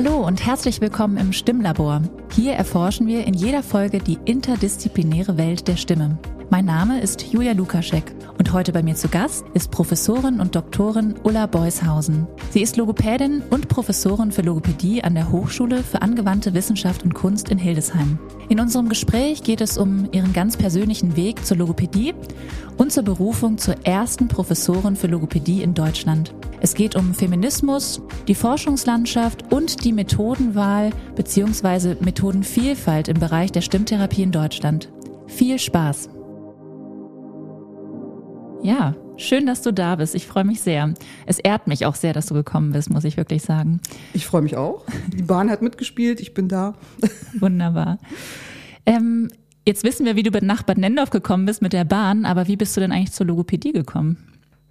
Hallo 0.00 0.24
und 0.24 0.46
herzlich 0.46 0.80
willkommen 0.80 1.16
im 1.16 1.32
Stimmlabor. 1.32 2.02
Hier 2.32 2.52
erforschen 2.52 3.08
wir 3.08 3.26
in 3.26 3.34
jeder 3.34 3.64
Folge 3.64 3.98
die 3.98 4.16
interdisziplinäre 4.26 5.36
Welt 5.36 5.66
der 5.66 5.76
Stimme. 5.76 6.16
Mein 6.50 6.64
Name 6.64 7.02
ist 7.02 7.30
Julia 7.30 7.52
Lukaschek 7.52 8.14
und 8.38 8.54
heute 8.54 8.72
bei 8.72 8.82
mir 8.82 8.94
zu 8.94 9.08
Gast 9.08 9.44
ist 9.52 9.70
Professorin 9.70 10.40
und 10.40 10.56
Doktorin 10.56 11.14
Ulla 11.22 11.44
Beushausen. 11.44 12.26
Sie 12.52 12.62
ist 12.62 12.78
Logopädin 12.78 13.42
und 13.50 13.68
Professorin 13.68 14.32
für 14.32 14.40
Logopädie 14.40 15.04
an 15.04 15.14
der 15.14 15.30
Hochschule 15.30 15.82
für 15.82 16.00
angewandte 16.00 16.54
Wissenschaft 16.54 17.02
und 17.02 17.12
Kunst 17.12 17.50
in 17.50 17.58
Hildesheim. 17.58 18.18
In 18.48 18.60
unserem 18.60 18.88
Gespräch 18.88 19.42
geht 19.42 19.60
es 19.60 19.76
um 19.76 20.08
ihren 20.10 20.32
ganz 20.32 20.56
persönlichen 20.56 21.16
Weg 21.16 21.44
zur 21.44 21.58
Logopädie 21.58 22.14
und 22.78 22.92
zur 22.92 23.02
Berufung 23.02 23.58
zur 23.58 23.74
ersten 23.84 24.28
Professorin 24.28 24.96
für 24.96 25.06
Logopädie 25.06 25.62
in 25.62 25.74
Deutschland. 25.74 26.34
Es 26.62 26.74
geht 26.74 26.96
um 26.96 27.12
Feminismus, 27.12 28.00
die 28.26 28.34
Forschungslandschaft 28.34 29.52
und 29.52 29.84
die 29.84 29.92
Methodenwahl 29.92 30.92
bzw. 31.14 31.96
Methodenvielfalt 32.00 33.08
im 33.08 33.20
Bereich 33.20 33.52
der 33.52 33.60
Stimmtherapie 33.60 34.22
in 34.22 34.32
Deutschland. 34.32 34.88
Viel 35.26 35.58
Spaß! 35.58 36.08
Ja, 38.62 38.94
schön, 39.16 39.46
dass 39.46 39.62
du 39.62 39.72
da 39.72 39.96
bist. 39.96 40.14
Ich 40.14 40.26
freue 40.26 40.44
mich 40.44 40.60
sehr. 40.60 40.92
Es 41.26 41.38
ehrt 41.38 41.66
mich 41.66 41.86
auch 41.86 41.94
sehr, 41.94 42.12
dass 42.12 42.26
du 42.26 42.34
gekommen 42.34 42.72
bist, 42.72 42.90
muss 42.90 43.04
ich 43.04 43.16
wirklich 43.16 43.42
sagen. 43.42 43.80
Ich 44.14 44.26
freue 44.26 44.42
mich 44.42 44.56
auch. 44.56 44.84
Die 45.16 45.22
Bahn 45.22 45.48
hat 45.50 45.62
mitgespielt, 45.62 46.20
ich 46.20 46.34
bin 46.34 46.48
da. 46.48 46.74
Wunderbar. 47.38 47.98
Ähm, 48.84 49.30
jetzt 49.66 49.84
wissen 49.84 50.06
wir, 50.06 50.16
wie 50.16 50.24
du 50.24 50.30
nach 50.44 50.62
Bad 50.64 50.78
Nendorf 50.78 51.10
gekommen 51.10 51.46
bist 51.46 51.62
mit 51.62 51.72
der 51.72 51.84
Bahn, 51.84 52.24
aber 52.24 52.48
wie 52.48 52.56
bist 52.56 52.76
du 52.76 52.80
denn 52.80 52.90
eigentlich 52.90 53.12
zur 53.12 53.26
Logopädie 53.26 53.72
gekommen? 53.72 54.16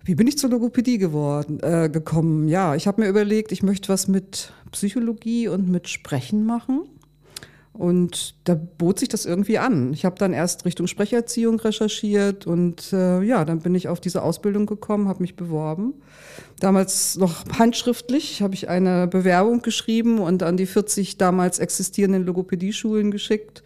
Wie 0.03 0.15
bin 0.15 0.27
ich 0.27 0.37
zur 0.37 0.49
Logopädie 0.49 0.97
geworden, 0.97 1.59
äh, 1.61 1.89
gekommen? 1.89 2.47
Ja, 2.47 2.75
ich 2.75 2.87
habe 2.87 3.01
mir 3.01 3.09
überlegt, 3.09 3.51
ich 3.51 3.63
möchte 3.63 3.89
was 3.89 4.07
mit 4.07 4.53
Psychologie 4.71 5.47
und 5.47 5.69
mit 5.69 5.89
Sprechen 5.89 6.45
machen. 6.45 6.83
Und 7.77 8.35
da 8.45 8.55
bot 8.55 8.97
sich 8.97 9.07
das 9.07 9.27
irgendwie 9.27 9.59
an. 9.59 9.93
Ich 9.93 10.03
habe 10.03 10.15
dann 10.17 10.33
erst 10.33 10.65
Richtung 10.65 10.87
Sprecherziehung 10.87 11.59
recherchiert 11.59 12.47
und 12.47 12.91
äh, 12.91 13.21
ja, 13.21 13.45
dann 13.45 13.59
bin 13.59 13.75
ich 13.75 13.87
auf 13.87 13.99
diese 13.99 14.23
Ausbildung 14.23 14.65
gekommen, 14.65 15.07
habe 15.07 15.21
mich 15.21 15.35
beworben. 15.35 15.93
Damals 16.59 17.17
noch 17.17 17.45
handschriftlich 17.59 18.41
habe 18.41 18.55
ich 18.55 18.67
eine 18.67 19.07
Bewerbung 19.07 19.61
geschrieben 19.61 20.17
und 20.17 20.41
an 20.41 20.57
die 20.57 20.65
40 20.65 21.19
damals 21.19 21.59
existierenden 21.59 22.25
Logopädieschulen 22.25 23.11
geschickt 23.11 23.61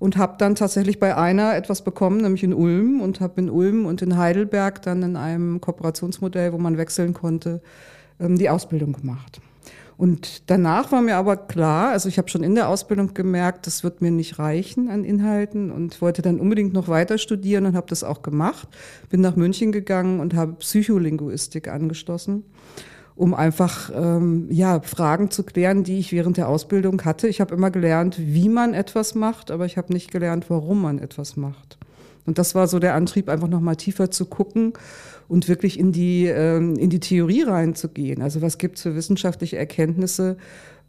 und 0.00 0.16
habe 0.16 0.34
dann 0.38 0.56
tatsächlich 0.56 0.98
bei 0.98 1.16
einer 1.16 1.54
etwas 1.54 1.82
bekommen, 1.82 2.22
nämlich 2.22 2.42
in 2.42 2.54
Ulm 2.54 3.00
und 3.00 3.20
habe 3.20 3.40
in 3.40 3.50
Ulm 3.50 3.86
und 3.86 4.02
in 4.02 4.16
Heidelberg 4.18 4.82
dann 4.82 5.04
in 5.04 5.16
einem 5.16 5.60
Kooperationsmodell, 5.60 6.52
wo 6.52 6.58
man 6.58 6.76
wechseln 6.76 7.14
konnte, 7.14 7.62
ähm, 8.18 8.36
die 8.36 8.50
Ausbildung 8.50 8.94
gemacht. 8.94 9.40
Und 9.96 10.50
danach 10.50 10.90
war 10.90 11.02
mir 11.02 11.16
aber 11.16 11.36
klar, 11.36 11.90
also 11.90 12.08
ich 12.08 12.18
habe 12.18 12.28
schon 12.28 12.42
in 12.42 12.54
der 12.54 12.68
Ausbildung 12.68 13.14
gemerkt, 13.14 13.66
das 13.66 13.84
wird 13.84 14.02
mir 14.02 14.10
nicht 14.10 14.38
reichen 14.38 14.88
an 14.88 15.04
Inhalten 15.04 15.70
und 15.70 16.00
wollte 16.02 16.22
dann 16.22 16.40
unbedingt 16.40 16.72
noch 16.72 16.88
weiter 16.88 17.16
studieren 17.18 17.66
und 17.66 17.76
habe 17.76 17.86
das 17.88 18.02
auch 18.02 18.22
gemacht. 18.22 18.68
Bin 19.08 19.20
nach 19.20 19.36
München 19.36 19.70
gegangen 19.70 20.20
und 20.20 20.34
habe 20.34 20.54
Psycholinguistik 20.54 21.68
angeschlossen, 21.68 22.44
um 23.14 23.34
einfach 23.34 23.90
ähm, 23.94 24.48
ja 24.50 24.80
Fragen 24.80 25.30
zu 25.30 25.44
klären, 25.44 25.84
die 25.84 26.00
ich 26.00 26.10
während 26.10 26.38
der 26.38 26.48
Ausbildung 26.48 27.04
hatte. 27.04 27.28
Ich 27.28 27.40
habe 27.40 27.54
immer 27.54 27.70
gelernt, 27.70 28.16
wie 28.18 28.48
man 28.48 28.74
etwas 28.74 29.14
macht, 29.14 29.52
aber 29.52 29.64
ich 29.64 29.76
habe 29.76 29.92
nicht 29.92 30.10
gelernt, 30.10 30.46
warum 30.48 30.82
man 30.82 30.98
etwas 30.98 31.36
macht. 31.36 31.78
Und 32.26 32.38
das 32.38 32.54
war 32.54 32.66
so 32.66 32.78
der 32.78 32.94
Antrieb, 32.94 33.28
einfach 33.28 33.48
noch 33.48 33.60
mal 33.60 33.76
tiefer 33.76 34.10
zu 34.10 34.24
gucken 34.24 34.72
und 35.28 35.48
wirklich 35.48 35.78
in 35.78 35.92
die, 35.92 36.26
ähm, 36.26 36.76
in 36.76 36.90
die 36.90 37.00
Theorie 37.00 37.42
reinzugehen. 37.42 38.22
Also 38.22 38.42
was 38.42 38.58
gibt 38.58 38.76
es 38.76 38.82
für 38.82 38.94
wissenschaftliche 38.94 39.56
Erkenntnisse, 39.56 40.36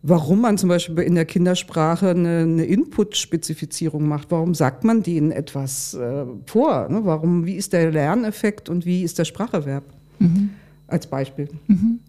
warum 0.07 0.41
man 0.41 0.57
zum 0.57 0.69
Beispiel 0.69 0.99
in 0.99 1.15
der 1.15 1.25
Kindersprache 1.25 2.09
eine, 2.09 2.39
eine 2.39 2.65
Input-Spezifizierung 2.65 4.07
macht. 4.07 4.29
Warum 4.29 4.53
sagt 4.53 4.83
man 4.83 5.01
denen 5.01 5.31
etwas 5.31 5.95
äh, 5.95 6.25
vor? 6.45 6.87
Ne? 6.89 7.01
Warum, 7.05 7.45
wie 7.45 7.55
ist 7.55 7.73
der 7.73 7.91
Lerneffekt 7.91 8.69
und 8.69 8.85
wie 8.85 9.03
ist 9.03 9.17
der 9.17 9.25
Spracherwerb? 9.25 9.83
Mhm. 10.19 10.51
Als 10.87 11.07
Beispiel. 11.07 11.49
Mhm. 11.65 11.99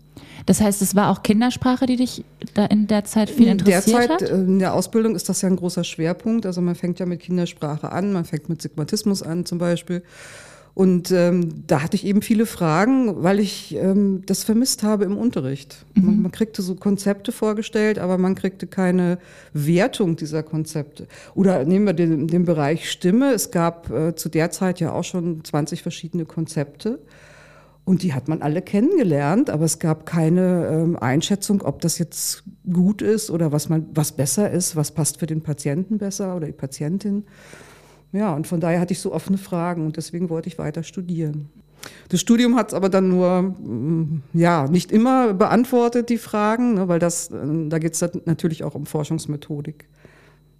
Das 0.45 0.61
heißt, 0.61 0.83
es 0.83 0.95
war 0.95 1.11
auch 1.11 1.23
Kindersprache, 1.23 1.87
die 1.87 1.97
dich 1.97 2.25
da 2.55 2.67
in 2.67 2.87
der 2.87 3.05
Zeit 3.05 3.31
viel 3.31 3.49
interessiert 3.49 3.87
Derzeit, 3.87 4.11
hat? 4.11 4.23
Äh, 4.23 4.35
in 4.35 4.59
der 4.59 4.75
Ausbildung 4.75 5.15
ist 5.15 5.29
das 5.31 5.41
ja 5.41 5.49
ein 5.49 5.57
großer 5.57 5.85
Schwerpunkt. 5.85 6.45
Also 6.45 6.61
man 6.61 6.75
fängt 6.75 6.99
ja 6.99 7.07
mit 7.07 7.21
Kindersprache 7.21 7.93
an, 7.93 8.13
man 8.13 8.27
fängt 8.27 8.49
mit 8.51 8.61
Sigmatismus 8.61 9.23
an 9.23 9.47
zum 9.47 9.57
Beispiel. 9.59 10.03
Und 10.77 11.11
ähm, 11.11 11.65
da 11.67 11.83
hatte 11.83 11.97
ich 11.97 12.05
eben 12.05 12.21
viele 12.21 12.45
Fragen, 12.45 13.23
weil 13.23 13.41
ich 13.41 13.75
ähm, 13.77 14.21
das 14.27 14.45
vermisst 14.45 14.83
habe 14.83 15.05
im 15.05 15.17
Unterricht. 15.17 15.87
Mhm. 15.95 16.05
Man, 16.05 16.23
man, 16.23 16.33
kriegte 16.33 16.61
so 16.61 16.75
Konzepte 16.75 17.33
vorgestellt, 17.33 17.99
aber 17.99 18.19
man 18.19 18.35
kriegte 18.35 18.67
keine 18.67 19.17
Wertung 19.55 20.17
dieser 20.17 20.43
Konzepte. 20.43 21.07
Oder 21.35 21.65
nehmen 21.65 21.87
wir 21.87 21.95
den, 21.95 22.29
den 22.29 22.45
Bereich 22.45 22.91
Stimme. 22.91 23.33
Es 23.33 23.51
gab 23.51 23.91
äh, 23.91 24.17
zu 24.17 24.29
der 24.29 24.51
Zeit 24.51 24.79
ja 24.79 24.93
auch 24.93 25.05
schon 25.05 25.43
20 25.43 25.81
verschiedene 25.81 26.27
Konzepte. 26.27 26.99
Und 27.87 28.03
die 28.03 28.13
hat 28.13 28.29
man 28.29 28.43
alle 28.43 28.61
kennengelernt, 28.61 29.49
aber 29.49 29.65
es 29.65 29.79
gab 29.79 30.05
keine 30.05 30.69
ähm, 30.71 30.99
Einschätzung, 30.99 31.63
ob 31.63 31.81
das 31.81 31.99
jetzt 31.99 32.45
gut 32.71 33.01
ist 33.01 33.31
oder 33.31 33.51
was 33.51 33.71
man, 33.71 33.87
was 33.95 34.13
besser 34.13 34.51
ist, 34.51 34.77
was 34.77 34.91
passt 34.91 35.21
für 35.21 35.27
den 35.27 35.41
Patienten 35.41 35.97
besser 35.97 36.37
oder 36.37 36.49
die 36.49 36.53
Patientin. 36.53 37.25
Ja, 38.13 38.35
und 38.35 38.47
von 38.47 38.61
daher 38.61 38.81
hatte 38.81 38.93
ich 38.93 39.01
so 39.01 39.13
offene 39.13 39.39
Fragen 39.39 39.85
und 39.85 39.97
deswegen 39.97 40.31
wollte 40.31 40.49
ich 40.49 40.59
weiter 40.59 40.83
studieren. 40.83 41.51
Das 42.09 42.21
Studium 42.21 42.57
hat 42.57 42.69
es 42.69 42.75
aber 42.75 42.89
dann 42.89 43.09
nur, 43.09 43.43
mm, 43.43 44.23
ja, 44.33 44.69
nicht 44.69 44.91
immer 44.91 45.35
beantwortet, 45.35 46.09
die 46.09 46.19
Fragen, 46.19 46.75
ne, 46.75 46.89
weil 46.89 46.99
das, 46.99 47.31
äh, 47.31 47.69
da 47.69 47.79
geht 47.79 47.95
es 47.95 48.05
natürlich 48.25 48.65
auch 48.65 48.75
um 48.75 48.87
Forschungsmethodik. 48.87 49.89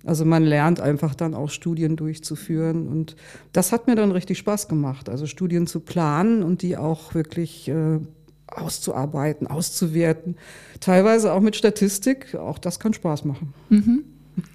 Also 0.05 0.25
man 0.25 0.45
lernt 0.45 0.81
einfach 0.81 1.17
dann 1.17 1.35
auch 1.35 1.51
Studien 1.51 1.97
durchzuführen 1.97 2.87
und 2.87 3.17
das 3.53 3.73
hat 3.73 3.89
mir 3.89 3.97
dann 3.97 4.13
richtig 4.13 4.39
Spaß 4.39 4.69
gemacht. 4.69 5.09
Also 5.09 5.27
Studien 5.27 5.67
zu 5.67 5.81
planen 5.81 6.45
und 6.45 6.63
die 6.63 6.77
auch 6.77 7.15
wirklich 7.15 7.69
äh, 7.69 7.99
auszuarbeiten, 8.47 9.49
auszuwerten. 9.49 10.37
Teilweise 10.79 11.33
auch 11.33 11.41
mit 11.41 11.57
Statistik, 11.57 12.37
auch 12.37 12.59
das 12.59 12.79
kann 12.79 12.93
Spaß 12.93 13.25
machen. 13.25 13.53
Mhm. 13.69 14.05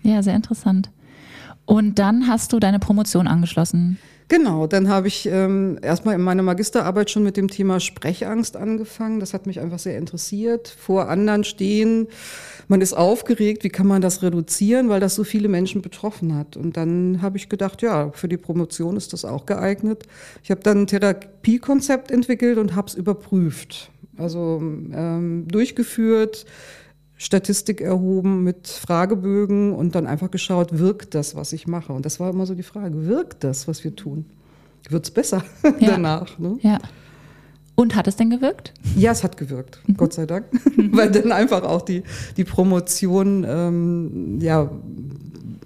Ja, 0.03 0.23
sehr 0.23 0.35
interessant. 0.35 0.90
Und 1.66 2.00
dann 2.00 2.28
hast 2.28 2.54
du 2.54 2.60
deine 2.60 2.80
Promotion 2.80 3.28
angeschlossen. 3.28 3.98
Genau, 4.32 4.66
dann 4.66 4.88
habe 4.88 5.10
ich 5.10 5.26
ähm, 5.26 5.78
erstmal 5.82 6.16
in 6.16 6.22
meiner 6.22 6.42
Magisterarbeit 6.42 7.10
schon 7.10 7.24
mit 7.24 7.36
dem 7.36 7.50
Thema 7.50 7.82
Sprechangst 7.82 8.56
angefangen. 8.56 9.20
Das 9.20 9.34
hat 9.34 9.46
mich 9.46 9.60
einfach 9.60 9.78
sehr 9.78 9.98
interessiert. 9.98 10.70
Vor 10.70 11.10
anderen 11.10 11.44
stehen, 11.44 12.08
man 12.70 12.80
ist 12.80 12.94
aufgeregt, 12.94 13.66
wie 13.66 13.70
kann 13.70 13.88
man 13.88 14.02
das 14.02 14.24
reduzieren, 14.24 14.88
weil 14.88 15.02
das 15.02 15.16
so 15.16 15.26
viele 15.26 15.50
Menschen 15.50 15.82
betroffen 15.82 16.34
hat. 16.34 16.56
Und 16.56 16.78
dann 16.78 17.22
habe 17.22 17.36
ich 17.36 17.50
gedacht, 17.50 17.82
ja, 17.82 18.12
für 18.14 18.30
die 18.30 18.38
Promotion 18.38 18.96
ist 18.96 19.12
das 19.12 19.26
auch 19.26 19.46
geeignet. 19.46 20.04
Ich 20.44 20.50
habe 20.50 20.62
dann 20.62 20.84
ein 20.84 20.88
Therapiekonzept 20.88 22.10
entwickelt 22.10 22.58
und 22.58 22.74
habe 22.74 22.88
es 22.88 22.96
überprüft. 22.96 23.92
Also 24.18 24.62
ähm, 24.62 25.46
durchgeführt, 25.50 26.46
Statistik 27.22 27.82
erhoben 27.82 28.44
mit 28.44 28.68
Fragebögen 28.68 29.74
und 29.74 29.94
dann 29.94 30.08
einfach 30.08 30.32
geschaut, 30.32 30.80
wirkt 30.80 31.14
das, 31.14 31.36
was 31.36 31.54
ich 31.54 31.68
mache? 31.68 31.94
Und 31.94 32.04
das 32.04 32.20
war 32.20 32.32
immer 32.32 32.48
so 32.48 32.56
die 32.56 32.64
Frage, 32.64 33.06
wirkt 33.06 33.44
das, 33.44 33.68
was 33.68 33.84
wir 33.84 33.96
tun? 33.96 34.26
Wird 34.90 35.06
es 35.06 35.12
besser 35.12 35.44
ja. 35.64 35.92
danach? 35.92 36.40
Ne? 36.40 36.58
Ja. 36.62 36.80
Und 37.76 37.96
hat 37.96 38.08
es 38.08 38.16
denn 38.16 38.32
gewirkt? 38.32 38.74
Ja, 38.96 39.12
es 39.12 39.24
hat 39.24 39.38
gewirkt, 39.38 39.84
mhm. 39.86 39.98
Gott 39.98 40.14
sei 40.14 40.26
Dank. 40.26 40.46
Weil 40.76 41.12
dann 41.12 41.32
einfach 41.32 41.62
auch 41.62 41.84
die, 41.84 42.02
die 42.38 42.44
Promotion 42.44 43.46
ähm, 43.48 44.40
ja, 44.42 44.72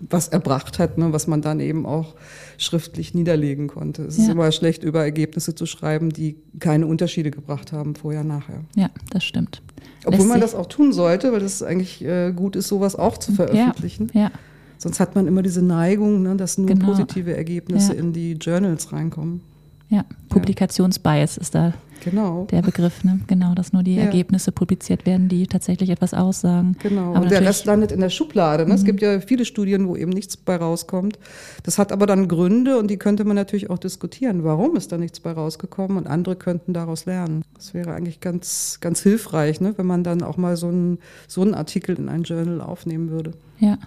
was 0.10 0.28
erbracht 0.28 0.78
hat, 0.78 0.98
ne, 0.98 1.14
was 1.14 1.26
man 1.26 1.42
dann 1.42 1.62
eben 1.62 1.86
auch 1.86 2.16
schriftlich 2.58 3.14
niederlegen 3.14 3.68
konnte. 3.68 4.04
Es 4.04 4.18
ja. 4.18 4.24
ist 4.24 4.30
immer 4.30 4.52
schlecht, 4.52 4.84
über 4.84 5.04
Ergebnisse 5.04 5.56
zu 5.56 5.66
schreiben, 5.66 6.10
die 6.10 6.38
keine 6.60 6.88
Unterschiede 6.88 7.32
gebracht 7.32 7.72
haben, 7.72 7.96
vorher, 7.96 8.24
nachher. 8.24 8.62
Ja, 8.76 8.90
das 9.10 9.24
stimmt. 9.24 9.62
Obwohl 10.06 10.20
Lässt 10.20 10.30
man 10.30 10.42
das 10.42 10.56
auch 10.56 10.68
tun 10.68 10.94
sollte, 10.94 11.32
weil 11.32 11.42
es 11.42 11.64
eigentlich 11.64 12.04
äh, 12.04 12.32
gut 12.32 12.56
ist, 12.56 12.68
sowas 12.68 12.96
auch 12.96 13.18
zu 13.18 13.34
veröffentlichen. 13.34 14.10
Ja. 14.14 14.22
ja. 14.22 14.32
Sonst 14.78 15.00
hat 15.00 15.16
man 15.16 15.26
immer 15.26 15.42
diese 15.42 15.62
Neigung, 15.62 16.22
ne, 16.22 16.36
dass 16.36 16.58
nur 16.58 16.68
genau. 16.68 16.86
positive 16.88 17.36
Ergebnisse 17.36 17.94
in 17.94 18.14
die 18.14 18.34
Journals 18.34 18.92
reinkommen. 18.92 19.42
Ja, 19.90 20.04
Publikationsbias 20.30 21.38
ist 21.38 21.54
da 21.54 21.74
genau. 22.04 22.46
der 22.50 22.62
Begriff. 22.62 23.04
Ne? 23.04 23.20
Genau, 23.28 23.54
dass 23.54 23.74
nur 23.74 23.84
die 23.84 23.96
ja. 23.96 24.04
Ergebnisse 24.04 24.52
publiziert 24.52 25.06
werden, 25.06 25.30
die 25.30 25.48
tatsächlich 25.48 25.90
etwas 25.90 26.14
aussagen. 26.14 26.76
Genau, 26.82 27.14
aber 27.14 27.22
und 27.22 27.32
der 27.32 27.42
Rest 27.42 27.66
landet 27.66 27.92
in 27.92 28.00
der 28.00 28.10
Schublade. 28.10 28.64
Ne? 28.64 28.70
Mhm. 28.70 28.76
Es 28.76 28.84
gibt 28.84 29.02
ja 29.02 29.20
viele 29.20 29.46
Studien, 29.46 29.88
wo 29.88 29.96
eben 29.96 30.12
nichts 30.12 30.38
bei 30.38 30.56
rauskommt. 30.56 31.20
Das 31.64 31.78
hat 31.78 31.92
aber 31.92 32.06
dann 32.06 32.28
Gründe 32.28 32.78
und 32.80 32.90
die 32.90 32.98
könnte 32.98 33.26
man 33.26 33.36
natürlich 33.36 33.70
auch 33.70 33.78
diskutieren. 33.78 34.44
Warum 34.44 34.76
ist 34.76 34.92
da 34.92 34.98
nichts 34.98 35.20
bei 35.20 35.32
rausgekommen 35.32 35.98
und 35.98 36.08
andere 36.08 36.36
könnten 36.36 36.74
daraus 36.74 37.06
lernen. 37.06 37.44
Das 37.54 37.74
wäre 37.74 37.94
eigentlich 37.94 38.20
ganz, 38.20 38.80
ganz 38.82 39.02
hilfreich, 39.02 39.62
ne? 39.62 39.74
wenn 39.78 39.86
man 39.86 40.04
dann 40.04 40.24
auch 40.24 40.38
mal 40.38 40.58
so 40.58 40.68
einen, 40.68 41.00
so 41.28 41.42
einen 41.42 41.54
Artikel 41.54 41.98
in 41.98 42.10
ein 42.10 42.24
Journal 42.24 42.62
aufnehmen 42.62 43.10
würde. 43.10 43.32
Ja. 43.60 43.78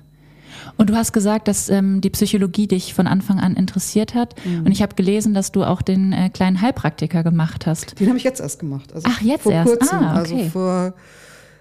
Und 0.76 0.90
du 0.90 0.94
hast 0.94 1.12
gesagt, 1.12 1.48
dass 1.48 1.68
ähm, 1.68 2.00
die 2.00 2.10
Psychologie 2.10 2.66
dich 2.66 2.94
von 2.94 3.06
Anfang 3.06 3.38
an 3.38 3.54
interessiert 3.54 4.14
hat. 4.14 4.34
Mhm. 4.44 4.66
Und 4.66 4.72
ich 4.72 4.82
habe 4.82 4.94
gelesen, 4.94 5.34
dass 5.34 5.52
du 5.52 5.64
auch 5.64 5.82
den 5.82 6.12
äh, 6.12 6.30
kleinen 6.30 6.60
Heilpraktiker 6.60 7.22
gemacht 7.22 7.66
hast. 7.66 7.98
Den 8.00 8.08
habe 8.08 8.18
ich 8.18 8.24
jetzt 8.24 8.40
erst 8.40 8.58
gemacht. 8.60 8.92
Also 8.94 9.08
Ach, 9.10 9.20
jetzt 9.20 9.42
vor 9.42 9.52
erst? 9.52 9.68
Kurzem, 9.68 9.98
ah, 9.98 10.20
okay. 10.20 10.34
Also 10.34 10.48
vor 10.50 10.94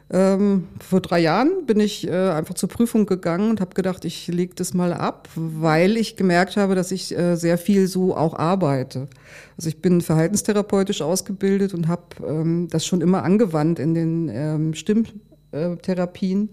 Ähm, 0.09 0.69
vor 0.79 1.01
drei 1.01 1.19
Jahren 1.19 1.65
bin 1.65 1.81
ich 1.81 2.07
äh, 2.07 2.29
einfach 2.29 2.53
zur 2.53 2.69
Prüfung 2.69 3.05
gegangen 3.05 3.49
und 3.49 3.59
habe 3.59 3.75
gedacht, 3.75 4.05
ich 4.05 4.27
lege 4.27 4.55
das 4.55 4.73
mal 4.73 4.93
ab, 4.93 5.27
weil 5.35 5.97
ich 5.97 6.15
gemerkt 6.15 6.55
habe, 6.55 6.75
dass 6.75 6.93
ich 6.93 7.13
äh, 7.17 7.35
sehr 7.35 7.57
viel 7.57 7.87
so 7.87 8.15
auch 8.15 8.33
arbeite. 8.33 9.09
Also 9.57 9.67
ich 9.67 9.81
bin 9.81 9.99
verhaltenstherapeutisch 9.99 11.01
ausgebildet 11.01 11.73
und 11.73 11.89
habe 11.89 12.03
ähm, 12.25 12.69
das 12.69 12.85
schon 12.85 13.01
immer 13.01 13.23
angewandt 13.23 13.79
in 13.79 13.93
den 13.93 14.29
ähm, 14.31 14.73
Stimmtherapien. 14.75 16.51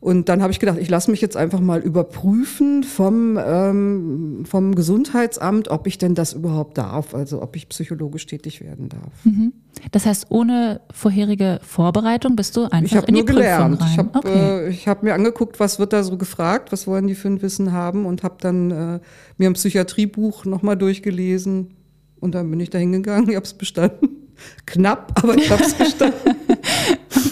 Und 0.00 0.30
dann 0.30 0.40
habe 0.40 0.50
ich 0.50 0.58
gedacht, 0.58 0.78
ich 0.80 0.88
lasse 0.88 1.10
mich 1.10 1.20
jetzt 1.20 1.36
einfach 1.36 1.60
mal 1.60 1.80
überprüfen 1.80 2.84
vom, 2.84 3.38
ähm, 3.38 4.44
vom 4.46 4.74
Gesundheitsamt, 4.74 5.68
ob 5.68 5.86
ich 5.86 5.98
denn 5.98 6.14
das 6.14 6.32
überhaupt 6.32 6.78
darf, 6.78 7.14
also 7.14 7.42
ob 7.42 7.54
ich 7.54 7.68
psychologisch 7.68 8.24
tätig 8.24 8.62
werden 8.62 8.88
darf. 8.88 9.12
Mhm. 9.24 9.52
Das 9.92 10.06
heißt, 10.06 10.30
ohne 10.30 10.80
vorherige 10.90 11.60
Vorbereitung 11.62 12.34
bist 12.34 12.56
du 12.56 12.64
einfach 12.64 13.02
ich 13.02 13.08
in 13.08 13.14
die 13.14 13.20
nur 13.20 13.26
gelernt. 13.26 13.78
Prüfung 13.78 13.84
rein. 13.84 13.92
Ich 13.92 13.98
habe 13.98 14.18
okay. 14.18 14.68
äh, 14.68 14.72
hab 14.86 15.02
mir 15.02 15.12
angeguckt, 15.12 15.60
was 15.60 15.78
wird 15.78 15.92
da 15.92 16.02
so 16.02 16.16
gefragt, 16.16 16.72
was 16.72 16.86
wollen 16.86 17.06
die 17.06 17.14
für 17.14 17.28
ein 17.28 17.42
Wissen 17.42 17.72
haben 17.72 18.06
und 18.06 18.22
habe 18.22 18.36
dann 18.40 18.70
äh, 18.70 19.00
mir 19.36 19.50
ein 19.50 19.54
Psychiatriebuch 19.54 20.46
nochmal 20.46 20.78
durchgelesen 20.78 21.74
und 22.20 22.34
dann 22.34 22.50
bin 22.50 22.58
ich 22.60 22.70
da 22.70 22.78
hingegangen, 22.78 23.28
ich 23.28 23.36
habe 23.36 23.44
es 23.44 23.52
bestanden. 23.52 24.08
Knapp, 24.64 25.12
aber 25.22 25.36
ich 25.36 25.50
habe 25.50 25.62
es 25.62 25.74
bestanden. 25.78 26.36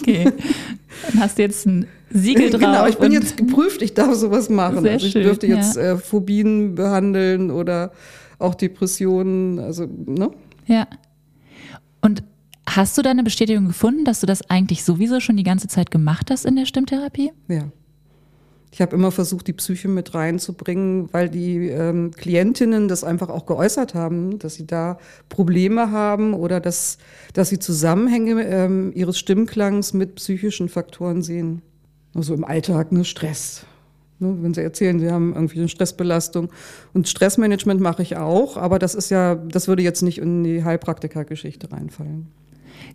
okay. 0.01 0.31
Dann 1.07 1.21
hast 1.21 1.39
du 1.39 1.43
jetzt 1.43 1.67
ein 1.67 1.87
Siegel 2.11 2.51
drauf. 2.51 2.61
Genau, 2.61 2.87
ich 2.87 2.99
bin 2.99 3.13
jetzt 3.13 3.37
geprüft, 3.37 3.83
ich 3.83 3.95
darf 3.95 4.15
sowas 4.15 4.49
machen. 4.49 4.83
Sehr 4.83 4.93
also 4.93 5.07
ich 5.07 5.13
schön, 5.13 5.23
dürfte 5.23 5.47
jetzt 5.47 5.77
ja. 5.77 5.93
äh, 5.93 5.97
Phobien 5.99 6.75
behandeln 6.75 7.51
oder 7.51 7.93
auch 8.39 8.55
Depressionen, 8.55 9.59
also, 9.59 9.87
ne? 9.87 10.31
Ja. 10.67 10.87
Und 12.01 12.23
hast 12.69 12.97
du 12.97 13.03
da 13.03 13.11
eine 13.11 13.25
Bestätigung 13.25 13.67
gefunden, 13.67 14.05
dass 14.05 14.21
du 14.21 14.27
das 14.27 14.49
eigentlich 14.49 14.85
sowieso 14.85 15.21
schon 15.21 15.37
die 15.37 15.43
ganze 15.43 15.69
Zeit 15.69 15.91
gemacht 15.91 16.31
hast 16.31 16.47
in 16.47 16.57
der 16.57 16.67
Stimmtherapie? 16.67 17.33
Ja. 17.49 17.65
Ich 18.71 18.83
habe 18.83 18.95
immer 18.95 19.11
versucht, 19.11 19.47
die 19.47 19.55
Psyche 19.55 19.89
mit 19.89 20.15
reinzubringen, 20.15 21.09
weil 21.13 21.31
die 21.31 21.69
ähm, 21.69 22.11
Klientinnen 22.11 22.87
das 22.87 23.03
einfach 23.03 23.31
auch 23.31 23.47
geäußert 23.47 23.95
haben, 23.95 24.39
dass 24.39 24.55
sie 24.55 24.67
da 24.67 24.99
Probleme 25.31 25.91
haben 25.91 26.35
oder 26.35 26.61
dass, 26.61 26.99
dass 27.33 27.49
sie 27.49 27.59
Zusammenhänge 27.59 28.43
ähm, 28.43 28.93
ihres 28.95 29.19
Stimmklangs 29.19 29.95
mit 29.95 30.17
psychischen 30.17 30.69
Faktoren 30.69 31.23
sehen. 31.23 31.63
Also 32.15 32.35
im 32.35 32.45
Alltag, 32.45 32.93
ne, 32.93 33.05
Stress. 33.05 33.65
Ne, 34.19 34.37
wenn 34.41 34.55
sie 34.55 34.63
erzählen, 34.63 34.99
sie 34.99 35.11
haben 35.11 35.35
irgendwie 35.35 35.59
eine 35.59 35.69
Stressbelastung. 35.69 36.51
Und 36.93 37.09
Stressmanagement 37.09 37.81
mache 37.81 38.03
ich 38.03 38.17
auch, 38.17 38.57
aber 38.57 38.79
das 38.79 38.95
ist 38.95 39.11
ja, 39.11 39.35
das 39.35 39.69
würde 39.69 39.83
jetzt 39.83 40.03
nicht 40.03 40.19
in 40.19 40.45
die 40.45 40.65
Heilpraktikergeschichte 40.65 41.71
reinfallen. 41.71 42.29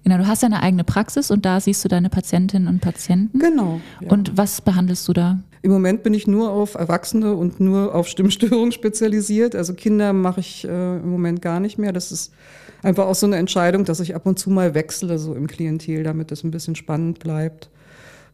Genau, 0.03 0.17
du 0.17 0.27
hast 0.27 0.41
ja 0.41 0.47
eine 0.47 0.61
eigene 0.61 0.83
Praxis 0.83 1.31
und 1.31 1.45
da 1.45 1.59
siehst 1.59 1.83
du 1.83 1.89
deine 1.89 2.09
Patientinnen 2.09 2.67
und 2.67 2.81
Patienten. 2.81 3.39
Genau. 3.39 3.79
Ja. 4.01 4.09
Und 4.09 4.37
was 4.37 4.61
behandelst 4.61 5.07
du 5.07 5.13
da? 5.13 5.39
Im 5.61 5.71
Moment 5.71 6.03
bin 6.03 6.13
ich 6.13 6.27
nur 6.27 6.51
auf 6.51 6.75
Erwachsene 6.75 7.35
und 7.35 7.61
nur 7.61 7.95
auf 7.95 8.07
Stimmstörungen 8.07 8.71
spezialisiert. 8.73 9.55
Also 9.55 9.73
Kinder 9.73 10.11
mache 10.11 10.41
ich 10.41 10.65
äh, 10.65 10.97
im 10.97 11.09
Moment 11.09 11.41
gar 11.41 11.61
nicht 11.61 11.77
mehr. 11.77 11.93
Das 11.93 12.11
ist 12.11 12.33
einfach 12.81 13.05
auch 13.05 13.15
so 13.15 13.25
eine 13.25 13.37
Entscheidung, 13.37 13.85
dass 13.85 14.01
ich 14.01 14.13
ab 14.13 14.25
und 14.25 14.37
zu 14.37 14.49
mal 14.49 14.73
wechsle, 14.73 15.17
so 15.17 15.33
im 15.33 15.47
Klientel, 15.47 16.03
damit 16.03 16.31
das 16.31 16.43
ein 16.43 16.51
bisschen 16.51 16.75
spannend 16.75 17.19
bleibt. 17.19 17.69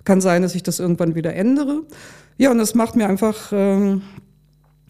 Kann 0.09 0.21
sein, 0.21 0.41
dass 0.41 0.55
ich 0.55 0.63
das 0.63 0.79
irgendwann 0.79 1.13
wieder 1.13 1.35
ändere. 1.35 1.83
Ja, 2.39 2.49
und 2.49 2.59
es 2.59 2.73
macht 2.73 2.95
mir 2.95 3.07
einfach, 3.07 3.51
ähm, 3.53 4.01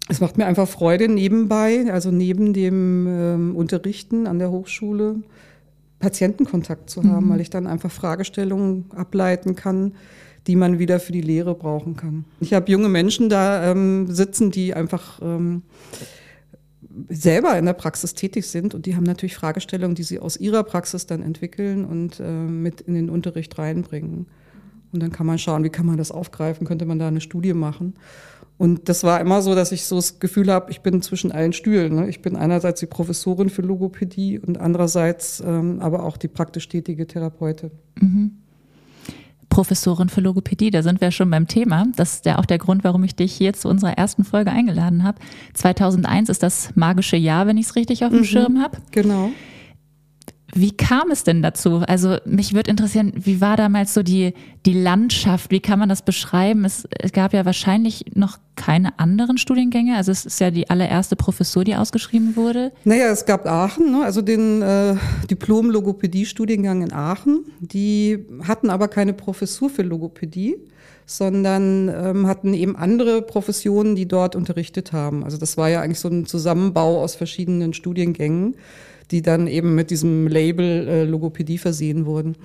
es 0.07 0.21
macht 0.21 0.37
mir 0.37 0.45
einfach 0.45 0.65
Freude 0.65 1.09
nebenbei, 1.09 1.91
also 1.91 2.09
neben 2.09 2.53
dem 2.53 3.05
ähm, 3.05 3.53
Unterrichten 3.53 4.27
an 4.27 4.39
der 4.39 4.49
Hochschule, 4.49 5.17
Patientenkontakt 5.99 6.89
zu 6.89 7.03
haben, 7.03 7.25
Mhm. 7.25 7.29
weil 7.31 7.41
ich 7.41 7.49
dann 7.49 7.67
einfach 7.67 7.91
Fragestellungen 7.91 8.85
ableiten 8.95 9.55
kann, 9.55 9.91
die 10.47 10.55
man 10.55 10.79
wieder 10.79 11.01
für 11.01 11.11
die 11.11 11.19
Lehre 11.19 11.53
brauchen 11.53 11.97
kann. 11.97 12.23
Ich 12.39 12.53
habe 12.53 12.71
junge 12.71 12.87
Menschen 12.87 13.27
da 13.27 13.69
ähm, 13.71 14.07
sitzen, 14.09 14.51
die 14.51 14.73
einfach 14.73 15.19
ähm, 15.21 15.63
selber 17.09 17.57
in 17.59 17.65
der 17.65 17.73
Praxis 17.73 18.13
tätig 18.13 18.47
sind 18.47 18.73
und 18.73 18.85
die 18.85 18.95
haben 18.95 19.03
natürlich 19.03 19.35
Fragestellungen, 19.35 19.95
die 19.95 20.03
sie 20.03 20.19
aus 20.19 20.37
ihrer 20.37 20.63
Praxis 20.63 21.07
dann 21.07 21.21
entwickeln 21.21 21.83
und 21.83 22.21
äh, 22.21 22.31
mit 22.31 22.79
in 22.79 22.93
den 22.93 23.09
Unterricht 23.09 23.57
reinbringen. 23.57 24.27
Und 24.91 25.01
dann 25.01 25.11
kann 25.11 25.25
man 25.25 25.37
schauen, 25.37 25.63
wie 25.63 25.69
kann 25.69 25.85
man 25.85 25.97
das 25.97 26.11
aufgreifen, 26.11 26.65
könnte 26.65 26.85
man 26.85 26.99
da 26.99 27.07
eine 27.07 27.21
Studie 27.21 27.53
machen. 27.53 27.93
Und 28.57 28.89
das 28.89 29.05
war 29.05 29.21
immer 29.21 29.41
so, 29.41 29.55
dass 29.55 29.71
ich 29.71 29.85
so 29.85 29.95
das 29.95 30.19
Gefühl 30.19 30.51
habe, 30.51 30.69
ich 30.69 30.81
bin 30.81 31.01
zwischen 31.01 31.31
allen 31.31 31.53
Stühlen. 31.53 31.95
Ne? 31.95 32.09
Ich 32.09 32.21
bin 32.21 32.35
einerseits 32.35 32.81
die 32.81 32.87
Professorin 32.87 33.49
für 33.49 33.61
Logopädie 33.61 34.37
und 34.37 34.57
andererseits 34.59 35.41
ähm, 35.45 35.79
aber 35.79 36.03
auch 36.03 36.17
die 36.17 36.27
praktisch 36.27 36.67
tätige 36.67 37.07
Therapeutin. 37.07 37.71
Professorin 39.47 40.09
für 40.09 40.21
Logopädie, 40.21 40.71
da 40.71 40.83
sind 40.83 41.01
wir 41.01 41.11
schon 41.11 41.29
beim 41.29 41.47
Thema. 41.47 41.85
Das 41.95 42.15
ist 42.15 42.25
ja 42.25 42.37
auch 42.37 42.45
der 42.45 42.57
Grund, 42.57 42.83
warum 42.83 43.03
ich 43.03 43.15
dich 43.15 43.33
hier 43.33 43.53
zu 43.53 43.67
unserer 43.69 43.97
ersten 43.97 44.23
Folge 44.23 44.51
eingeladen 44.51 45.03
habe. 45.03 45.19
2001 45.53 46.29
ist 46.29 46.43
das 46.43 46.75
magische 46.75 47.17
Jahr, 47.17 47.47
wenn 47.47 47.57
ich 47.57 47.67
es 47.67 47.75
richtig 47.75 48.03
auf 48.03 48.11
dem 48.11 48.23
Schirm 48.23 48.61
habe. 48.61 48.77
Genau. 48.91 49.31
Wie 50.53 50.71
kam 50.71 51.11
es 51.11 51.23
denn 51.23 51.41
dazu? 51.41 51.83
Also 51.87 52.17
mich 52.25 52.53
würde 52.53 52.71
interessieren, 52.71 53.13
wie 53.15 53.41
war 53.41 53.57
damals 53.57 53.93
so 53.93 54.03
die, 54.03 54.33
die 54.65 54.73
Landschaft? 54.73 55.51
Wie 55.51 55.59
kann 55.59 55.79
man 55.79 55.89
das 55.89 56.01
beschreiben? 56.01 56.65
Es, 56.65 56.87
es 56.97 57.11
gab 57.11 57.33
ja 57.33 57.45
wahrscheinlich 57.45 58.05
noch 58.15 58.37
keine 58.55 58.99
anderen 58.99 59.37
Studiengänge. 59.37 59.95
Also 59.95 60.11
es 60.11 60.25
ist 60.25 60.39
ja 60.39 60.51
die 60.51 60.69
allererste 60.69 61.15
Professur, 61.15 61.63
die 61.63 61.75
ausgeschrieben 61.75 62.35
wurde. 62.35 62.71
Naja, 62.83 63.07
es 63.11 63.25
gab 63.25 63.45
Aachen, 63.47 63.91
ne? 63.91 64.03
also 64.03 64.21
den 64.21 64.61
äh, 64.61 64.95
Diplom-Logopädie-Studiengang 65.29 66.81
in 66.81 66.93
Aachen. 66.93 67.45
Die 67.59 68.25
hatten 68.47 68.69
aber 68.69 68.87
keine 68.87 69.13
Professur 69.13 69.69
für 69.69 69.83
Logopädie, 69.83 70.57
sondern 71.05 71.89
ähm, 71.89 72.27
hatten 72.27 72.53
eben 72.53 72.75
andere 72.75 73.21
Professionen, 73.21 73.95
die 73.95 74.07
dort 74.07 74.35
unterrichtet 74.35 74.93
haben. 74.93 75.23
Also 75.23 75.37
das 75.37 75.57
war 75.57 75.69
ja 75.69 75.81
eigentlich 75.81 75.99
so 75.99 76.09
ein 76.09 76.25
Zusammenbau 76.25 77.01
aus 77.01 77.15
verschiedenen 77.15 77.73
Studiengängen, 77.73 78.55
die 79.11 79.21
dann 79.21 79.47
eben 79.47 79.75
mit 79.75 79.89
diesem 79.89 80.27
Label 80.27 80.87
äh, 80.87 81.03
Logopädie 81.03 81.57
versehen 81.57 82.05
wurden. 82.05 82.35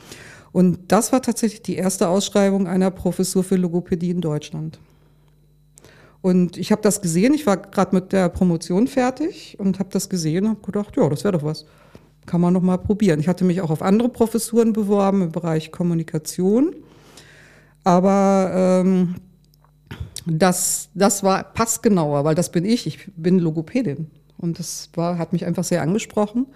Und 0.52 0.93
das 0.93 1.12
war 1.12 1.20
tatsächlich 1.20 1.62
die 1.62 1.76
erste 1.76 2.08
Ausschreibung 2.08 2.69
einer 2.69 2.90
Professur 2.90 3.43
für 3.43 3.56
Logopädie 3.56 4.11
in 4.11 4.20
Deutschland. 4.20 4.78
Und 6.20 6.56
ich 6.56 6.72
habe 6.72 6.81
das 6.81 7.02
gesehen, 7.02 7.34
ich 7.34 7.46
war 7.46 7.58
gerade 7.58 7.94
mit 7.94 8.12
der 8.12 8.28
Promotion 8.31 8.87
fertig 8.87 9.56
und 9.58 9.78
habe 9.78 9.91
das 9.93 10.08
gesehen 10.08 10.44
und 10.44 10.50
habe 10.53 10.62
gedacht, 10.62 10.96
ja, 10.96 11.08
das 11.08 11.24
wäre 11.24 11.36
doch 11.36 11.44
was. 11.44 11.67
Kann 12.24 12.41
man 12.41 12.55
noch 12.55 12.62
mal 12.62 12.79
probieren. 12.79 13.20
Ich 13.20 13.29
hatte 13.29 13.44
mich 13.44 13.60
auch 13.60 13.70
auf 13.70 13.82
andere 13.82 14.08
Professuren 14.08 14.72
beworben 14.72 15.20
im 15.20 15.32
Bereich 15.32 15.70
Kommunikation. 15.70 16.74
Aber 17.82 18.82
ähm, 18.84 19.17
das, 20.24 20.88
das 20.94 21.22
war 21.22 21.44
passgenauer, 21.44 22.24
weil 22.24 22.34
das 22.34 22.50
bin 22.50 22.65
ich. 22.65 22.86
Ich 22.86 23.10
bin 23.17 23.38
Logopädin. 23.38 24.10
Und 24.44 24.58
das 24.60 24.91
war, 24.94 25.19
hat 25.19 25.32
mich 25.32 25.44
einfach 25.44 25.65
sehr 25.65 25.82
angesprochen. 25.82 26.46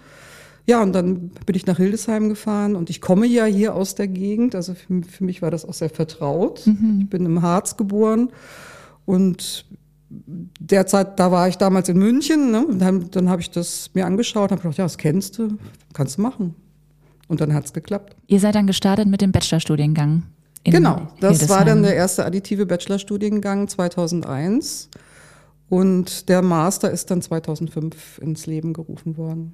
Ja, 0.65 0.81
und 0.83 0.93
dann 0.93 1.31
bin 1.45 1.55
ich 1.55 1.65
nach 1.65 1.77
Hildesheim 1.77 2.29
gefahren 2.29 2.75
und 2.75 2.91
ich 2.91 3.01
komme 3.01 3.25
ja 3.25 3.45
hier 3.45 3.73
aus 3.73 3.95
der 3.95 4.07
Gegend. 4.07 4.53
Also 4.53 4.75
für, 4.75 5.01
für 5.01 5.23
mich 5.23 5.41
war 5.41 5.49
das 5.49 5.65
auch 5.65 5.73
sehr 5.73 5.89
vertraut. 5.89 6.61
Ich 7.01 7.09
bin 7.09 7.25
im 7.25 7.41
Harz 7.41 7.75
geboren 7.75 8.29
und 9.05 9.65
derzeit, 10.09 11.19
da 11.19 11.31
war 11.31 11.47
ich 11.47 11.57
damals 11.57 11.89
in 11.89 11.97
München. 11.97 12.51
Ne? 12.51 12.65
Und 12.65 12.79
dann, 12.79 13.09
dann 13.09 13.29
habe 13.29 13.41
ich 13.41 13.49
das 13.49 13.89
mir 13.95 14.05
angeschaut 14.05 14.51
und 14.51 14.57
habe 14.57 14.61
gedacht, 14.61 14.77
ja, 14.77 14.85
das 14.85 14.97
kennst 14.97 15.39
du, 15.39 15.57
kannst 15.93 16.17
du 16.17 16.21
machen. 16.21 16.55
Und 17.27 17.41
dann 17.41 17.53
hat 17.53 17.65
es 17.65 17.73
geklappt. 17.73 18.15
Ihr 18.27 18.39
seid 18.39 18.55
dann 18.55 18.67
gestartet 18.67 19.07
mit 19.07 19.21
dem 19.21 19.31
Bachelorstudiengang. 19.31 20.23
in 20.63 20.71
Genau, 20.71 21.07
das 21.19 21.21
war 21.21 21.29
Hildesheim. 21.29 21.65
dann 21.65 21.83
der 21.83 21.95
erste 21.95 22.25
additive 22.25 22.65
Bachelorstudiengang 22.65 23.67
2001 23.67 24.89
und 25.69 26.29
der 26.29 26.41
Master 26.41 26.91
ist 26.91 27.11
dann 27.11 27.21
2005 27.21 28.19
ins 28.19 28.45
Leben 28.45 28.73
gerufen 28.73 29.17
worden. 29.17 29.53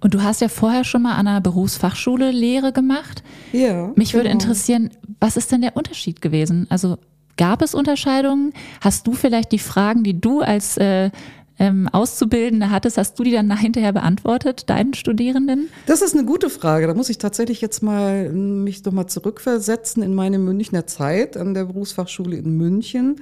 Und 0.00 0.14
du 0.14 0.22
hast 0.22 0.40
ja 0.40 0.48
vorher 0.48 0.82
schon 0.82 1.02
mal 1.02 1.14
an 1.14 1.28
einer 1.28 1.40
Berufsfachschule 1.40 2.32
Lehre 2.32 2.72
gemacht. 2.72 3.22
Ja. 3.52 3.92
Mich 3.94 4.14
würde 4.14 4.28
genau. 4.28 4.42
interessieren, 4.42 4.90
was 5.20 5.36
ist 5.36 5.52
denn 5.52 5.62
der 5.62 5.76
Unterschied 5.76 6.20
gewesen? 6.20 6.66
Also 6.70 6.98
gab 7.36 7.62
es 7.62 7.74
Unterscheidungen? 7.74 8.52
Hast 8.80 9.06
du 9.06 9.12
vielleicht 9.12 9.52
die 9.52 9.60
Fragen, 9.60 10.02
die 10.02 10.20
du 10.20 10.40
als 10.40 10.76
äh, 10.76 11.10
ähm, 11.58 11.88
Auszubildende 11.92 12.70
hattest, 12.70 12.98
hast 12.98 13.16
du 13.18 13.22
die 13.22 13.30
dann 13.30 13.56
hinterher 13.56 13.92
beantwortet, 13.92 14.68
deinen 14.68 14.94
Studierenden? 14.94 15.68
Das 15.86 16.02
ist 16.02 16.14
eine 16.14 16.24
gute 16.24 16.50
Frage. 16.50 16.88
Da 16.88 16.94
muss 16.94 17.08
ich 17.08 17.18
tatsächlich 17.18 17.60
jetzt 17.60 17.82
mal 17.82 18.30
mich 18.30 18.84
noch 18.84 18.92
mal 18.92 19.06
zurückversetzen 19.06 20.02
in 20.02 20.14
meine 20.14 20.40
Münchner 20.40 20.88
Zeit 20.88 21.36
an 21.36 21.54
der 21.54 21.66
Berufsfachschule 21.66 22.36
in 22.36 22.56
München. 22.56 23.20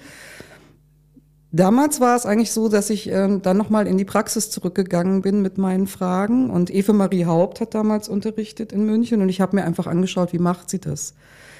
Damals 1.52 2.00
war 2.00 2.16
es 2.16 2.26
eigentlich 2.26 2.52
so, 2.52 2.68
dass 2.68 2.90
ich 2.90 3.08
ähm, 3.08 3.42
dann 3.42 3.56
nochmal 3.56 3.88
in 3.88 3.98
die 3.98 4.04
Praxis 4.04 4.50
zurückgegangen 4.50 5.22
bin 5.22 5.42
mit 5.42 5.58
meinen 5.58 5.88
Fragen. 5.88 6.48
Und 6.48 6.72
Eve 6.72 6.92
Marie 6.92 7.24
Haupt 7.24 7.60
hat 7.60 7.74
damals 7.74 8.08
unterrichtet 8.08 8.72
in 8.72 8.86
München 8.86 9.20
und 9.20 9.28
ich 9.28 9.40
habe 9.40 9.56
mir 9.56 9.64
einfach 9.64 9.88
angeschaut, 9.88 10.32
wie 10.32 10.38
macht 10.38 10.70
sie 10.70 10.78
das? 10.78 11.14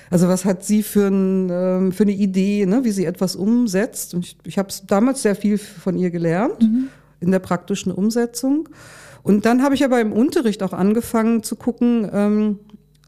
Also 0.09 0.29
was 0.29 0.45
hat 0.45 0.65
sie 0.65 0.83
für, 0.83 1.09
ein, 1.09 1.49
ähm, 1.51 1.93
für 1.93 2.05
eine 2.05 2.13
Idee, 2.13 2.67
ne, 2.67 2.85
wie 2.85 2.91
sie 2.93 3.05
etwas 3.05 3.35
umsetzt? 3.35 4.15
Und 4.15 4.25
ich, 4.25 4.37
ich 4.45 4.59
habe 4.59 4.69
damals 4.87 5.23
sehr 5.23 5.35
viel 5.35 5.59
von 5.59 5.97
ihr 5.97 6.11
gelernt 6.11 6.63
in 7.21 7.31
der 7.33 7.39
praktischen 7.41 7.93
Umsetzung. 7.93 8.69
Und 9.23 9.45
dann 9.45 9.63
habe 9.63 9.75
ich 9.75 9.85
aber 9.85 10.01
im 10.01 10.13
Unterricht 10.13 10.63
auch 10.63 10.73
angefangen 10.73 11.43
zu 11.43 11.57
gucken, 11.57 12.09
ähm, 12.13 12.59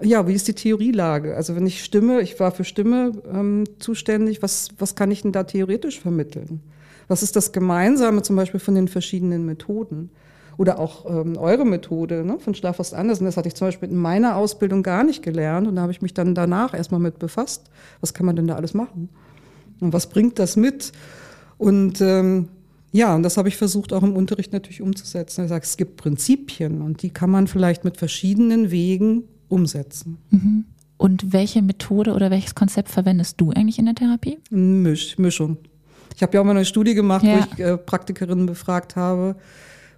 ja, 0.01 0.27
wie 0.27 0.35
ist 0.35 0.49
die 0.49 0.55
Theorielage? 0.55 1.37
Also 1.37 1.55
wenn 1.55 1.67
ich 1.67 1.85
Stimme, 1.85 2.23
ich 2.23 2.39
war 2.41 2.51
für 2.51 2.65
Stimme 2.65 3.13
ähm, 3.33 3.65
zuständig, 3.79 4.43
was, 4.43 4.71
was 4.79 4.97
kann 4.97 5.13
ich 5.13 5.23
denn 5.23 5.33
da 5.33 5.45
theoretisch 5.45 6.01
vermitteln? 6.01 6.61
Was 7.13 7.23
ist 7.23 7.37
das 7.37 7.53
Gemeinsame 7.53 8.23
zum 8.23 8.37
Beispiel 8.37 8.59
von 8.59 8.75
den 8.75 8.89
verschiedenen 8.89 9.45
Methoden? 9.45 10.09
Oder 10.57 10.79
auch 10.79 11.05
ähm, 11.05 11.37
eure 11.37 11.67
Methode 11.67 12.25
ne, 12.25 12.39
von 12.39 12.55
Schlafhorst 12.55 12.95
Andersen, 12.95 13.27
das 13.27 13.37
hatte 13.37 13.49
ich 13.49 13.55
zum 13.55 13.69
Beispiel 13.69 13.91
in 13.91 13.97
meiner 13.97 14.35
Ausbildung 14.35 14.83
gar 14.83 15.05
nicht 15.05 15.23
gelernt 15.23 15.69
und 15.69 15.77
da 15.77 15.83
habe 15.83 15.93
ich 15.93 16.01
mich 16.01 16.15
dann 16.15 16.35
danach 16.35 16.73
erstmal 16.73 17.01
mit 17.01 17.19
befasst. 17.19 17.69
Was 18.01 18.15
kann 18.15 18.25
man 18.25 18.35
denn 18.35 18.47
da 18.47 18.55
alles 18.55 18.73
machen? 18.73 19.11
Und 19.81 19.93
was 19.93 20.09
bringt 20.09 20.39
das 20.39 20.57
mit? 20.57 20.93
Und 21.59 22.01
ähm, 22.01 22.49
ja, 22.93 23.15
und 23.15 23.25
das 23.25 23.37
habe 23.37 23.49
ich 23.49 23.59
versucht 23.59 23.93
auch 23.93 24.03
im 24.03 24.17
Unterricht 24.17 24.55
natürlich 24.55 24.81
umzusetzen. 24.81 25.45
Ich 25.45 25.51
sage, 25.51 25.65
es 25.65 25.77
gibt 25.77 25.99
Prinzipien 25.99 26.81
und 26.81 27.03
die 27.03 27.11
kann 27.11 27.29
man 27.29 27.47
vielleicht 27.47 27.85
mit 27.85 27.99
verschiedenen 27.99 28.71
Wegen 28.71 29.25
umsetzen. 29.49 30.17
Mhm. 30.31 30.65
Und 30.97 31.35
welche 31.35 31.61
Methode 31.61 32.15
oder 32.15 32.31
welches 32.31 32.55
Konzept 32.55 32.89
verwendest 32.89 33.39
du 33.39 33.51
eigentlich 33.51 33.79
in 33.79 33.85
der 33.85 33.97
Therapie? 33.97 34.39
Misch, 34.49 35.19
Mischung. 35.19 35.59
Ich 36.17 36.23
habe 36.23 36.35
ja 36.35 36.41
auch 36.41 36.45
mal 36.45 36.53
eine 36.53 36.65
Studie 36.65 36.95
gemacht, 36.95 37.25
ja. 37.25 37.35
wo 37.35 37.39
ich 37.39 37.59
äh, 37.59 37.77
Praktikerinnen 37.77 38.47
befragt 38.47 38.97
habe, 38.97 39.37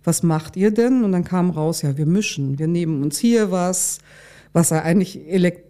was 0.02 0.22
macht 0.22 0.56
ihr 0.56 0.70
denn? 0.70 1.02
Und 1.02 1.12
dann 1.12 1.24
kam 1.24 1.50
raus, 1.50 1.82
ja, 1.82 1.96
wir 1.96 2.06
mischen. 2.06 2.58
Wir 2.58 2.68
nehmen 2.68 3.02
uns 3.02 3.18
hier 3.18 3.50
was, 3.50 3.98
was 4.52 4.70
ja 4.70 4.82
eigentlich 4.82 5.28
elekt 5.28 5.64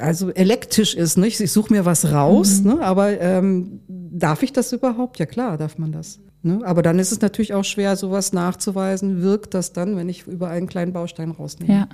also 0.00 0.30
elektrisch 0.30 0.94
ist. 0.94 1.16
Nicht? 1.16 1.40
Ich 1.40 1.52
suche 1.52 1.72
mir 1.72 1.84
was 1.84 2.12
raus, 2.12 2.60
mhm. 2.60 2.74
ne? 2.74 2.80
aber 2.82 3.20
ähm, 3.20 3.80
darf 3.88 4.42
ich 4.42 4.52
das 4.52 4.72
überhaupt? 4.72 5.18
Ja 5.18 5.26
klar, 5.26 5.56
darf 5.56 5.78
man 5.78 5.92
das. 5.92 6.18
Ne? 6.42 6.60
Aber 6.64 6.82
dann 6.82 6.98
ist 6.98 7.12
es 7.12 7.20
natürlich 7.20 7.54
auch 7.54 7.64
schwer, 7.64 7.96
sowas 7.96 8.32
nachzuweisen. 8.32 9.22
Wirkt 9.22 9.54
das 9.54 9.72
dann, 9.72 9.96
wenn 9.96 10.08
ich 10.08 10.26
über 10.26 10.48
einen 10.48 10.66
kleinen 10.66 10.92
Baustein 10.92 11.30
rausnehme? 11.30 11.72
Ja. 11.72 11.88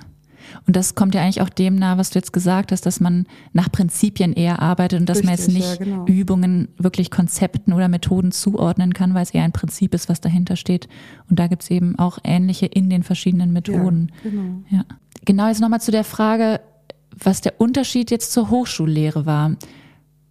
Und 0.67 0.75
das 0.75 0.95
kommt 0.95 1.15
ja 1.15 1.21
eigentlich 1.21 1.41
auch 1.41 1.49
dem 1.49 1.75
nahe, 1.75 1.97
was 1.97 2.09
du 2.09 2.19
jetzt 2.19 2.33
gesagt 2.33 2.71
hast, 2.71 2.85
dass 2.85 2.99
man 2.99 3.25
nach 3.53 3.71
Prinzipien 3.71 4.33
eher 4.33 4.61
arbeitet 4.61 4.99
und 4.99 5.09
dass 5.09 5.19
Richtig, 5.19 5.29
man 5.29 5.37
jetzt 5.37 5.53
nicht 5.53 5.79
ja, 5.79 5.85
genau. 5.85 6.05
Übungen 6.05 6.69
wirklich 6.77 7.11
Konzepten 7.11 7.73
oder 7.73 7.87
Methoden 7.87 8.31
zuordnen 8.31 8.93
kann, 8.93 9.13
weil 9.13 9.23
es 9.23 9.31
eher 9.31 9.43
ein 9.43 9.51
Prinzip 9.51 9.93
ist, 9.93 10.09
was 10.09 10.21
dahinter 10.21 10.55
steht. 10.55 10.87
Und 11.29 11.39
da 11.39 11.47
gibt 11.47 11.63
es 11.63 11.71
eben 11.71 11.97
auch 11.97 12.19
ähnliche 12.23 12.65
in 12.65 12.89
den 12.89 13.03
verschiedenen 13.03 13.51
Methoden. 13.51 14.11
Ja, 14.23 14.29
genau. 14.29 14.63
Ja. 14.69 14.85
Genau, 15.25 15.47
jetzt 15.47 15.61
nochmal 15.61 15.81
zu 15.81 15.91
der 15.91 16.03
Frage, 16.03 16.61
was 17.17 17.41
der 17.41 17.59
Unterschied 17.59 18.11
jetzt 18.11 18.31
zur 18.31 18.49
Hochschullehre 18.49 19.25
war. 19.25 19.55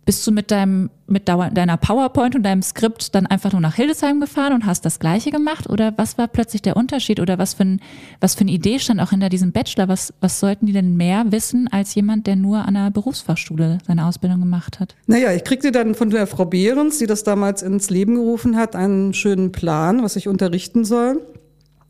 Bist 0.08 0.26
du 0.26 0.32
mit 0.32 0.50
deinem, 0.50 0.88
mit 1.06 1.28
deiner 1.28 1.76
PowerPoint 1.76 2.34
und 2.34 2.42
deinem 2.42 2.62
Skript 2.62 3.14
dann 3.14 3.26
einfach 3.26 3.52
nur 3.52 3.60
nach 3.60 3.74
Hildesheim 3.74 4.20
gefahren 4.20 4.54
und 4.54 4.64
hast 4.64 4.86
das 4.86 5.00
Gleiche 5.00 5.30
gemacht? 5.30 5.68
Oder 5.68 5.92
was 5.98 6.16
war 6.16 6.28
plötzlich 6.28 6.62
der 6.62 6.78
Unterschied? 6.78 7.20
Oder 7.20 7.36
was 7.36 7.52
für, 7.52 7.64
ein, 7.64 7.80
was 8.18 8.34
für 8.34 8.40
eine 8.40 8.52
Idee 8.52 8.78
stand 8.78 9.00
auch 9.02 9.10
hinter 9.10 9.28
diesem 9.28 9.52
Bachelor? 9.52 9.86
Was, 9.86 10.14
was 10.22 10.40
sollten 10.40 10.64
die 10.64 10.72
denn 10.72 10.96
mehr 10.96 11.26
wissen 11.30 11.68
als 11.70 11.94
jemand, 11.94 12.26
der 12.26 12.36
nur 12.36 12.60
an 12.60 12.74
einer 12.74 12.90
Berufsfachschule 12.90 13.76
seine 13.86 14.06
Ausbildung 14.06 14.40
gemacht 14.40 14.80
hat? 14.80 14.96
Naja, 15.06 15.34
ich 15.34 15.44
kriegte 15.44 15.72
dann 15.72 15.94
von 15.94 16.08
der 16.08 16.26
Frau 16.26 16.46
Behrens, 16.46 16.96
die 16.96 17.06
das 17.06 17.22
damals 17.22 17.60
ins 17.60 17.90
Leben 17.90 18.14
gerufen 18.14 18.56
hat, 18.56 18.74
einen 18.74 19.12
schönen 19.12 19.52
Plan, 19.52 20.02
was 20.02 20.16
ich 20.16 20.26
unterrichten 20.26 20.86
soll. 20.86 21.20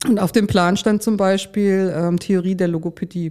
Und 0.09 0.19
auf 0.19 0.33
dem 0.33 0.49
Plan 0.49 0.77
stand 0.77 1.05
zum 1.05 1.17
Beispiel 1.17 1.95
ähm, 1.97 2.19
Theorie 2.19 2.57
der 2.57 2.67
Logopädie. 2.67 3.31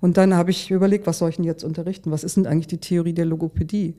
Und 0.00 0.16
dann 0.16 0.34
habe 0.34 0.50
ich 0.50 0.70
überlegt, 0.70 1.06
was 1.06 1.18
soll 1.18 1.30
ich 1.30 1.36
denn 1.36 1.44
jetzt 1.44 1.64
unterrichten? 1.64 2.10
Was 2.10 2.24
ist 2.24 2.36
denn 2.36 2.46
eigentlich 2.46 2.68
die 2.68 2.78
Theorie 2.78 3.12
der 3.12 3.26
Logopädie? 3.26 3.94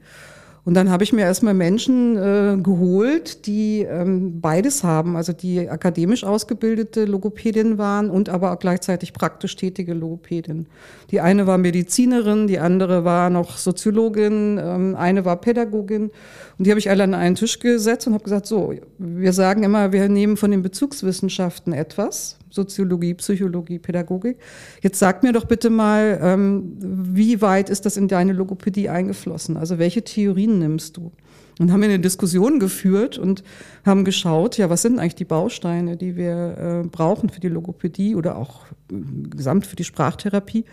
Und 0.64 0.76
dann 0.76 0.92
habe 0.92 1.04
ich 1.04 1.12
mir 1.12 1.22
erstmal 1.22 1.56
Menschen 1.56 2.18
äh, 2.18 2.56
geholt, 2.62 3.48
die 3.48 3.82
ähm, 3.82 4.42
beides 4.42 4.84
haben, 4.84 5.16
also 5.16 5.34
die 5.34 5.68
akademisch 5.68 6.24
ausgebildete 6.24 7.06
Logopädin 7.06 7.80
waren 7.80 8.12
und 8.12 8.30
aber 8.30 8.52
auch 8.52 8.60
gleichzeitig 8.60 9.14
praktisch 9.14 9.56
tätige 9.56 9.96
Logopädin. 9.96 10.68
Die 11.10 11.20
eine 11.20 11.48
war 11.48 11.58
Medizinerin, 11.58 12.46
die 12.46 12.60
andere 12.60 13.04
war 13.04 13.32
noch 13.32 13.58
Soziologin, 13.58 14.60
ähm, 14.62 14.96
eine 14.96 15.26
war 15.26 15.38
Pädagogin. 15.38 16.12
Und 16.60 16.68
die 16.68 16.70
habe 16.70 16.80
ich 16.80 16.92
alle 16.92 17.06
an 17.06 17.16
einen 17.16 17.36
Tisch 17.36 17.58
gesetzt 17.58 18.06
und 18.06 18.14
habe 18.14 18.24
gesagt, 18.24 18.46
so, 18.46 18.76
wir 19.00 19.34
sagen 19.34 19.64
immer, 19.64 19.92
wir 19.92 20.10
nehmen 20.10 20.38
von 20.38 20.52
den 20.52 20.62
Bezugswissenschaften 20.62 21.74
etwas, 21.74 22.38
Soziologie, 22.52 23.16
Psychologie, 23.16 23.80
Pädagogik. 23.80 24.38
Jetzt 24.82 25.00
sag 25.00 25.24
mir 25.24 25.34
doch 25.34 25.46
bitte 25.46 25.70
mal, 25.70 26.20
ähm, 26.22 26.78
wie 26.80 27.42
weit 27.42 27.70
ist 27.70 27.86
das 27.86 27.98
in 27.98 28.08
deine 28.08 28.34
Logopädie 28.34 28.90
eingeflossen? 28.90 29.58
Also 29.58 29.80
welche 29.80 30.04
Theorien 30.04 30.60
nimmst 30.60 30.98
du? 30.98 31.12
Und 31.60 31.72
haben 31.72 31.82
wir 31.82 31.90
eine 31.90 32.00
Diskussion 32.00 32.60
geführt 32.60 33.18
und 33.18 33.44
haben 33.86 34.06
geschaut, 34.06 34.58
ja, 34.58 34.70
was 34.70 34.82
sind 34.82 35.00
eigentlich 35.00 35.16
die 35.16 35.26
Bausteine, 35.26 35.98
die 35.98 36.16
wir 36.16 36.84
äh, 36.84 36.88
brauchen 36.88 37.30
für 37.30 37.40
die 37.40 37.50
Logopädie 37.50 38.16
oder 38.16 38.38
auch 38.38 38.66
äh, 38.92 38.96
gesamt 39.30 39.66
für 39.66 39.76
die 39.76 39.84
Sprachtherapie. 39.84 40.66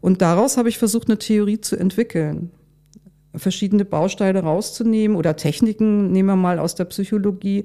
Und 0.00 0.22
daraus 0.22 0.56
habe 0.56 0.68
ich 0.68 0.78
versucht, 0.78 1.08
eine 1.08 1.18
Theorie 1.18 1.60
zu 1.60 1.76
entwickeln 1.76 2.50
verschiedene 3.34 3.84
Bausteine 3.84 4.40
rauszunehmen 4.40 5.16
oder 5.16 5.36
Techniken, 5.36 6.12
nehmen 6.12 6.28
wir 6.28 6.36
mal 6.36 6.58
aus 6.58 6.74
der 6.74 6.84
Psychologie, 6.84 7.64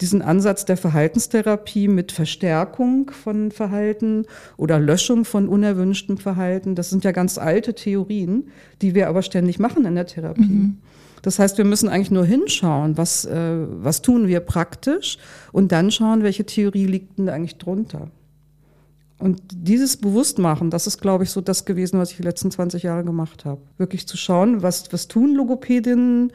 diesen 0.00 0.22
Ansatz 0.22 0.64
der 0.64 0.76
Verhaltenstherapie 0.76 1.86
mit 1.88 2.12
Verstärkung 2.12 3.10
von 3.10 3.50
Verhalten 3.50 4.26
oder 4.56 4.80
Löschung 4.80 5.24
von 5.24 5.48
unerwünschtem 5.48 6.18
Verhalten. 6.18 6.74
Das 6.74 6.90
sind 6.90 7.04
ja 7.04 7.12
ganz 7.12 7.38
alte 7.38 7.74
Theorien, 7.74 8.48
die 8.80 8.94
wir 8.94 9.08
aber 9.08 9.22
ständig 9.22 9.58
machen 9.58 9.84
in 9.84 9.94
der 9.94 10.06
Therapie. 10.06 10.42
Mhm. 10.42 10.78
Das 11.22 11.38
heißt, 11.38 11.56
wir 11.56 11.64
müssen 11.64 11.88
eigentlich 11.88 12.10
nur 12.10 12.24
hinschauen, 12.24 12.96
was, 12.96 13.24
äh, 13.24 13.64
was 13.68 14.02
tun 14.02 14.26
wir 14.26 14.40
praktisch 14.40 15.18
und 15.52 15.70
dann 15.70 15.92
schauen, 15.92 16.24
welche 16.24 16.44
Theorie 16.44 16.86
liegt 16.86 17.18
denn 17.18 17.28
eigentlich 17.28 17.58
drunter. 17.58 18.08
Und 19.22 19.40
dieses 19.52 19.98
Bewusstmachen, 19.98 20.70
das 20.70 20.88
ist, 20.88 21.00
glaube 21.00 21.22
ich, 21.22 21.30
so 21.30 21.40
das 21.40 21.64
gewesen, 21.64 22.00
was 22.00 22.10
ich 22.10 22.16
die 22.16 22.24
letzten 22.24 22.50
20 22.50 22.82
Jahre 22.82 23.04
gemacht 23.04 23.44
habe. 23.44 23.60
Wirklich 23.78 24.08
zu 24.08 24.16
schauen, 24.16 24.62
was, 24.62 24.92
was 24.92 25.06
tun 25.06 25.36
Logopädinnen, 25.36 26.32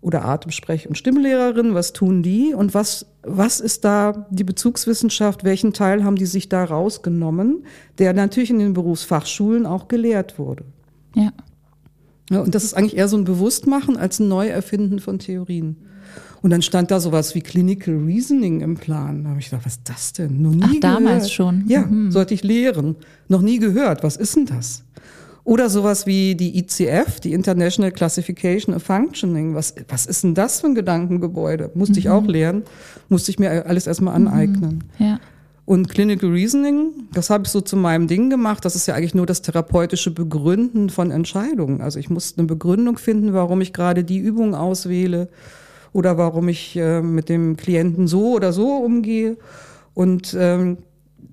oder 0.00 0.24
Atemsprech- 0.24 0.86
und 0.88 0.96
Stimmlehrerin, 0.96 1.74
was 1.74 1.92
tun 1.92 2.22
die 2.22 2.54
und 2.54 2.72
was, 2.72 3.06
was 3.22 3.60
ist 3.60 3.84
da 3.84 4.26
die 4.30 4.44
Bezugswissenschaft, 4.44 5.44
welchen 5.44 5.72
Teil 5.72 6.04
haben 6.04 6.16
die 6.16 6.26
sich 6.26 6.48
da 6.48 6.64
rausgenommen, 6.64 7.64
der 7.98 8.14
natürlich 8.14 8.50
in 8.50 8.58
den 8.58 8.72
Berufsfachschulen 8.72 9.66
auch 9.66 9.88
gelehrt 9.88 10.38
wurde. 10.38 10.64
Ja. 11.14 11.32
ja 12.30 12.40
und 12.40 12.54
das 12.54 12.64
ist 12.64 12.74
eigentlich 12.74 12.96
eher 12.96 13.08
so 13.08 13.18
ein 13.18 13.24
Bewusstmachen 13.24 13.98
als 13.98 14.20
ein 14.20 14.28
Neuerfinden 14.28 15.00
von 15.00 15.18
Theorien. 15.18 15.76
Und 16.42 16.50
dann 16.50 16.62
stand 16.62 16.90
da 16.90 17.00
sowas 17.00 17.34
wie 17.34 17.42
Clinical 17.42 17.96
Reasoning 17.96 18.62
im 18.62 18.76
Plan. 18.76 19.24
Da 19.24 19.30
habe 19.30 19.40
ich 19.40 19.50
gedacht, 19.50 19.66
was 19.66 19.74
ist 19.74 19.88
das 19.88 20.12
denn? 20.14 20.40
Noch 20.40 20.54
nie 20.54 20.78
Ach, 20.78 20.80
damals 20.80 21.24
gehört. 21.24 21.30
schon. 21.30 21.64
Ja, 21.68 21.82
mhm. 21.82 22.10
sollte 22.10 22.32
ich 22.32 22.42
lehren. 22.42 22.96
Noch 23.28 23.42
nie 23.42 23.58
gehört. 23.58 24.02
Was 24.02 24.16
ist 24.16 24.36
denn 24.36 24.46
das? 24.46 24.84
Oder 25.50 25.68
sowas 25.68 26.06
wie 26.06 26.36
die 26.36 26.60
ICF, 26.60 27.18
die 27.18 27.32
International 27.32 27.90
Classification 27.90 28.72
of 28.72 28.84
Functioning. 28.84 29.56
Was, 29.56 29.74
was 29.88 30.06
ist 30.06 30.22
denn 30.22 30.36
das 30.36 30.60
für 30.60 30.68
ein 30.68 30.76
Gedankengebäude? 30.76 31.72
Musste 31.74 31.94
mhm. 31.94 31.98
ich 31.98 32.08
auch 32.08 32.24
lernen, 32.24 32.62
musste 33.08 33.32
ich 33.32 33.40
mir 33.40 33.66
alles 33.66 33.88
erstmal 33.88 34.14
aneignen. 34.14 34.84
Mhm. 34.96 35.04
Ja. 35.04 35.20
Und 35.64 35.88
Clinical 35.88 36.30
Reasoning, 36.30 36.92
das 37.14 37.30
habe 37.30 37.46
ich 37.46 37.50
so 37.50 37.60
zu 37.60 37.76
meinem 37.76 38.06
Ding 38.06 38.30
gemacht. 38.30 38.64
Das 38.64 38.76
ist 38.76 38.86
ja 38.86 38.94
eigentlich 38.94 39.16
nur 39.16 39.26
das 39.26 39.42
therapeutische 39.42 40.12
Begründen 40.12 40.88
von 40.88 41.10
Entscheidungen. 41.10 41.80
Also 41.80 41.98
ich 41.98 42.10
musste 42.10 42.38
eine 42.38 42.46
Begründung 42.46 42.96
finden, 42.96 43.32
warum 43.32 43.60
ich 43.60 43.72
gerade 43.72 44.04
die 44.04 44.18
Übung 44.18 44.54
auswähle 44.54 45.30
oder 45.92 46.16
warum 46.16 46.48
ich 46.48 46.76
äh, 46.76 47.02
mit 47.02 47.28
dem 47.28 47.56
Klienten 47.56 48.06
so 48.06 48.34
oder 48.34 48.52
so 48.52 48.76
umgehe. 48.76 49.36
Und 49.94 50.32
ähm, 50.38 50.78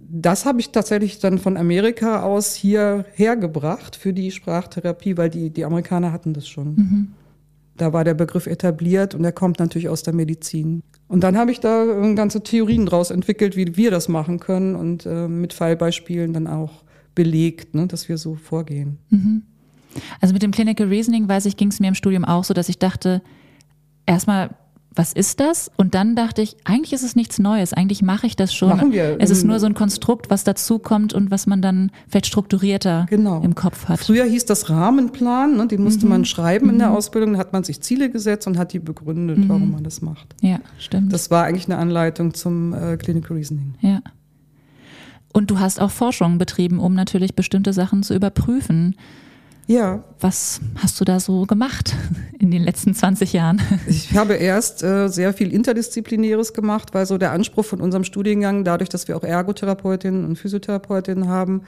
das 0.10 0.46
habe 0.46 0.60
ich 0.60 0.72
tatsächlich 0.72 1.20
dann 1.20 1.38
von 1.38 1.58
Amerika 1.58 2.22
aus 2.24 2.56
hier 2.56 3.06
hergebracht 3.14 3.96
für 3.96 4.14
die 4.14 4.32
Sprachtherapie, 4.32 5.18
weil 5.18 5.30
die, 5.30 5.50
die 5.50 5.66
Amerikaner 5.66 6.12
hatten 6.12 6.34
das 6.34 6.48
schon. 6.48 6.76
Mhm. 6.76 7.08
Da 7.76 7.94
war 7.94 8.04
der 8.04 8.14
Begriff 8.14 8.48
etabliert 8.48 9.14
und 9.14 9.24
er 9.24 9.32
kommt 9.32 9.60
natürlich 9.60 9.90
aus 9.90 10.04
der 10.04 10.14
Medizin. 10.14 10.82
Und 11.08 11.22
dann 11.24 11.38
habe 11.38 11.52
ich 11.52 11.60
da 11.60 11.86
ganze 12.16 12.42
Theorien 12.42 12.86
draus 12.86 13.12
entwickelt, 13.12 13.56
wie 13.56 13.78
wir 13.78 13.92
das 13.92 14.08
machen 14.08 14.40
können 14.40 14.76
und 14.76 15.06
äh, 15.06 15.28
mit 15.28 15.54
Fallbeispielen 15.54 16.34
dann 16.34 16.48
auch 16.48 16.84
belegt, 17.14 17.76
ne, 17.76 17.88
dass 17.88 18.10
wir 18.10 18.18
so 18.18 18.36
vorgehen. 18.36 18.98
Mhm. 19.10 19.44
Also 20.22 20.34
mit 20.34 20.44
dem 20.44 20.52
Clinical 20.52 20.88
Reasoning, 20.88 21.28
weiß 21.28 21.46
ich, 21.46 21.58
ging 21.58 21.70
es 21.70 21.80
mir 21.80 21.88
im 21.88 21.96
Studium 21.96 22.26
auch 22.26 22.44
so, 22.44 22.54
dass 22.54 22.70
ich 22.70 22.80
dachte, 22.80 23.22
erstmal 24.06 24.52
was 24.98 25.14
ist 25.14 25.40
das? 25.40 25.72
Und 25.78 25.94
dann 25.94 26.16
dachte 26.16 26.42
ich, 26.42 26.58
eigentlich 26.64 26.94
ist 26.94 27.04
es 27.04 27.16
nichts 27.16 27.40
Neues, 27.40 27.74
eigentlich 27.74 28.02
mache 28.02 28.28
ich 28.28 28.36
das 28.36 28.54
schon. 28.54 28.70
Machen 28.70 28.92
wir. 28.92 29.18
Es 29.20 29.30
ist 29.30 29.44
nur 29.44 29.60
so 29.60 29.66
ein 29.66 29.74
Konstrukt, 29.74 30.30
was 30.30 30.44
dazukommt 30.44 31.14
und 31.14 31.32
was 31.32 31.48
man 31.48 31.62
dann 31.62 31.92
vielleicht 32.08 32.26
strukturierter 32.26 33.06
genau. 33.10 33.42
im 33.42 33.56
Kopf 33.56 33.88
hat. 33.88 34.00
Früher 34.00 34.26
hieß 34.26 34.46
das 34.46 34.70
Rahmenplan, 34.70 35.58
ne? 35.58 35.68
den 35.68 35.84
musste 35.84 36.06
mhm. 36.06 36.12
man 36.12 36.26
schreiben 36.26 36.70
in 36.70 36.80
der 36.80 36.90
mhm. 36.90 36.96
Ausbildung, 36.96 37.34
da 37.34 37.40
hat 37.40 37.54
man 37.54 37.64
sich 37.64 37.82
Ziele 37.82 38.10
gesetzt 38.10 38.48
und 38.48 38.58
hat 38.58 38.74
die 38.74 38.80
begründet, 38.80 39.38
mhm. 39.38 39.50
warum 39.50 39.72
man 39.72 39.84
das 39.84 40.02
macht. 40.02 40.36
Ja, 40.42 40.60
stimmt. 40.80 41.14
Das 41.14 41.30
war 41.32 41.46
eigentlich 41.46 41.66
eine 41.66 41.78
Anleitung 41.78 42.34
zum 42.34 42.74
äh, 42.74 42.98
Clinical 42.98 43.38
Reasoning. 43.38 43.76
Ja. 43.82 44.02
Und 45.34 45.52
du 45.52 45.60
hast 45.60 45.80
auch 45.80 45.92
Forschung 45.92 46.40
betrieben, 46.40 46.80
um 46.80 46.96
natürlich 46.96 47.36
bestimmte 47.36 47.74
Sachen 47.74 48.02
zu 48.02 48.16
überprüfen. 48.16 48.96
Ja. 49.68 50.04
Was 50.22 50.62
hast 50.78 51.00
du 51.00 51.06
da 51.06 51.20
so 51.20 51.46
gemacht 51.46 51.94
in 52.40 52.52
den 52.52 52.64
letzten 52.64 52.94
20 52.94 53.34
Jahren? 53.34 53.62
Ich 53.88 54.16
habe 54.16 54.34
erst 54.36 54.82
äh, 54.82 55.10
sehr 55.10 55.34
viel 55.34 55.54
Interdisziplinäres 55.54 56.54
gemacht, 56.54 56.94
weil 56.94 57.06
so 57.06 57.18
der 57.18 57.32
Anspruch 57.32 57.66
von 57.66 57.82
unserem 57.82 58.06
Studiengang, 58.06 58.64
dadurch, 58.64 58.90
dass 58.90 59.08
wir 59.08 59.18
auch 59.18 59.24
Ergotherapeutinnen 59.24 60.26
und 60.26 60.38
Physiotherapeutinnen 60.38 61.28
haben, 61.28 61.64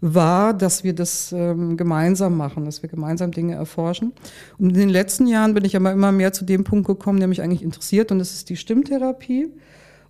war, 0.00 0.54
dass 0.54 0.84
wir 0.84 0.94
das 0.94 1.32
ähm, 1.32 1.76
gemeinsam 1.76 2.36
machen, 2.36 2.66
dass 2.66 2.82
wir 2.82 2.88
gemeinsam 2.88 3.32
Dinge 3.32 3.54
erforschen. 3.54 4.12
Und 4.58 4.70
in 4.70 4.74
den 4.74 4.88
letzten 4.90 5.26
Jahren 5.26 5.54
bin 5.54 5.64
ich 5.64 5.74
aber 5.74 5.90
immer 5.90 6.12
mehr 6.12 6.32
zu 6.32 6.44
dem 6.44 6.64
Punkt 6.64 6.86
gekommen, 6.86 7.18
der 7.18 7.28
mich 7.28 7.42
eigentlich 7.42 7.62
interessiert, 7.62 8.12
und 8.12 8.18
das 8.18 8.32
ist 8.32 8.48
die 8.48 8.56
Stimmtherapie. 8.56 9.48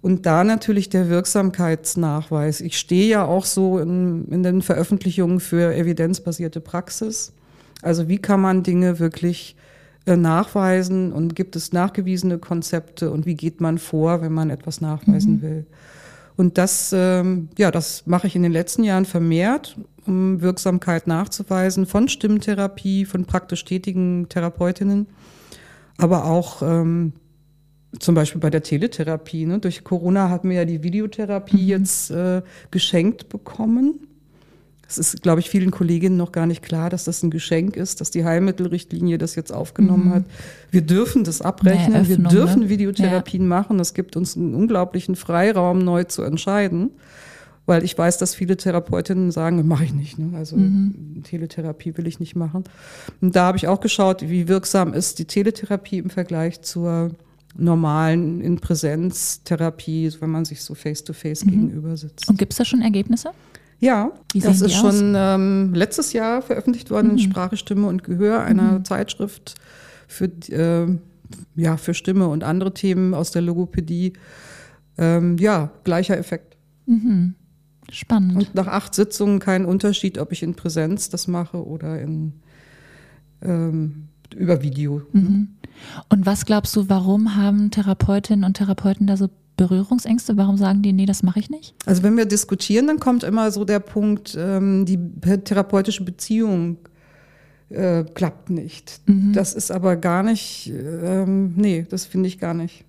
Und 0.00 0.26
da 0.26 0.44
natürlich 0.44 0.88
der 0.88 1.08
Wirksamkeitsnachweis. 1.08 2.60
Ich 2.60 2.78
stehe 2.78 3.08
ja 3.08 3.24
auch 3.24 3.44
so 3.44 3.78
in, 3.78 4.26
in 4.28 4.42
den 4.42 4.62
Veröffentlichungen 4.62 5.40
für 5.40 5.74
evidenzbasierte 5.74 6.60
Praxis. 6.60 7.32
Also 7.82 8.08
wie 8.08 8.18
kann 8.18 8.40
man 8.40 8.62
Dinge 8.62 8.98
wirklich 8.98 9.56
äh, 10.06 10.16
nachweisen 10.16 11.12
und 11.12 11.34
gibt 11.34 11.54
es 11.56 11.72
nachgewiesene 11.72 12.38
Konzepte 12.38 13.10
und 13.10 13.26
wie 13.26 13.34
geht 13.34 13.60
man 13.60 13.78
vor, 13.78 14.22
wenn 14.22 14.32
man 14.32 14.50
etwas 14.50 14.80
nachweisen 14.80 15.34
mhm. 15.34 15.42
will. 15.42 15.66
Und 16.36 16.56
das, 16.56 16.94
ähm, 16.96 17.48
ja, 17.58 17.70
das 17.70 18.06
mache 18.06 18.28
ich 18.28 18.36
in 18.36 18.42
den 18.42 18.52
letzten 18.52 18.84
Jahren 18.84 19.04
vermehrt, 19.04 19.76
um 20.06 20.40
Wirksamkeit 20.40 21.08
nachzuweisen 21.08 21.84
von 21.84 22.08
Stimmtherapie, 22.08 23.04
von 23.04 23.24
praktisch 23.24 23.64
tätigen 23.64 24.28
Therapeutinnen, 24.28 25.08
aber 25.98 26.24
auch 26.24 26.62
ähm, 26.62 27.12
zum 27.98 28.14
Beispiel 28.14 28.40
bei 28.40 28.50
der 28.50 28.62
Teletherapie. 28.62 29.46
Ne? 29.46 29.58
Durch 29.58 29.84
Corona 29.84 30.28
hatten 30.28 30.50
wir 30.50 30.56
ja 30.56 30.64
die 30.64 30.82
Videotherapie 30.82 31.62
mhm. 31.62 31.68
jetzt 31.68 32.10
äh, 32.10 32.42
geschenkt 32.70 33.28
bekommen. 33.28 34.00
Es 34.90 34.96
ist, 34.96 35.22
glaube 35.22 35.40
ich, 35.40 35.50
vielen 35.50 35.70
Kolleginnen 35.70 36.16
noch 36.16 36.32
gar 36.32 36.46
nicht 36.46 36.62
klar, 36.62 36.88
dass 36.88 37.04
das 37.04 37.22
ein 37.22 37.30
Geschenk 37.30 37.76
ist, 37.76 38.00
dass 38.00 38.10
die 38.10 38.24
Heilmittelrichtlinie 38.24 39.18
das 39.18 39.34
jetzt 39.34 39.52
aufgenommen 39.52 40.06
mhm. 40.06 40.14
hat. 40.14 40.24
Wir 40.70 40.80
dürfen 40.80 41.24
das 41.24 41.42
abrechnen, 41.42 41.94
Öffnung, 41.94 42.08
wir 42.08 42.28
dürfen 42.28 42.60
ne? 42.60 42.68
Videotherapien 42.70 43.42
ja. 43.42 43.48
machen. 43.48 43.76
Das 43.76 43.92
gibt 43.92 44.16
uns 44.16 44.34
einen 44.34 44.54
unglaublichen 44.54 45.14
Freiraum, 45.14 45.78
neu 45.78 46.04
zu 46.04 46.22
entscheiden. 46.22 46.90
Weil 47.66 47.84
ich 47.84 47.98
weiß, 47.98 48.16
dass 48.16 48.34
viele 48.34 48.56
Therapeutinnen 48.56 49.30
sagen, 49.30 49.66
mache 49.68 49.84
ich 49.84 49.92
nicht. 49.92 50.18
Ne? 50.18 50.38
Also 50.38 50.56
mhm. 50.56 51.22
Teletherapie 51.22 51.98
will 51.98 52.06
ich 52.06 52.18
nicht 52.18 52.34
machen. 52.34 52.64
Und 53.20 53.36
da 53.36 53.44
habe 53.44 53.58
ich 53.58 53.68
auch 53.68 53.80
geschaut, 53.80 54.22
wie 54.22 54.48
wirksam 54.48 54.94
ist 54.94 55.18
die 55.18 55.26
Teletherapie 55.26 55.98
im 55.98 56.08
Vergleich 56.08 56.62
zur 56.62 57.10
normalen 57.56 58.40
In-Präsenz-Therapie, 58.40 60.12
wenn 60.20 60.30
man 60.30 60.44
sich 60.44 60.62
so 60.62 60.74
face-to-face 60.74 61.42
-face 61.42 61.46
mhm. 61.46 61.50
gegenüber 61.50 61.96
sitzt. 61.96 62.28
Und 62.28 62.38
gibt 62.38 62.52
es 62.52 62.58
da 62.58 62.64
schon 62.64 62.82
Ergebnisse? 62.82 63.30
Ja, 63.80 64.12
Wie 64.32 64.40
das 64.40 64.60
ist 64.60 64.74
schon 64.74 65.14
ähm, 65.16 65.72
letztes 65.72 66.12
Jahr 66.12 66.42
veröffentlicht 66.42 66.90
worden 66.90 67.06
mhm. 67.08 67.12
in 67.12 67.18
Sprache, 67.20 67.56
Stimme 67.56 67.86
und 67.86 68.02
Gehör, 68.02 68.42
einer 68.42 68.80
mhm. 68.80 68.84
Zeitschrift 68.84 69.54
für, 70.08 70.24
äh, 70.50 70.98
ja, 71.54 71.76
für 71.76 71.94
Stimme 71.94 72.28
und 72.28 72.42
andere 72.42 72.74
Themen 72.74 73.14
aus 73.14 73.30
der 73.30 73.42
Logopädie. 73.42 74.14
Ähm, 74.96 75.38
ja, 75.38 75.70
gleicher 75.84 76.18
Effekt. 76.18 76.56
Mhm. 76.86 77.34
Spannend. 77.90 78.36
Und 78.36 78.54
nach 78.54 78.66
acht 78.66 78.94
Sitzungen 78.94 79.38
kein 79.38 79.64
Unterschied, 79.64 80.18
ob 80.18 80.32
ich 80.32 80.42
in 80.42 80.54
Präsenz 80.54 81.08
das 81.08 81.28
mache 81.28 81.64
oder 81.64 82.00
in, 82.00 82.32
ähm, 83.42 84.08
über 84.34 84.62
Video. 84.62 85.02
Mhm. 85.12 85.48
Und 86.08 86.26
was 86.26 86.46
glaubst 86.46 86.74
du, 86.76 86.88
warum 86.88 87.36
haben 87.36 87.70
Therapeutinnen 87.70 88.44
und 88.44 88.54
Therapeuten 88.54 89.06
da 89.06 89.16
so 89.16 89.28
Berührungsängste? 89.56 90.36
Warum 90.36 90.56
sagen 90.56 90.82
die, 90.82 90.92
nee, 90.92 91.06
das 91.06 91.22
mache 91.22 91.40
ich 91.40 91.50
nicht? 91.50 91.74
Also 91.84 92.02
wenn 92.02 92.16
wir 92.16 92.26
diskutieren, 92.26 92.86
dann 92.86 93.00
kommt 93.00 93.24
immer 93.24 93.50
so 93.50 93.64
der 93.64 93.80
Punkt, 93.80 94.36
ähm, 94.38 94.86
die 94.86 94.98
therapeutische 95.44 96.04
Beziehung 96.04 96.78
äh, 97.68 98.04
klappt 98.14 98.50
nicht. 98.50 99.00
Mhm. 99.06 99.32
Das 99.34 99.52
ist 99.52 99.70
aber 99.70 99.96
gar 99.96 100.22
nicht, 100.22 100.72
ähm, 100.72 101.54
nee, 101.56 101.86
das 101.88 102.06
finde 102.06 102.28
ich 102.28 102.38
gar 102.38 102.54
nicht. 102.54 102.84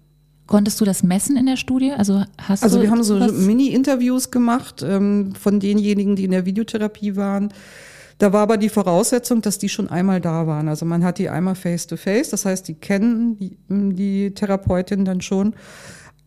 Konntest 0.48 0.82
du 0.82 0.86
das 0.86 1.04
messen 1.04 1.38
in 1.38 1.46
der 1.46 1.58
Studie? 1.58 1.92
Also 1.92 2.24
hast 2.40 2.64
also 2.64 2.82
wir 2.82 2.90
haben 2.90 3.04
so 3.04 3.20
Mini-Interviews 3.20 4.32
gemacht 4.32 4.84
ähm, 4.84 5.36
von 5.36 5.60
denjenigen, 5.60 6.16
die 6.16 6.24
in 6.24 6.32
der 6.32 6.46
Videotherapie 6.46 7.16
waren. 7.16 7.54
Da 8.20 8.34
war 8.34 8.42
aber 8.42 8.58
die 8.58 8.70
Voraussetzung, 8.70 9.42
dass 9.42 9.58
die 9.58 9.70
schon 9.70 9.90
einmal 9.90 10.22
da 10.22 10.46
waren. 10.46 10.68
Also 10.68 10.86
man 10.86 11.04
hat 11.04 11.18
die 11.18 11.30
einmal 11.30 11.56
face-to-face, 11.56 12.28
-face, 12.28 12.32
das 12.32 12.46
heißt, 12.46 12.68
die 12.68 12.76
kennen 12.76 13.38
die, 13.38 13.58
die 13.70 14.34
Therapeutin 14.34 15.06
dann 15.06 15.22
schon. 15.22 15.56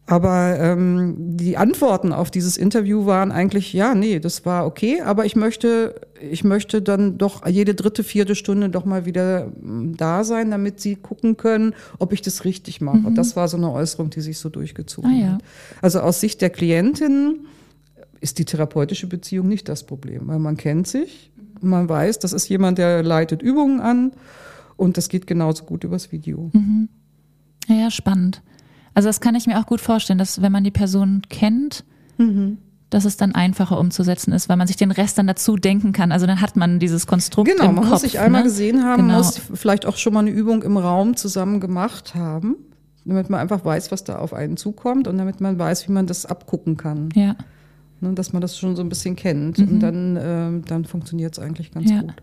Aber 0.07 0.59
ähm, 0.59 1.15
die 1.19 1.57
Antworten 1.57 2.13
auf 2.13 2.31
dieses 2.31 2.57
Interview 2.57 3.07
waren 3.07 3.31
eigentlich, 3.31 3.73
ja, 3.73 3.95
nee, 3.95 4.19
das 4.19 4.45
war 4.45 4.67
okay, 4.67 5.01
aber 5.01 5.27
ich 5.27 5.37
möchte, 5.37 5.95
ich 6.21 6.43
möchte 6.45 6.83
dann 6.83 7.19
doch 7.19 7.47
jede 7.47 7.75
dritte, 7.75 8.03
vierte 8.03 8.35
Stunde 8.35 8.69
doch 8.69 8.85
mal 8.85 9.07
wieder 9.07 9.53
hm, 9.61 9.97
da 9.97 10.25
sein, 10.25 10.51
damit 10.51 10.81
sie 10.81 10.97
gucken 10.97 11.37
können, 11.37 11.75
ob 11.99 12.13
ich 12.13 12.21
das 12.21 12.45
richtig 12.45 12.81
mache. 12.81 13.11
Mhm. 13.11 13.15
Das 13.15 13.37
war 13.37 13.47
so 13.49 13.57
eine 13.57 13.71
Äußerung, 13.71 14.11
die 14.11 14.23
sich 14.23 14.39
so 14.39 14.49
durchgezogen 14.49 15.11
ah, 15.11 15.21
ja. 15.21 15.33
hat. 15.35 15.43
Also 15.83 16.01
aus 16.01 16.21
Sicht 16.21 16.41
der 16.41 16.51
Klientin 16.51 17.47
ist 18.23 18.39
die 18.39 18.45
therapeutische 18.45 19.09
Beziehung 19.09 19.49
nicht 19.49 19.69
das 19.69 19.85
Problem, 19.85 20.29
weil 20.29 20.39
man 20.39 20.57
kennt 20.57 20.87
sich, 20.87 21.32
man 21.63 21.89
weiß, 21.89 22.19
das 22.19 22.33
ist 22.33 22.49
jemand, 22.49 22.79
der 22.79 23.03
leitet 23.03 23.43
Übungen 23.43 23.81
an 23.81 24.13
und 24.77 24.97
das 24.97 25.09
geht 25.09 25.27
genauso 25.27 25.65
gut 25.65 25.85
übers 25.85 26.13
Video. 26.13 26.51
Mhm. 26.53 26.89
Ja, 27.69 27.91
spannend. 27.91 28.43
Also 28.95 29.09
das 29.09 29.21
kann 29.21 29.35
ich 29.35 29.47
mir 29.47 29.59
auch 29.59 29.67
gut 29.67 29.81
vorstellen, 29.81 30.19
dass 30.19 30.43
wenn 30.43 30.53
man 30.53 30.65
die 30.65 30.71
Person 30.71 31.23
kennt, 31.29 31.85
mhm. 32.19 32.59
dass 32.91 33.05
es 33.05 33.17
dann 33.17 33.35
einfacher 33.35 33.79
umzusetzen 33.79 34.33
ist, 34.33 34.49
weil 34.49 34.57
man 34.57 34.67
sich 34.67 34.77
den 34.77 34.91
Rest 34.91 35.17
dann 35.19 35.27
dazu 35.27 35.57
denken 35.57 35.93
kann. 35.93 36.13
Also 36.13 36.27
dann 36.27 36.41
hat 36.41 36.57
man 36.57 36.79
dieses 36.79 37.07
Konstrukt 37.07 37.51
Genau, 37.51 37.71
im 37.71 37.75
man 37.77 37.85
Kopf, 37.85 37.93
muss 37.93 38.01
sich 38.03 38.19
einmal 38.19 38.43
ne? 38.43 38.49
gesehen 38.49 38.85
haben, 38.85 39.03
genau. 39.07 39.19
muss 39.19 39.41
vielleicht 39.55 39.87
auch 39.87 39.97
schon 39.97 40.13
mal 40.13 40.21
eine 40.21 40.31
Übung 40.31 40.63
im 40.63 40.77
Raum 40.77 41.17
zusammen 41.17 41.61
gemacht 41.61 42.15
haben, 42.15 42.57
damit 43.05 43.31
man 43.31 43.41
einfach 43.41 43.65
weiß, 43.65 43.91
was 43.93 44.05
da 44.05 44.19
auf 44.19 44.35
einen 44.35 44.57
zukommt 44.57 45.09
und 45.09 45.17
damit 45.17 45.41
man 45.41 45.59
weiß, 45.59 45.89
wie 45.89 45.93
man 45.93 46.07
das 46.07 46.27
abgucken 46.27 46.77
kann. 46.77 47.09
Ja. 47.15 47.37
Ne, 48.03 48.15
dass 48.15 48.33
man 48.33 48.43
das 48.43 48.59
schon 48.59 48.75
so 48.75 48.83
ein 48.83 48.89
bisschen 48.89 49.15
kennt 49.15 49.59
mhm. 49.59 49.69
und 49.69 49.81
dann, 49.81 50.17
äh, 50.17 50.67
dann 50.67 50.85
funktioniert 50.85 51.35
es 51.35 51.39
eigentlich 51.39 51.71
ganz 51.71 51.89
ja. 51.89 52.01
gut. 52.01 52.17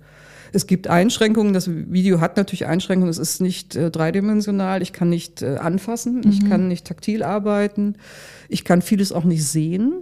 Es 0.52 0.68
gibt 0.68 0.88
Einschränkungen. 0.88 1.54
Das 1.54 1.70
Video 1.70 2.20
hat 2.20 2.36
natürlich 2.36 2.65
Einschränkungen. 2.65 3.10
Es 3.10 3.18
ist 3.18 3.39
nicht 3.39 3.78
äh, 3.78 3.89
dreidimensional. 3.89 4.82
Ich 4.82 4.92
kann 4.92 5.10
nicht 5.10 5.42
äh, 5.42 5.56
anfassen. 5.56 6.15
Mhm. 6.15 6.30
Ich 6.30 6.50
kann 6.50 6.68
nicht 6.68 6.86
taktil 6.86 7.24
arbeiten. 7.24 7.96
Ich 8.50 8.65
kann 8.65 8.82
vieles 8.82 9.13
auch 9.13 9.24
nicht 9.24 9.46
sehen. 9.46 9.94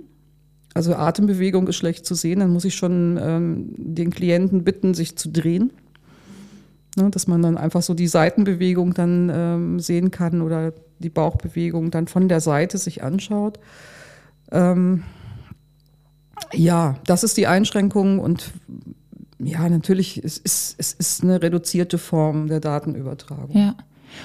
Also 0.73 0.95
Atembewegung 0.95 1.67
ist 1.67 1.75
schlecht 1.75 2.07
zu 2.07 2.15
sehen. 2.15 2.39
Dann 2.39 2.49
muss 2.49 2.65
ich 2.65 2.75
schon 2.75 3.19
ähm, 3.21 3.75
den 3.77 4.09
Klienten 4.09 4.63
bitten, 4.63 4.95
sich 4.95 5.15
zu 5.15 5.29
drehen. 5.29 5.73
Ne, 6.97 7.11
dass 7.11 7.27
man 7.27 7.43
dann 7.43 7.57
einfach 7.57 7.83
so 7.83 7.93
die 7.93 8.07
Seitenbewegung 8.07 8.95
dann 8.95 9.29
ähm, 9.31 9.79
sehen 9.79 10.09
kann 10.09 10.41
oder 10.41 10.73
die 10.97 11.09
Bauchbewegung 11.09 11.91
dann 11.91 12.07
von 12.07 12.27
der 12.29 12.41
Seite 12.41 12.79
sich 12.79 13.03
anschaut. 13.03 13.59
Ähm, 14.51 15.03
ja, 16.53 16.95
das 17.05 17.23
ist 17.23 17.37
die 17.37 17.47
Einschränkung 17.47 18.19
und 18.19 18.51
ja, 19.39 19.69
natürlich, 19.69 20.23
es 20.23 20.37
ist, 20.37 20.75
es 20.77 20.93
ist 20.93 21.23
eine 21.23 21.41
reduzierte 21.41 21.97
Form 21.97 22.47
der 22.47 22.59
Datenübertragung. 22.59 23.55
Ja. 23.55 23.75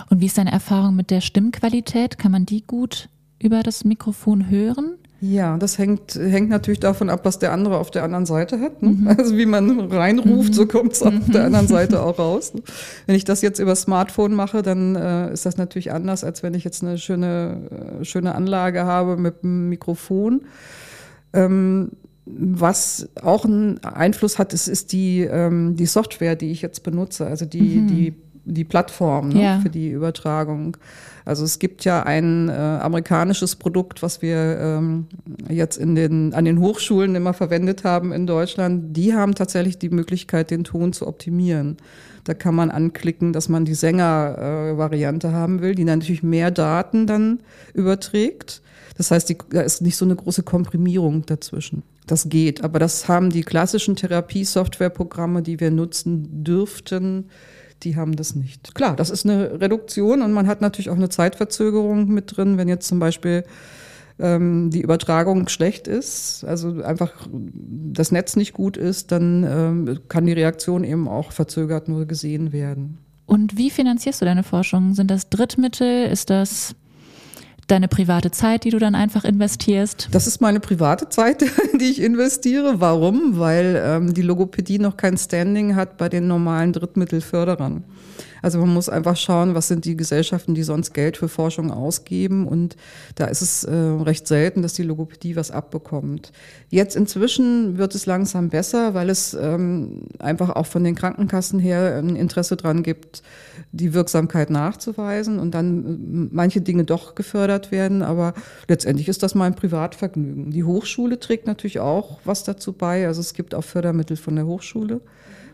Und 0.09 0.21
wie 0.21 0.27
ist 0.27 0.39
deine 0.39 0.53
Erfahrung 0.53 0.97
mit 0.97 1.11
der 1.11 1.21
Stimmqualität? 1.21 2.19
Kann 2.19 2.33
man 2.33 2.47
die 2.47 2.63
gut 2.67 3.09
über 3.39 3.63
das 3.63 3.85
Mikrofon 3.85 4.49
hören? 4.49 4.95
Ja, 5.21 5.57
das 5.57 5.79
hängt, 5.79 6.17
hängt 6.17 6.49
natürlich 6.49 6.81
davon 6.81 7.09
ab, 7.09 7.21
was 7.23 7.39
der 7.39 7.53
andere 7.53 7.79
auf 7.79 7.93
der 7.93 8.03
anderen 8.03 8.27
Seite 8.27 8.59
hat. 8.59 8.83
Ne? 8.83 8.89
Mhm. 8.89 9.07
Also 9.07 9.37
wie 9.37 9.47
man 9.47 9.93
reinruft, 9.93 10.49
mhm. 10.49 10.53
so 10.53 10.67
kommt 10.67 10.95
es 10.95 11.03
auf 11.03 11.13
mhm. 11.13 11.31
der 11.31 11.45
anderen 11.45 11.69
Seite 11.69 12.03
auch 12.03 12.19
raus. 12.19 12.55
Ne? 12.55 12.63
Wenn 13.07 13.15
ich 13.15 13.25
das 13.25 13.41
jetzt 13.41 13.61
über 13.61 13.77
Smartphone 13.77 14.35
mache, 14.35 14.63
dann 14.63 14.97
äh, 14.97 15.33
ist 15.33 15.47
das 15.47 15.59
natürlich 15.59 15.93
anders, 15.93 16.25
als 16.25 16.43
wenn 16.43 16.55
ich 16.55 16.65
jetzt 16.65 16.83
eine 16.83 16.99
schöne, 16.99 18.01
äh, 18.01 18.05
schöne 18.05 18.35
Anlage 18.35 18.85
habe 18.85 19.17
mit 19.17 19.45
einem 19.45 19.69
Mikrofon. 19.69 20.43
Ähm, 21.33 21.93
was 22.25 23.09
auch 23.21 23.45
einen 23.45 23.83
Einfluss 23.85 24.39
hat, 24.39 24.53
ist, 24.53 24.69
ist 24.69 24.93
die, 24.93 25.21
ähm, 25.21 25.77
die 25.77 25.87
Software, 25.87 26.37
die 26.37 26.53
ich 26.53 26.63
jetzt 26.63 26.83
benutze, 26.83 27.27
also 27.27 27.45
die, 27.45 27.61
mhm. 27.61 27.87
die, 27.89 28.15
die 28.45 28.65
Plattform 28.65 29.31
ne, 29.31 29.43
ja. 29.43 29.61
für 29.61 29.71
die 29.71 29.91
Übertragung. 29.91 30.77
Also 31.25 31.45
es 31.45 31.59
gibt 31.59 31.85
ja 31.85 32.03
ein 32.03 32.49
äh, 32.49 32.53
amerikanisches 32.53 33.57
Produkt, 33.57 34.03
was 34.03 34.23
wir 34.23 34.59
ähm, 34.61 35.07
jetzt 35.49 35.77
in 35.77 35.95
den, 35.95 36.35
an 36.35 36.45
den 36.45 36.59
Hochschulen 36.61 37.15
immer 37.15 37.33
verwendet 37.33 37.85
haben 37.85 38.13
in 38.13 38.27
Deutschland. 38.27 38.97
Die 38.97 39.15
haben 39.15 39.35
tatsächlich 39.35 39.79
die 39.79 39.91
Möglichkeit, 39.91 40.51
den 40.51 40.65
Ton 40.65 40.93
zu 40.93 41.07
optimieren. 41.07 41.77
Da 42.25 42.35
kann 42.35 42.55
man 42.55 42.71
anklicken, 42.71 43.33
dass 43.33 43.49
man 43.49 43.65
die 43.65 43.75
Sänger-Variante 43.75 45.29
äh, 45.29 45.33
haben 45.33 45.61
will, 45.61 45.75
die 45.75 45.85
natürlich 45.85 46.23
mehr 46.23 46.51
Daten 46.51 47.07
dann 47.07 47.41
überträgt. 47.75 48.63
Das 48.97 49.11
heißt, 49.11 49.29
die, 49.29 49.39
da 49.51 49.63
ist 49.63 49.83
nicht 49.83 49.97
so 49.97 50.05
eine 50.05 50.15
große 50.15 50.43
Komprimierung 50.43 51.27
dazwischen. 51.27 51.83
Das 52.07 52.29
geht, 52.29 52.65
aber 52.65 52.79
das 52.79 53.07
haben 53.09 53.31
die 53.31 53.43
klassischen 53.43 53.97
Therapie-Software-Programme, 53.97 55.43
die 55.43 55.61
wir 55.61 55.71
nutzen 55.71 56.45
dürften, 56.45 57.29
die 57.83 57.97
haben 57.97 58.17
das 58.17 58.35
nicht. 58.35 58.75
Klar, 58.75 58.97
das 58.97 59.11
ist 59.11 59.25
eine 59.25 59.61
Reduktion 59.61 60.23
und 60.23 60.33
man 60.33 60.47
hat 60.47 60.61
natürlich 60.61 60.91
auch 60.91 60.97
eine 60.97 61.09
Zeitverzögerung 61.09 62.09
mit 62.09 62.37
drin, 62.37 62.59
wenn 62.59 62.69
jetzt 62.69 62.89
zum 62.89 62.99
Beispiel 62.99 63.45
ähm, 64.19 64.71
die 64.71 64.81
Übertragung 64.81 65.49
schlecht 65.49 65.89
ist, 65.89 66.45
also 66.45 66.83
einfach 66.83 67.13
das 67.31 68.13
Netz 68.13 68.37
nicht 68.37 68.53
gut 68.53 68.77
ist, 68.77 69.13
dann 69.13 69.45
ähm, 69.45 70.01
kann 70.09 70.27
die 70.27 70.33
Reaktion 70.33 70.85
eben 70.85 71.09
auch 71.09 71.33
verzögert 71.33 71.89
nur 71.89 72.07
gesehen 72.07 72.53
werden. 72.53 72.99
Und 73.27 73.57
wie 73.57 73.71
finanzierst 73.71 74.21
du 74.21 74.25
deine 74.25 74.43
Forschung? 74.43 74.95
Sind 74.95 75.11
das 75.11 75.31
Drittmittel? 75.31 76.07
Ist 76.07 76.31
das 76.31 76.75
deine 77.73 77.89
private 77.89 78.31
Zeit, 78.31 78.65
die 78.65 78.71
du 78.71 78.79
dann 78.79 78.95
einfach 78.95 79.25
investierst? 79.25 80.09
Das 80.13 80.27
ist 80.27 80.41
meine 80.41 80.61
private 80.61 81.09
Zeit, 81.09 81.45
die 81.81 81.91
ich 81.91 82.01
investiere. 82.01 82.81
Warum? 82.81 83.39
Weil 83.39 83.83
ähm, 83.85 84.15
die 84.15 84.23
Logopädie 84.23 84.79
noch 84.79 84.97
kein 84.97 85.17
Standing 85.17 85.75
hat 85.75 85.97
bei 85.97 86.09
den 86.09 86.29
normalen 86.29 86.73
Drittmittelförderern. 86.73 87.85
Also 88.43 88.59
man 88.59 88.75
muss 88.75 88.89
einfach 88.89 89.17
schauen, 89.17 89.55
was 89.55 89.69
sind 89.69 89.85
die 89.85 89.97
Gesellschaften, 89.97 90.55
die 90.55 90.65
sonst 90.65 90.93
Geld 90.93 91.17
für 91.17 91.29
Forschung 91.29 91.71
ausgeben. 91.71 92.47
Und 92.47 92.77
da 93.15 93.27
ist 93.27 93.41
es 93.41 93.65
äh, 93.65 93.73
recht 93.73 94.27
selten, 94.27 94.63
dass 94.63 94.75
die 94.75 94.83
Logopädie 94.83 95.37
was 95.37 95.53
abbekommt. 95.53 96.33
Jetzt 96.69 96.97
inzwischen 96.97 97.79
wird 97.79 97.95
es 97.95 98.07
langsam 98.07 98.51
besser, 98.51 98.95
weil 98.95 99.09
es 99.09 99.35
ähm, 99.35 100.03
einfach 100.19 100.51
auch 100.51 100.67
von 100.67 100.83
den 100.83 100.97
Krankenkassen 100.97 101.61
her 101.61 101.97
ein 101.97 102.17
Interesse 102.17 102.57
dran 102.57 102.83
gibt, 102.83 103.23
die 103.71 103.95
Wirksamkeit 103.95 104.51
nachzuweisen 104.51 105.39
und 105.39 105.55
dann 105.55 106.29
manche 106.33 106.61
Dinge 106.61 106.85
doch 106.85 107.15
gefördert 107.15 107.71
werden. 107.71 108.03
Aber 108.03 108.35
letztendlich 108.67 109.09
ist 109.09 109.23
das 109.23 109.37
mein 109.37 109.55
Privatvergnügen. 109.55 110.51
Die 110.51 110.65
Hochschule 110.65 111.21
trägt 111.21 111.47
natürlich 111.47 111.79
auch 111.79 112.19
was 112.25 112.43
dazu 112.43 112.73
bei. 112.73 113.07
Also 113.07 113.21
es 113.21 113.35
gibt 113.35 113.55
auch 113.55 113.65
Fördermittel 113.65 114.17
von 114.17 114.35
der 114.35 114.47
Hochschule 114.47 115.01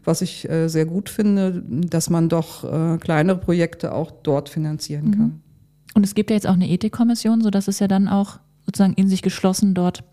was 0.05 0.23
ich 0.23 0.49
äh, 0.49 0.69
sehr 0.69 0.87
gut 0.87 1.09
finde, 1.09 1.63
dass 1.67 2.11
man 2.11 2.29
doch 2.29 2.65
äh, 2.65 2.99
kleinere 2.99 3.39
Projekte 3.39 3.93
auch 3.93 4.11
dort 4.11 4.49
finanzieren 4.49 5.07
mhm. 5.07 5.13
kann. 5.13 5.43
Und 5.95 6.05
es 6.05 6.15
gibt 6.15 6.31
ja 6.31 6.37
jetzt 6.37 6.47
auch 6.47 6.55
eine 6.55 6.69
Ethikkommission, 6.69 7.41
sodass 7.41 7.69
es 7.69 7.79
ja 7.79 7.89
dann 7.89 8.09
auch 8.09 8.39
sozusagen 8.69 8.93
in 8.95 9.09
sich 9.09 9.23
geschlossen 9.23 9.73
dort 9.73 10.05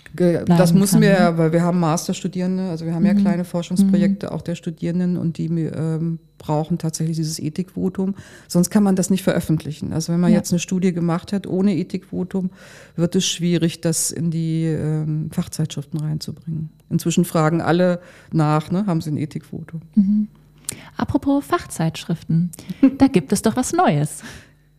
Das 0.46 0.74
müssen 0.74 0.94
kann, 0.94 1.02
wir 1.02 1.10
ne? 1.10 1.16
ja, 1.18 1.38
weil 1.38 1.52
wir 1.52 1.62
haben 1.62 1.78
Masterstudierende, 1.82 2.70
also 2.70 2.86
wir 2.86 2.96
haben 2.96 3.06
ja 3.06 3.14
Mhm. 3.14 3.18
kleine 3.18 3.44
Forschungsprojekte 3.44 4.32
auch 4.32 4.42
der 4.42 4.56
Studierenden 4.56 5.18
und 5.18 5.38
die 5.38 5.48
ähm, 5.48 6.20
brauchen 6.38 6.78
tatsächlich 6.78 7.18
dieses 7.18 7.38
Ethikvotum. 7.38 8.16
Sonst 8.48 8.70
kann 8.70 8.82
man 8.82 8.96
das 8.96 9.10
nicht 9.10 9.24
veröffentlichen. 9.24 9.92
Also 9.92 10.14
wenn 10.14 10.22
man 10.22 10.32
Ja. 10.32 10.38
jetzt 10.38 10.54
eine 10.54 10.60
Studie 10.60 10.94
gemacht 10.94 11.34
hat 11.34 11.48
ohne 11.48 11.76
Ethikvotum, 11.76 12.50
wird 12.96 13.18
es 13.18 13.28
schwierig, 13.28 13.82
das 13.82 14.10
in 14.12 14.32
die 14.32 14.64
ähm, 14.64 15.30
Fachzeitschriften 15.34 16.00
reinzubringen. 16.00 16.70
Inzwischen 16.90 17.26
fragen 17.26 17.60
alle 17.60 18.00
nach, 18.32 18.72
ne, 18.72 18.86
haben 18.88 19.02
sie 19.02 19.12
ein 19.12 19.18
Ethikvotum? 19.18 19.82
Apropos 20.96 21.44
Fachzeitschriften, 21.46 22.52
da 23.00 23.08
gibt 23.08 23.34
es 23.34 23.42
doch 23.42 23.58
was 23.58 23.74
Neues. 23.74 24.24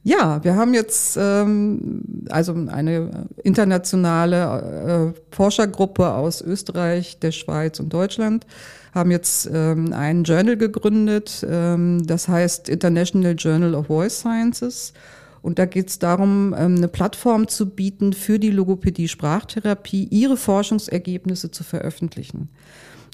Ja, 0.06 0.44
wir 0.44 0.54
haben 0.54 0.72
jetzt 0.72 1.18
ähm, 1.20 2.00
also 2.28 2.52
eine 2.52 3.26
internationale 3.42 5.12
äh, 5.12 5.34
Forschergruppe 5.34 6.12
aus 6.12 6.40
Österreich, 6.42 7.18
der 7.18 7.32
Schweiz 7.32 7.80
und 7.80 7.92
Deutschland 7.92 8.46
haben 8.94 9.10
jetzt 9.10 9.50
ähm, 9.52 9.92
ein 9.92 10.22
Journal 10.22 10.56
gegründet, 10.56 11.44
ähm, 11.50 12.06
das 12.06 12.28
heißt 12.28 12.68
International 12.68 13.34
Journal 13.36 13.74
of 13.74 13.88
Voice 13.88 14.20
Sciences. 14.20 14.92
Und 15.42 15.58
da 15.58 15.66
geht 15.66 15.88
es 15.88 15.98
darum, 15.98 16.54
ähm, 16.56 16.76
eine 16.76 16.86
Plattform 16.86 17.48
zu 17.48 17.68
bieten 17.68 18.12
für 18.12 18.38
die 18.38 18.52
Logopädie-Sprachtherapie, 18.52 20.04
ihre 20.12 20.36
Forschungsergebnisse 20.36 21.50
zu 21.50 21.64
veröffentlichen. 21.64 22.48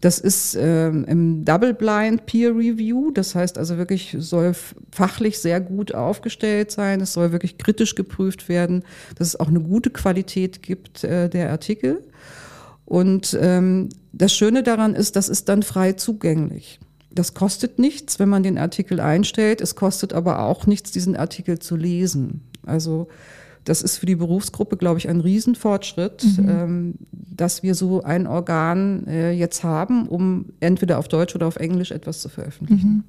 Das 0.02 0.18
ist 0.18 0.56
ähm, 0.58 1.04
im 1.04 1.44
Double-Blind 1.44 2.26
Peer 2.26 2.50
Review. 2.50 3.12
Das 3.12 3.36
heißt 3.36 3.56
also 3.56 3.78
wirklich, 3.78 4.16
soll 4.18 4.52
fachlich 4.90 5.38
sehr 5.38 5.60
gut 5.60 5.94
aufgestellt 5.94 6.72
sein. 6.72 7.00
Es 7.00 7.12
soll 7.12 7.30
wirklich 7.30 7.56
kritisch 7.56 7.94
geprüft 7.94 8.48
werden, 8.48 8.82
dass 9.16 9.28
es 9.28 9.38
auch 9.38 9.46
eine 9.46 9.60
gute 9.60 9.90
Qualität 9.90 10.60
gibt 10.60 11.04
äh, 11.04 11.30
der 11.30 11.50
Artikel. 11.50 12.02
Und 12.84 13.38
ähm, 13.40 13.90
das 14.12 14.34
Schöne 14.34 14.64
daran 14.64 14.96
ist, 14.96 15.14
das 15.14 15.28
ist 15.28 15.48
dann 15.48 15.62
frei 15.62 15.92
zugänglich. 15.92 16.80
Das 17.12 17.34
kostet 17.34 17.78
nichts, 17.78 18.18
wenn 18.18 18.28
man 18.28 18.42
den 18.42 18.58
Artikel 18.58 18.98
einstellt. 18.98 19.60
Es 19.60 19.76
kostet 19.76 20.14
aber 20.14 20.40
auch 20.40 20.66
nichts, 20.66 20.90
diesen 20.90 21.14
Artikel 21.14 21.60
zu 21.60 21.76
lesen. 21.76 22.42
Also 22.66 23.06
das 23.64 23.82
ist 23.82 23.98
für 23.98 24.06
die 24.06 24.16
Berufsgruppe, 24.16 24.76
glaube 24.76 24.98
ich, 24.98 25.08
ein 25.08 25.20
Riesenfortschritt, 25.20 26.24
ähm, 26.38 26.94
dass 27.12 27.62
wir 27.62 27.74
so 27.74 28.02
ein 28.02 28.26
Organ 28.26 29.06
äh, 29.06 29.30
jetzt 29.32 29.62
haben, 29.62 30.08
um 30.08 30.46
entweder 30.60 30.98
auf 30.98 31.08
Deutsch 31.08 31.34
oder 31.34 31.46
auf 31.46 31.56
Englisch 31.56 31.90
etwas 31.92 32.20
zu 32.20 32.28
veröffentlichen. 32.28 33.04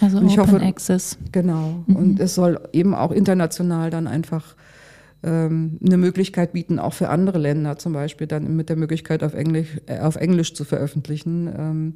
Also 0.00 0.18
Und 0.18 0.26
ich 0.28 0.38
Open 0.38 0.52
hoffe- 0.54 0.64
Access. 0.64 1.18
Genau. 1.32 1.84
Und 1.86 2.20
es 2.20 2.34
soll 2.34 2.60
eben 2.72 2.94
auch 2.94 3.10
international 3.12 3.90
dann 3.90 4.06
einfach 4.06 4.54
ähm, 5.22 5.78
eine 5.84 5.96
Möglichkeit 5.96 6.52
bieten, 6.52 6.78
auch 6.78 6.94
für 6.94 7.08
andere 7.08 7.38
Länder 7.38 7.76
zum 7.78 7.92
Beispiel 7.92 8.26
dann 8.26 8.54
mit 8.56 8.68
der 8.68 8.76
Möglichkeit 8.76 9.22
auf 9.24 9.34
Englisch, 9.34 9.68
äh, 9.86 9.98
auf 10.00 10.16
Englisch 10.16 10.54
zu 10.54 10.64
veröffentlichen, 10.64 11.48
ähm, 11.56 11.94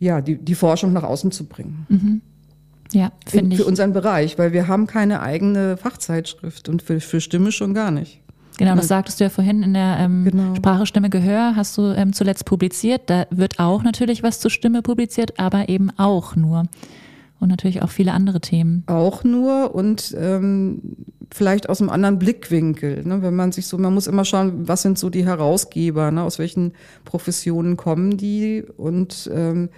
ja, 0.00 0.20
die, 0.20 0.36
die 0.36 0.54
Forschung 0.56 0.92
nach 0.92 1.04
außen 1.04 1.30
zu 1.30 1.46
bringen. 1.46 2.20
Ja, 2.92 3.12
finde 3.26 3.54
ich. 3.54 3.60
Für 3.60 3.66
unseren 3.66 3.92
Bereich, 3.92 4.38
weil 4.38 4.52
wir 4.52 4.68
haben 4.68 4.86
keine 4.86 5.20
eigene 5.20 5.76
Fachzeitschrift 5.76 6.68
und 6.68 6.82
für, 6.82 7.00
für 7.00 7.20
Stimme 7.20 7.50
schon 7.52 7.74
gar 7.74 7.90
nicht. 7.90 8.20
Genau, 8.56 8.76
das 8.76 8.86
sagtest 8.86 9.18
du 9.18 9.24
ja 9.24 9.30
vorhin 9.30 9.64
in 9.64 9.74
der 9.74 9.96
ähm, 9.98 10.24
Genau. 10.24 10.54
Sprache, 10.54 10.86
Stimme, 10.86 11.10
Gehör, 11.10 11.54
hast 11.56 11.76
du 11.76 11.92
ähm, 11.96 12.12
zuletzt 12.12 12.44
publiziert. 12.44 13.02
Da 13.06 13.26
wird 13.30 13.58
auch 13.58 13.82
natürlich 13.82 14.22
was 14.22 14.38
zur 14.38 14.50
Stimme 14.50 14.80
publiziert, 14.82 15.40
aber 15.40 15.68
eben 15.68 15.90
auch 15.98 16.36
nur. 16.36 16.64
Und 17.40 17.48
natürlich 17.48 17.82
auch 17.82 17.90
viele 17.90 18.12
andere 18.12 18.40
Themen. 18.40 18.84
auch 18.86 19.24
nur 19.24 19.74
und 19.74 20.14
ähm, 20.18 20.80
vielleicht 21.32 21.68
aus 21.68 21.80
einem 21.80 21.90
anderen 21.90 22.18
Blickwinkel. 22.20 23.02
Ne? 23.04 23.22
Wenn 23.22 23.34
man 23.34 23.50
sich 23.50 23.66
so, 23.66 23.76
man 23.76 23.92
muss 23.92 24.06
immer 24.06 24.24
schauen, 24.24 24.68
was 24.68 24.82
sind 24.82 24.98
so 25.00 25.10
die 25.10 25.26
Herausgeber, 25.26 26.12
ne? 26.12 26.22
aus 26.22 26.38
welchen 26.38 26.72
Professionen 27.04 27.76
kommen 27.76 28.16
die 28.16 28.62
und 28.76 29.28
ähm, 29.34 29.68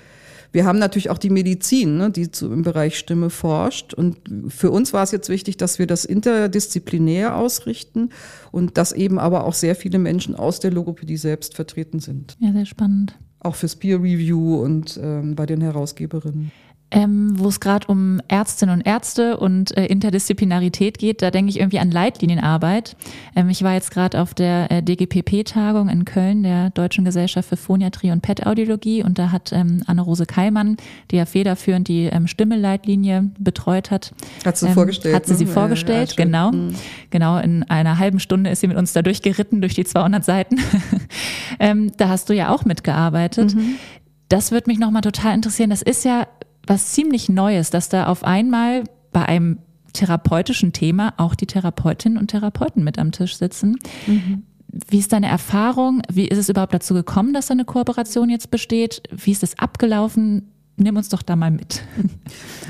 wir 0.52 0.64
haben 0.64 0.78
natürlich 0.78 1.10
auch 1.10 1.18
die 1.18 1.30
Medizin, 1.30 1.98
ne, 1.98 2.10
die 2.10 2.30
zu, 2.30 2.52
im 2.52 2.62
Bereich 2.62 2.98
Stimme 2.98 3.30
forscht. 3.30 3.94
Und 3.94 4.18
für 4.48 4.70
uns 4.70 4.92
war 4.92 5.02
es 5.02 5.10
jetzt 5.10 5.28
wichtig, 5.28 5.56
dass 5.56 5.78
wir 5.78 5.86
das 5.86 6.04
interdisziplinär 6.04 7.36
ausrichten 7.36 8.10
und 8.52 8.78
dass 8.78 8.92
eben 8.92 9.18
aber 9.18 9.44
auch 9.44 9.54
sehr 9.54 9.74
viele 9.74 9.98
Menschen 9.98 10.34
aus 10.34 10.60
der 10.60 10.70
Logopädie 10.70 11.16
selbst 11.16 11.54
vertreten 11.54 12.00
sind. 12.00 12.36
Ja, 12.40 12.52
sehr 12.52 12.66
spannend. 12.66 13.18
Auch 13.40 13.54
fürs 13.54 13.76
Peer 13.76 13.98
Review 13.98 14.56
und 14.56 14.98
ähm, 15.02 15.34
bei 15.34 15.46
den 15.46 15.60
Herausgeberinnen. 15.60 16.50
Ähm, 16.96 17.38
wo 17.38 17.48
es 17.48 17.60
gerade 17.60 17.88
um 17.88 18.22
Ärztinnen 18.26 18.74
und 18.74 18.86
Ärzte 18.86 19.36
und 19.36 19.76
äh, 19.76 19.84
Interdisziplinarität 19.84 20.96
geht, 20.96 21.20
da 21.20 21.30
denke 21.30 21.50
ich 21.50 21.58
irgendwie 21.58 21.78
an 21.78 21.90
Leitlinienarbeit. 21.90 22.96
Ähm, 23.36 23.50
ich 23.50 23.62
war 23.62 23.74
jetzt 23.74 23.90
gerade 23.90 24.18
auf 24.18 24.32
der 24.32 24.70
äh, 24.70 24.82
DGPP-Tagung 24.82 25.90
in 25.90 26.06
Köln, 26.06 26.42
der 26.42 26.70
Deutschen 26.70 27.04
Gesellschaft 27.04 27.50
für 27.50 27.58
Phoniatrie 27.58 28.12
und 28.12 28.22
PET-Audiologie, 28.22 29.04
und 29.04 29.18
da 29.18 29.30
hat 29.30 29.52
ähm, 29.52 29.82
Anne-Rose 29.86 30.24
Keimann, 30.24 30.78
die 31.10 31.16
ja 31.16 31.26
federführend 31.26 31.86
die 31.86 32.04
ähm, 32.04 32.26
Stimme-Leitlinie 32.26 33.28
betreut 33.38 33.90
hat, 33.90 34.14
Hat 34.46 34.56
sie 34.56 34.68
ähm, 34.68 34.72
vorgestellt. 34.72 35.14
Hat 35.14 35.26
sie 35.26 35.32
ne? 35.32 35.38
sie 35.40 35.46
vorgestellt, 35.46 36.14
ja, 36.16 36.24
genau. 36.24 36.52
Mhm. 36.52 36.74
Genau, 37.10 37.36
in 37.36 37.62
einer 37.64 37.98
halben 37.98 38.20
Stunde 38.20 38.48
ist 38.48 38.60
sie 38.60 38.68
mit 38.68 38.78
uns 38.78 38.94
da 38.94 39.02
durchgeritten, 39.02 39.60
durch 39.60 39.74
die 39.74 39.84
200 39.84 40.24
Seiten. 40.24 40.56
ähm, 41.60 41.92
da 41.98 42.08
hast 42.08 42.30
du 42.30 42.32
ja 42.32 42.54
auch 42.54 42.64
mitgearbeitet. 42.64 43.54
Mhm. 43.54 43.74
Das 44.30 44.50
würde 44.50 44.70
mich 44.70 44.78
nochmal 44.78 45.02
total 45.02 45.34
interessieren. 45.34 45.68
Das 45.68 45.82
ist 45.82 46.06
ja 46.06 46.26
was 46.66 46.92
ziemlich 46.92 47.28
Neues, 47.28 47.70
dass 47.70 47.88
da 47.88 48.06
auf 48.06 48.24
einmal 48.24 48.84
bei 49.12 49.24
einem 49.24 49.58
therapeutischen 49.92 50.72
Thema 50.72 51.14
auch 51.16 51.34
die 51.34 51.46
Therapeutinnen 51.46 52.18
und 52.18 52.28
Therapeuten 52.28 52.84
mit 52.84 52.98
am 52.98 53.12
Tisch 53.12 53.36
sitzen. 53.36 53.78
Mhm. 54.06 54.42
Wie 54.88 54.98
ist 54.98 55.12
deine 55.12 55.28
Erfahrung? 55.28 56.02
Wie 56.12 56.28
ist 56.28 56.38
es 56.38 56.48
überhaupt 56.48 56.74
dazu 56.74 56.92
gekommen, 56.92 57.32
dass 57.32 57.46
da 57.46 57.52
eine 57.52 57.64
Kooperation 57.64 58.28
jetzt 58.28 58.50
besteht? 58.50 59.02
Wie 59.10 59.32
ist 59.32 59.42
es 59.42 59.58
abgelaufen? 59.58 60.52
Nimm 60.78 60.96
uns 60.96 61.08
doch 61.08 61.22
da 61.22 61.36
mal 61.36 61.50
mit. 61.50 61.82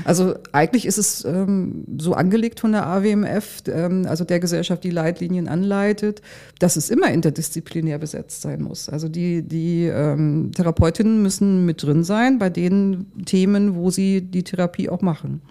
Also 0.05 0.35
eigentlich 0.53 0.85
ist 0.85 0.97
es 0.97 1.25
ähm, 1.25 1.83
so 1.97 2.13
angelegt 2.13 2.61
von 2.61 2.71
der 2.71 2.87
AWMF, 2.87 3.63
ähm, 3.67 4.05
also 4.07 4.23
der 4.23 4.39
Gesellschaft, 4.39 4.85
die 4.85 4.89
Leitlinien 4.89 5.49
anleitet, 5.49 6.21
dass 6.59 6.77
es 6.77 6.89
immer 6.89 7.11
interdisziplinär 7.11 7.97
besetzt 7.97 8.41
sein 8.41 8.61
muss. 8.61 8.87
Also 8.87 9.09
die, 9.09 9.41
die 9.41 9.85
ähm, 9.85 10.51
Therapeutinnen 10.55 11.21
müssen 11.21 11.65
mit 11.65 11.83
drin 11.83 12.05
sein 12.05 12.39
bei 12.39 12.49
den 12.49 13.07
Themen, 13.25 13.75
wo 13.75 13.89
sie 13.89 14.21
die 14.21 14.43
Therapie 14.43 14.87
auch 14.87 15.01
machen. 15.01 15.41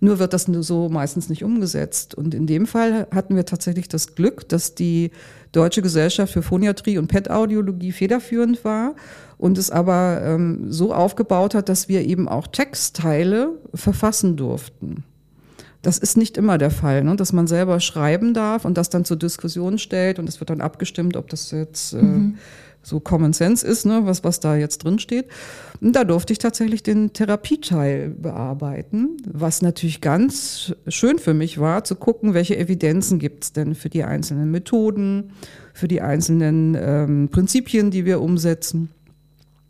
Nur 0.00 0.18
wird 0.18 0.32
das 0.32 0.44
so 0.44 0.88
meistens 0.88 1.28
nicht 1.28 1.44
umgesetzt. 1.44 2.14
Und 2.14 2.34
in 2.34 2.46
dem 2.46 2.66
Fall 2.66 3.06
hatten 3.14 3.36
wir 3.36 3.44
tatsächlich 3.44 3.86
das 3.86 4.14
Glück, 4.14 4.48
dass 4.48 4.74
die 4.74 5.10
Deutsche 5.52 5.82
Gesellschaft 5.82 6.32
für 6.32 6.42
Phoniatrie 6.42 6.96
und 6.96 7.08
PET-Audiologie 7.08 7.92
federführend 7.92 8.64
war 8.64 8.94
und 9.36 9.58
es 9.58 9.70
aber 9.70 10.22
ähm, 10.24 10.72
so 10.72 10.94
aufgebaut 10.94 11.54
hat, 11.54 11.68
dass 11.68 11.88
wir 11.88 12.06
eben 12.06 12.28
auch 12.28 12.46
Textteile 12.46 13.58
verfassen 13.74 14.36
durften. 14.36 15.04
Das 15.82 15.96
ist 15.96 16.16
nicht 16.16 16.36
immer 16.36 16.58
der 16.58 16.70
Fall, 16.70 17.04
ne? 17.04 17.16
dass 17.16 17.32
man 17.32 17.46
selber 17.46 17.80
schreiben 17.80 18.34
darf 18.34 18.64
und 18.64 18.76
das 18.76 18.90
dann 18.90 19.04
zur 19.04 19.16
Diskussion 19.16 19.78
stellt 19.78 20.18
und 20.18 20.28
es 20.28 20.40
wird 20.40 20.50
dann 20.50 20.60
abgestimmt, 20.60 21.16
ob 21.16 21.28
das 21.30 21.50
jetzt 21.50 21.94
äh, 21.94 22.32
so 22.82 23.00
Common 23.00 23.32
Sense 23.32 23.66
ist, 23.66 23.84
ne? 23.84 24.02
was, 24.04 24.24
was 24.24 24.40
da 24.40 24.56
jetzt 24.56 24.78
drin 24.84 24.98
steht. 24.98 25.26
Und 25.80 25.94
da 25.94 26.04
durfte 26.04 26.32
ich 26.32 26.38
tatsächlich 26.38 26.82
den 26.82 27.12
Therapieteil 27.12 28.10
bearbeiten, 28.10 29.16
was 29.26 29.62
natürlich 29.62 30.00
ganz 30.00 30.74
schön 30.88 31.18
für 31.18 31.34
mich 31.34 31.58
war, 31.58 31.84
zu 31.84 31.94
gucken, 31.94 32.34
welche 32.34 32.56
Evidenzen 32.56 33.18
gibt 33.18 33.44
es 33.44 33.52
denn 33.52 33.74
für 33.74 33.88
die 33.88 34.04
einzelnen 34.04 34.50
Methoden, 34.50 35.32
für 35.72 35.88
die 35.88 36.00
einzelnen 36.00 36.76
ähm, 36.78 37.28
Prinzipien, 37.30 37.90
die 37.90 38.04
wir 38.04 38.20
umsetzen. 38.20 38.90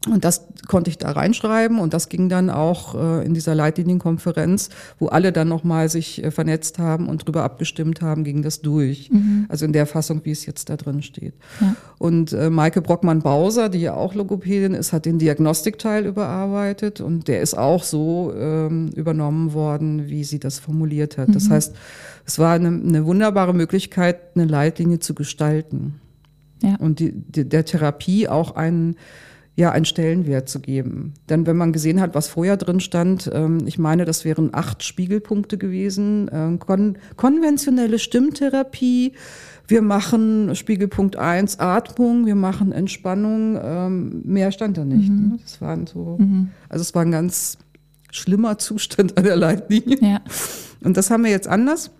Und 0.09 0.25
das 0.25 0.47
konnte 0.67 0.89
ich 0.89 0.97
da 0.97 1.11
reinschreiben 1.11 1.79
und 1.79 1.93
das 1.93 2.09
ging 2.09 2.31
dann 2.31 2.49
auch 2.49 2.95
äh, 2.95 3.27
in 3.27 3.35
dieser 3.35 3.55
Leitlinienkonferenz, 3.55 4.71
wo 4.99 5.09
alle 5.09 5.31
dann 5.31 5.49
nochmal 5.49 5.91
sich 5.91 6.25
äh, 6.25 6.31
vernetzt 6.31 6.79
haben 6.79 7.07
und 7.07 7.27
drüber 7.27 7.45
abgestimmt 7.45 8.01
haben, 8.01 8.25
ging 8.25 8.41
das 8.41 8.63
durch. 8.63 9.11
Mhm. 9.11 9.45
Also 9.51 9.67
in 9.67 9.75
der 9.75 9.85
Fassung, 9.85 10.23
wie 10.25 10.31
es 10.31 10.47
jetzt 10.47 10.71
da 10.71 10.79
drin 10.79 11.03
steht. 11.03 11.35
Ja. 11.61 11.77
Und 11.99 12.33
äh, 12.33 12.49
Maike 12.49 12.81
Brockmann-Bauser, 12.81 13.69
die 13.69 13.81
ja 13.81 13.93
auch 13.93 14.15
Logopädin 14.15 14.73
ist, 14.73 14.95
hat 14.95 15.05
den 15.05 15.19
Diagnostikteil 15.19 16.07
überarbeitet 16.07 17.03
und 17.03 17.29
der 17.29 17.43
ist 17.43 17.53
auch 17.53 17.83
so 17.83 18.33
ähm, 18.35 18.89
übernommen 18.97 19.53
worden, 19.53 20.09
wie 20.09 20.25
sie 20.25 20.39
das 20.39 20.61
formuliert 20.61 21.19
hat. 21.19 21.29
Mhm. 21.29 21.33
Das 21.35 21.51
heißt, 21.51 21.77
es 22.25 22.39
war 22.39 22.55
eine, 22.55 22.69
eine 22.69 23.05
wunderbare 23.05 23.53
Möglichkeit, 23.53 24.35
eine 24.35 24.47
Leitlinie 24.47 24.99
zu 25.01 25.15
gestalten. 25.15 26.01
Ja. 26.63 26.77
Und 26.77 27.01
die, 27.01 27.13
die, 27.13 27.47
der 27.47 27.67
Therapie 27.67 28.29
auch 28.29 28.57
einen 28.57 28.97
ja, 29.61 29.73
einen 29.73 29.85
Stellenwert 29.85 30.49
zu 30.49 30.59
geben. 30.59 31.13
Denn 31.29 31.47
wenn 31.47 31.57
man 31.59 31.75
gesehen 31.75 32.01
hat, 32.01 32.15
was 32.15 32.29
vorher 32.29 32.57
drin 32.57 32.81
stand, 32.81 33.31
ähm, 33.31 33.59
ich 33.67 33.79
meine, 33.79 34.07
das 34.07 34.25
wären 34.25 34.55
acht 34.55 34.83
Spiegelpunkte 34.83 35.59
gewesen, 35.59 36.31
ähm, 36.33 36.59
kon 36.59 36.97
konventionelle 37.17 37.99
Stimmtherapie, 37.99 39.13
wir 39.69 39.83
machen 39.83 40.57
Spiegelpunkt 40.57 41.17
eins 41.17 41.59
Atmung, 41.61 42.25
wir 42.25 42.37
machen 42.37 42.73
Entspannung, 42.73 43.61
ähm, 43.63 44.23
mehr 44.25 44.51
stand 44.51 44.79
da 44.79 44.87
nicht. 44.87 45.11
Mhm. 45.11 45.29
Ne? 45.33 45.39
Das 45.43 45.61
waren 45.61 45.87
so, 45.87 46.17
mhm. 46.19 46.49
also 46.71 46.81
es 46.81 46.95
war 46.95 47.03
ein 47.03 47.11
ganz 47.11 47.59
schlimmer 48.11 48.57
Zustand 48.57 49.17
an 49.19 49.25
der 49.25 49.37
Leitlinie. 49.37 49.99
Ja. 50.01 50.21
Und 50.83 50.97
das 50.97 51.11
haben 51.11 51.25
wir 51.25 51.31
jetzt 51.31 51.49
anders. 51.49 51.91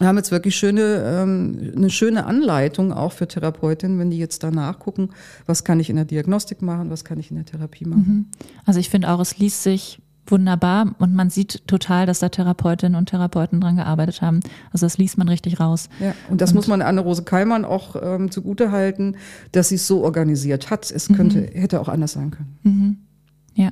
Wir 0.00 0.08
haben 0.08 0.16
jetzt 0.16 0.30
wirklich 0.30 0.56
schöne, 0.56 1.04
ähm, 1.04 1.72
eine 1.76 1.90
schöne 1.90 2.24
Anleitung 2.24 2.90
auch 2.92 3.12
für 3.12 3.28
Therapeutinnen, 3.28 3.98
wenn 3.98 4.10
die 4.10 4.18
jetzt 4.18 4.42
da 4.42 4.50
nachgucken, 4.50 5.10
was 5.44 5.62
kann 5.62 5.78
ich 5.78 5.90
in 5.90 5.96
der 5.96 6.06
Diagnostik 6.06 6.62
machen, 6.62 6.88
was 6.88 7.04
kann 7.04 7.20
ich 7.20 7.30
in 7.30 7.36
der 7.36 7.44
Therapie 7.44 7.84
machen. 7.84 8.04
Mhm. 8.06 8.26
Also 8.64 8.80
ich 8.80 8.88
finde 8.88 9.10
auch, 9.10 9.20
es 9.20 9.36
liest 9.36 9.62
sich 9.62 10.00
wunderbar 10.26 10.94
und 10.98 11.14
man 11.14 11.28
sieht 11.28 11.66
total, 11.66 12.06
dass 12.06 12.20
da 12.20 12.30
Therapeutinnen 12.30 12.96
und 12.96 13.10
Therapeuten 13.10 13.60
dran 13.60 13.76
gearbeitet 13.76 14.22
haben. 14.22 14.40
Also 14.72 14.86
das 14.86 14.96
liest 14.96 15.18
man 15.18 15.28
richtig 15.28 15.60
raus. 15.60 15.90
Ja, 16.00 16.14
und 16.30 16.40
das 16.40 16.52
und 16.52 16.56
muss 16.56 16.66
man 16.66 16.80
Anne-Rose 16.80 17.24
Keimann 17.24 17.66
auch 17.66 17.94
ähm, 18.00 18.30
zugute 18.30 18.70
halten, 18.70 19.16
dass 19.52 19.68
sie 19.68 19.74
es 19.74 19.86
so 19.86 20.02
organisiert 20.02 20.70
hat. 20.70 20.90
Es 20.90 21.08
könnte, 21.08 21.40
mhm. 21.40 21.60
hätte 21.60 21.78
auch 21.78 21.88
anders 21.88 22.12
sein 22.12 22.30
können. 22.30 22.58
Mhm. 22.62 22.96
Ja. 23.54 23.70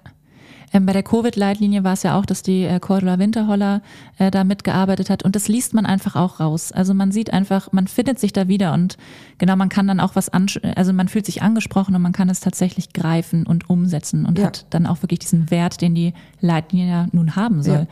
Ähm, 0.73 0.87
bei 0.87 0.93
der 0.93 1.03
Covid-Leitlinie 1.03 1.85
war 1.85 1.95
es 1.95 2.03
ja 2.03 2.19
auch, 2.19 2.27
dass 2.27 2.43
die 2.43 2.65
äh, 2.65 2.81
Cordula 2.81 3.19
Winterholler 3.19 3.83
äh, 4.19 4.31
da 4.31 4.45
mitgearbeitet 4.45 5.11
hat 5.11 5.23
und 5.23 5.37
das 5.37 5.49
liest 5.49 5.75
man 5.75 5.87
einfach 5.87 6.17
auch 6.17 6.41
raus. 6.41 6.73
Also 6.73 6.95
man 6.95 7.13
sieht 7.13 7.33
einfach, 7.33 7.73
man 7.73 7.87
findet 7.87 8.19
sich 8.19 8.33
da 8.33 8.49
wieder 8.49 8.73
und 8.75 8.97
genau, 9.39 9.57
man 9.57 9.69
kann 9.69 9.87
dann 9.87 10.01
auch 10.01 10.15
was 10.15 10.29
an, 10.29 10.47
also 10.77 10.93
man 10.93 11.09
fühlt 11.09 11.27
sich 11.27 11.43
angesprochen 11.43 11.95
und 11.95 12.03
man 12.03 12.13
kann 12.13 12.29
es 12.29 12.41
tatsächlich 12.41 12.93
greifen 12.93 13.47
und 13.47 13.71
umsetzen 13.71 14.27
und 14.27 14.39
ja. 14.39 14.47
hat 14.47 14.67
dann 14.71 14.87
auch 14.87 15.03
wirklich 15.03 15.21
diesen 15.21 15.51
Wert, 15.51 15.81
den 15.81 15.95
die 15.95 16.13
Leitlinie 16.41 16.89
ja 16.89 17.07
nun 17.13 17.37
haben 17.37 17.63
soll. 17.63 17.81
Ja. 17.81 17.87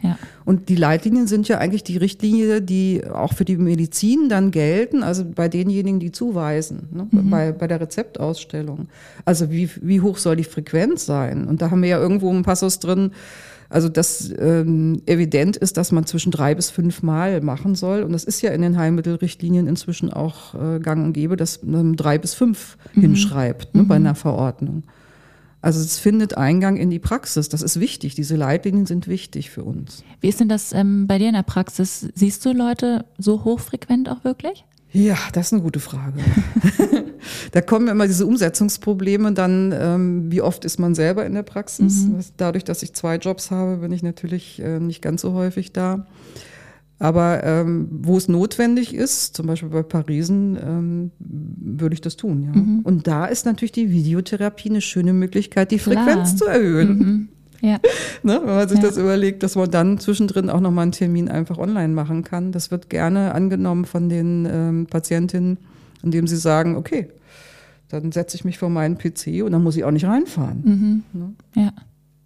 Ja. 0.00 0.18
Und 0.44 0.68
die 0.68 0.76
Leitlinien 0.76 1.26
sind 1.26 1.48
ja 1.48 1.58
eigentlich 1.58 1.84
die 1.84 1.96
Richtlinie, 1.96 2.62
die 2.62 3.02
auch 3.12 3.32
für 3.32 3.44
die 3.44 3.56
Medizin 3.56 4.28
dann 4.28 4.50
gelten, 4.50 5.02
also 5.02 5.24
bei 5.24 5.48
denjenigen, 5.48 5.98
die 6.00 6.12
zuweisen, 6.12 6.88
ne? 6.92 7.08
mhm. 7.10 7.30
bei, 7.30 7.52
bei 7.52 7.66
der 7.66 7.80
Rezeptausstellung. 7.80 8.88
Also 9.24 9.50
wie, 9.50 9.68
wie 9.80 10.00
hoch 10.00 10.18
soll 10.18 10.36
die 10.36 10.44
Frequenz 10.44 11.04
sein? 11.04 11.46
Und 11.46 11.62
da 11.62 11.70
haben 11.70 11.82
wir 11.82 11.88
ja 11.88 11.98
irgendwo 11.98 12.30
einen 12.30 12.44
Passus 12.44 12.78
drin, 12.78 13.10
also 13.70 13.88
dass 13.88 14.32
ähm, 14.38 15.02
evident 15.06 15.56
ist, 15.56 15.76
dass 15.76 15.92
man 15.92 16.06
zwischen 16.06 16.30
drei 16.30 16.54
bis 16.54 16.70
fünf 16.70 17.02
Mal 17.02 17.40
machen 17.42 17.74
soll. 17.74 18.02
Und 18.02 18.12
das 18.12 18.24
ist 18.24 18.40
ja 18.40 18.50
in 18.50 18.62
den 18.62 18.78
Heilmittelrichtlinien 18.78 19.66
inzwischen 19.66 20.10
auch 20.12 20.54
äh, 20.54 20.78
gang 20.78 21.04
und 21.04 21.12
gäbe, 21.12 21.36
dass 21.36 21.62
man 21.62 21.96
drei 21.96 22.18
bis 22.18 22.34
fünf 22.34 22.78
mhm. 22.94 23.00
hinschreibt 23.02 23.74
ne, 23.74 23.82
mhm. 23.82 23.88
bei 23.88 23.96
einer 23.96 24.14
Verordnung. 24.14 24.84
Also 25.60 25.80
es 25.80 25.98
findet 25.98 26.36
Eingang 26.36 26.76
in 26.76 26.88
die 26.88 26.98
Praxis. 27.00 27.48
Das 27.48 27.62
ist 27.62 27.80
wichtig. 27.80 28.14
Diese 28.14 28.36
Leitlinien 28.36 28.86
sind 28.86 29.08
wichtig 29.08 29.50
für 29.50 29.64
uns. 29.64 30.04
Wie 30.20 30.28
ist 30.28 30.40
denn 30.40 30.48
das 30.48 30.72
ähm, 30.72 31.06
bei 31.06 31.18
dir 31.18 31.28
in 31.28 31.34
der 31.34 31.42
Praxis? 31.42 32.08
Siehst 32.14 32.44
du 32.44 32.52
Leute 32.52 33.04
so 33.18 33.44
hochfrequent 33.44 34.08
auch 34.08 34.22
wirklich? 34.24 34.64
Ja, 34.92 35.18
das 35.32 35.48
ist 35.48 35.52
eine 35.52 35.62
gute 35.62 35.80
Frage. 35.80 36.20
da 37.52 37.60
kommen 37.60 37.88
immer 37.88 38.06
diese 38.06 38.24
Umsetzungsprobleme 38.24 39.32
dann, 39.32 39.74
ähm, 39.78 40.32
wie 40.32 40.40
oft 40.40 40.64
ist 40.64 40.78
man 40.78 40.94
selber 40.94 41.26
in 41.26 41.34
der 41.34 41.42
Praxis? 41.42 42.04
Mhm. 42.04 42.20
Dadurch, 42.38 42.64
dass 42.64 42.82
ich 42.82 42.94
zwei 42.94 43.16
Jobs 43.16 43.50
habe, 43.50 43.78
bin 43.78 43.92
ich 43.92 44.02
natürlich 44.02 44.60
äh, 44.60 44.80
nicht 44.80 45.02
ganz 45.02 45.20
so 45.20 45.34
häufig 45.34 45.72
da. 45.72 46.06
Aber 46.98 47.44
ähm, 47.44 47.88
wo 47.90 48.16
es 48.16 48.28
notwendig 48.28 48.92
ist, 48.92 49.36
zum 49.36 49.46
Beispiel 49.46 49.68
bei 49.68 49.82
Parisen, 49.82 50.58
ähm, 50.60 51.10
würde 51.18 51.94
ich 51.94 52.00
das 52.00 52.16
tun. 52.16 52.42
Ja. 52.42 52.60
Mhm. 52.60 52.80
Und 52.82 53.06
da 53.06 53.26
ist 53.26 53.46
natürlich 53.46 53.72
die 53.72 53.90
Videotherapie 53.90 54.68
eine 54.68 54.80
schöne 54.80 55.12
Möglichkeit, 55.12 55.70
die 55.70 55.78
Klar. 55.78 56.04
Frequenz 56.04 56.36
zu 56.36 56.46
erhöhen. 56.46 56.98
Mhm. 56.98 57.28
Ja. 57.60 57.78
ne, 58.22 58.40
wenn 58.44 58.54
man 58.54 58.68
sich 58.68 58.78
ja. 58.78 58.86
das 58.86 58.96
überlegt, 58.96 59.42
dass 59.42 59.54
man 59.54 59.70
dann 59.70 59.98
zwischendrin 59.98 60.50
auch 60.50 60.60
nochmal 60.60 60.82
einen 60.82 60.92
Termin 60.92 61.28
einfach 61.28 61.58
online 61.58 61.92
machen 61.92 62.24
kann. 62.24 62.50
Das 62.50 62.70
wird 62.72 62.90
gerne 62.90 63.32
angenommen 63.34 63.84
von 63.84 64.08
den 64.08 64.48
ähm, 64.50 64.86
Patientinnen, 64.86 65.58
indem 66.02 66.26
sie 66.26 66.36
sagen, 66.36 66.76
okay, 66.76 67.08
dann 67.88 68.12
setze 68.12 68.36
ich 68.36 68.44
mich 68.44 68.58
vor 68.58 68.70
meinen 68.70 68.98
PC 68.98 69.42
und 69.44 69.52
dann 69.52 69.62
muss 69.62 69.76
ich 69.76 69.84
auch 69.84 69.90
nicht 69.90 70.04
reinfahren. 70.04 70.62
Mhm. 70.64 71.20
Ne? 71.20 71.34
Ja, 71.54 71.72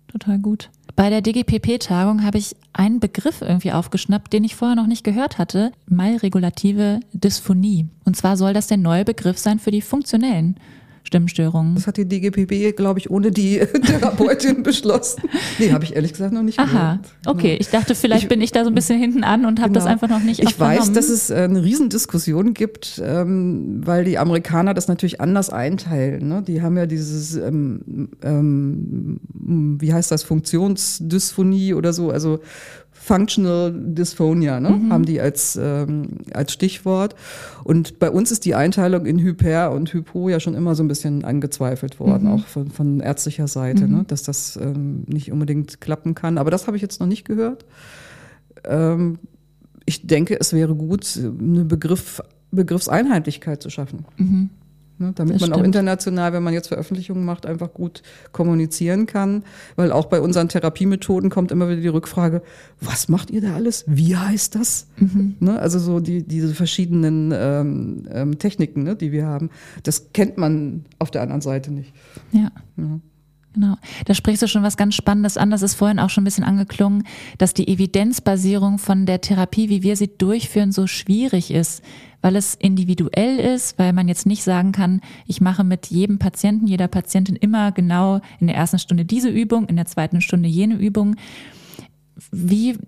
total 0.08 0.38
gut. 0.38 0.70
Bei 0.94 1.08
der 1.08 1.22
DGPP-Tagung 1.22 2.22
habe 2.22 2.38
ich 2.38 2.54
einen 2.72 3.00
Begriff 3.00 3.40
irgendwie 3.40 3.72
aufgeschnappt, 3.72 4.32
den 4.32 4.44
ich 4.44 4.56
vorher 4.56 4.76
noch 4.76 4.86
nicht 4.86 5.04
gehört 5.04 5.38
hatte. 5.38 5.72
Malregulative 5.88 7.00
Dysphonie. 7.12 7.88
Und 8.04 8.16
zwar 8.16 8.36
soll 8.36 8.52
das 8.52 8.66
der 8.66 8.76
neue 8.76 9.04
Begriff 9.04 9.38
sein 9.38 9.58
für 9.58 9.70
die 9.70 9.80
funktionellen 9.80 10.56
Stimmstörungen. 11.04 11.74
Das 11.74 11.86
hat 11.86 11.96
die 11.96 12.06
DGPB, 12.06 12.76
glaube 12.76 12.98
ich, 12.98 13.10
ohne 13.10 13.30
die 13.30 13.58
Therapeutin 13.86 14.62
beschlossen. 14.62 15.22
Nee, 15.58 15.72
habe 15.72 15.84
ich 15.84 15.96
ehrlich 15.96 16.12
gesagt 16.12 16.32
noch 16.32 16.42
nicht 16.42 16.58
Aha, 16.58 16.66
gehört. 16.66 17.08
okay. 17.26 17.56
Ich 17.60 17.68
dachte, 17.68 17.94
vielleicht 17.94 18.24
ich, 18.24 18.28
bin 18.28 18.40
ich 18.40 18.52
da 18.52 18.64
so 18.64 18.70
ein 18.70 18.74
bisschen 18.74 18.98
hinten 18.98 19.24
an 19.24 19.44
und 19.44 19.60
habe 19.60 19.72
genau. 19.72 19.84
das 19.84 19.86
einfach 19.86 20.08
noch 20.08 20.22
nicht 20.22 20.42
Ich 20.42 20.58
weiß, 20.58 20.92
dass 20.92 21.08
es 21.08 21.30
äh, 21.30 21.34
eine 21.34 21.62
Riesendiskussion 21.62 22.54
gibt, 22.54 23.02
ähm, 23.04 23.80
weil 23.84 24.04
die 24.04 24.18
Amerikaner 24.18 24.74
das 24.74 24.88
natürlich 24.88 25.20
anders 25.20 25.50
einteilen. 25.50 26.28
Ne? 26.28 26.42
Die 26.46 26.62
haben 26.62 26.76
ja 26.76 26.86
dieses, 26.86 27.34
ähm, 27.36 28.08
ähm, 28.22 29.20
wie 29.80 29.92
heißt 29.92 30.10
das, 30.10 30.22
Funktionsdysphonie 30.22 31.74
oder 31.74 31.92
so, 31.92 32.10
also 32.10 32.40
Functional 33.02 33.74
Dysphonia, 33.74 34.60
ne? 34.60 34.70
Mhm. 34.70 34.92
haben 34.92 35.04
die 35.04 35.20
als, 35.20 35.58
ähm, 35.60 36.18
als 36.32 36.52
Stichwort. 36.52 37.16
Und 37.64 37.98
bei 37.98 38.08
uns 38.08 38.30
ist 38.30 38.44
die 38.44 38.54
Einteilung 38.54 39.06
in 39.06 39.18
Hyper 39.18 39.72
und 39.72 39.92
Hypo 39.92 40.28
ja 40.28 40.38
schon 40.38 40.54
immer 40.54 40.76
so 40.76 40.84
ein 40.84 40.88
bisschen 40.88 41.24
angezweifelt 41.24 41.98
worden, 41.98 42.28
mhm. 42.28 42.34
auch 42.34 42.46
von, 42.46 42.70
von 42.70 43.00
ärztlicher 43.00 43.48
Seite, 43.48 43.88
mhm. 43.88 43.96
ne? 43.96 44.04
dass 44.06 44.22
das 44.22 44.56
ähm, 44.56 45.02
nicht 45.08 45.32
unbedingt 45.32 45.80
klappen 45.80 46.14
kann. 46.14 46.38
Aber 46.38 46.52
das 46.52 46.68
habe 46.68 46.76
ich 46.76 46.82
jetzt 46.82 47.00
noch 47.00 47.08
nicht 47.08 47.24
gehört. 47.24 47.64
Ähm, 48.64 49.18
ich 49.84 50.06
denke, 50.06 50.38
es 50.38 50.52
wäre 50.52 50.76
gut, 50.76 51.18
eine 51.18 51.64
Begriff, 51.64 52.22
Begriffseinheitlichkeit 52.52 53.60
zu 53.60 53.68
schaffen. 53.68 54.04
Ne, 55.02 55.12
damit 55.16 55.34
das 55.34 55.40
man 55.40 55.48
stimmt. 55.48 55.60
auch 55.60 55.64
international, 55.64 56.32
wenn 56.32 56.44
man 56.44 56.54
jetzt 56.54 56.68
Veröffentlichungen 56.68 57.24
macht, 57.24 57.44
einfach 57.44 57.74
gut 57.74 58.02
kommunizieren 58.30 59.06
kann. 59.06 59.42
Weil 59.74 59.90
auch 59.90 60.06
bei 60.06 60.20
unseren 60.20 60.48
Therapiemethoden 60.48 61.28
kommt 61.28 61.50
immer 61.50 61.68
wieder 61.68 61.80
die 61.80 61.88
Rückfrage, 61.88 62.42
was 62.80 63.08
macht 63.08 63.30
ihr 63.30 63.40
da 63.40 63.54
alles? 63.54 63.84
Wie 63.88 64.16
heißt 64.16 64.54
das? 64.54 64.86
Mhm. 64.98 65.34
Ne, 65.40 65.58
also 65.58 65.80
so 65.80 65.98
die, 65.98 66.22
diese 66.22 66.54
verschiedenen 66.54 67.32
ähm, 67.34 68.06
ähm, 68.12 68.38
Techniken, 68.38 68.84
ne, 68.84 68.94
die 68.94 69.10
wir 69.10 69.26
haben, 69.26 69.50
das 69.82 70.12
kennt 70.12 70.38
man 70.38 70.84
auf 71.00 71.10
der 71.10 71.22
anderen 71.22 71.40
Seite 71.40 71.72
nicht. 71.72 71.92
Ja. 72.30 72.52
ja. 72.76 73.00
Genau. 73.54 73.76
Da 74.06 74.14
sprichst 74.14 74.42
du 74.42 74.48
schon 74.48 74.62
was 74.62 74.76
ganz 74.76 74.94
Spannendes 74.94 75.36
an. 75.36 75.50
Das 75.50 75.62
ist 75.62 75.74
vorhin 75.74 75.98
auch 75.98 76.10
schon 76.10 76.22
ein 76.22 76.24
bisschen 76.24 76.44
angeklungen, 76.44 77.04
dass 77.38 77.52
die 77.52 77.68
Evidenzbasierung 77.68 78.78
von 78.78 79.04
der 79.04 79.20
Therapie, 79.20 79.68
wie 79.68 79.82
wir 79.82 79.96
sie 79.96 80.16
durchführen, 80.16 80.72
so 80.72 80.86
schwierig 80.86 81.50
ist 81.50 81.82
weil 82.22 82.36
es 82.36 82.54
individuell 82.54 83.38
ist, 83.38 83.78
weil 83.78 83.92
man 83.92 84.08
jetzt 84.08 84.26
nicht 84.26 84.44
sagen 84.44 84.72
kann, 84.72 85.00
ich 85.26 85.40
mache 85.40 85.64
mit 85.64 85.88
jedem 85.88 86.18
Patienten, 86.18 86.66
jeder 86.66 86.88
Patientin 86.88 87.36
immer 87.36 87.72
genau 87.72 88.20
in 88.40 88.46
der 88.46 88.56
ersten 88.56 88.78
Stunde 88.78 89.04
diese 89.04 89.28
Übung, 89.28 89.66
in 89.66 89.76
der 89.76 89.86
zweiten 89.86 90.20
Stunde 90.20 90.48
jene 90.48 90.76
Übung. 90.76 91.16
Wie, 92.30 92.78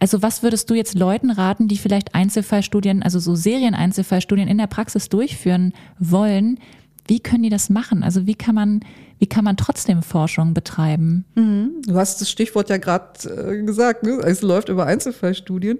also 0.00 0.22
was 0.22 0.42
würdest 0.42 0.68
du 0.68 0.74
jetzt 0.74 0.98
Leuten 0.98 1.30
raten, 1.30 1.68
die 1.68 1.78
vielleicht 1.78 2.14
Einzelfallstudien, 2.14 3.02
also 3.02 3.20
so 3.20 3.34
Serien-Einzelfallstudien 3.36 4.48
in 4.48 4.58
der 4.58 4.66
Praxis 4.66 5.08
durchführen 5.08 5.72
wollen? 5.98 6.58
Wie 7.06 7.20
können 7.20 7.42
die 7.42 7.50
das 7.50 7.68
machen? 7.68 8.02
Also 8.02 8.26
wie 8.26 8.34
kann 8.34 8.54
man, 8.54 8.80
wie 9.18 9.26
kann 9.26 9.44
man 9.44 9.56
trotzdem 9.56 10.02
Forschung 10.02 10.54
betreiben? 10.54 11.24
Mhm. 11.34 11.82
Du 11.86 11.96
hast 11.96 12.20
das 12.20 12.30
Stichwort 12.30 12.70
ja 12.70 12.78
gerade 12.78 13.28
äh, 13.28 13.62
gesagt, 13.62 14.02
ne? 14.02 14.20
es 14.24 14.42
läuft 14.42 14.68
über 14.68 14.86
Einzelfallstudien. 14.86 15.78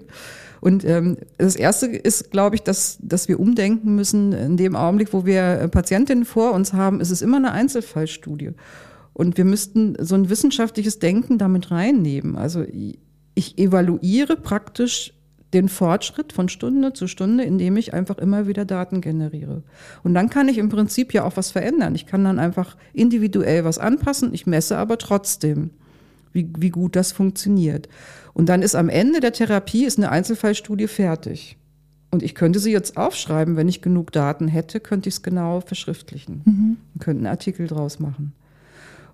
Und 0.61 0.83
ähm, 0.85 1.17
das 1.37 1.55
Erste 1.55 1.87
ist, 1.87 2.31
glaube 2.31 2.55
ich, 2.55 2.63
dass, 2.63 2.97
dass 3.01 3.27
wir 3.27 3.39
umdenken 3.39 3.95
müssen. 3.95 4.33
In 4.33 4.57
dem 4.57 4.75
Augenblick, 4.75 5.13
wo 5.13 5.25
wir 5.25 5.41
äh, 5.41 5.67
Patientinnen 5.67 6.25
vor 6.25 6.53
uns 6.53 6.73
haben, 6.73 7.01
ist 7.01 7.11
es 7.11 7.21
immer 7.21 7.37
eine 7.37 7.51
Einzelfallstudie. 7.51 8.51
Und 9.13 9.37
wir 9.37 9.45
müssten 9.45 9.95
so 9.99 10.15
ein 10.15 10.29
wissenschaftliches 10.29 10.99
Denken 10.99 11.37
damit 11.37 11.71
reinnehmen. 11.71 12.35
Also 12.35 12.65
ich 13.35 13.57
evaluiere 13.57 14.37
praktisch 14.37 15.13
den 15.55 15.69
Fortschritt 15.69 16.33
von 16.33 16.49
Stunde 16.49 16.93
zu 16.93 17.07
Stunde, 17.07 17.43
indem 17.43 17.77
ich 17.77 17.93
einfach 17.93 18.17
immer 18.17 18.45
wieder 18.45 18.65
Daten 18.65 19.01
generiere. 19.01 19.63
Und 20.03 20.13
dann 20.13 20.29
kann 20.29 20.49
ich 20.49 20.57
im 20.57 20.69
Prinzip 20.69 21.13
ja 21.13 21.23
auch 21.23 21.37
was 21.37 21.51
verändern. 21.51 21.95
Ich 21.95 22.05
kann 22.05 22.23
dann 22.23 22.37
einfach 22.37 22.75
individuell 22.93 23.63
was 23.63 23.79
anpassen, 23.79 24.33
ich 24.33 24.45
messe 24.45 24.77
aber 24.77 24.97
trotzdem, 24.97 25.71
wie, 26.33 26.49
wie 26.57 26.69
gut 26.69 26.95
das 26.95 27.13
funktioniert. 27.13 27.87
Und 28.33 28.49
dann 28.49 28.61
ist 28.61 28.75
am 28.75 28.89
Ende 28.89 29.21
der 29.21 29.31
Therapie 29.31 29.85
ist 29.85 29.97
eine 29.97 30.11
Einzelfallstudie 30.11 30.87
fertig. 30.87 31.57
Und 32.11 32.21
ich 32.21 32.35
könnte 32.35 32.59
sie 32.59 32.71
jetzt 32.71 32.97
aufschreiben, 32.97 33.55
wenn 33.55 33.69
ich 33.69 33.81
genug 33.81 34.11
Daten 34.11 34.47
hätte, 34.47 34.79
könnte 34.79 35.09
ich 35.09 35.15
es 35.15 35.23
genau 35.23 35.61
verschriftlichen 35.61 36.41
mhm. 36.45 36.77
und 36.93 37.01
könnte 37.01 37.19
einen 37.19 37.27
Artikel 37.27 37.67
draus 37.67 37.99
machen. 37.99 38.33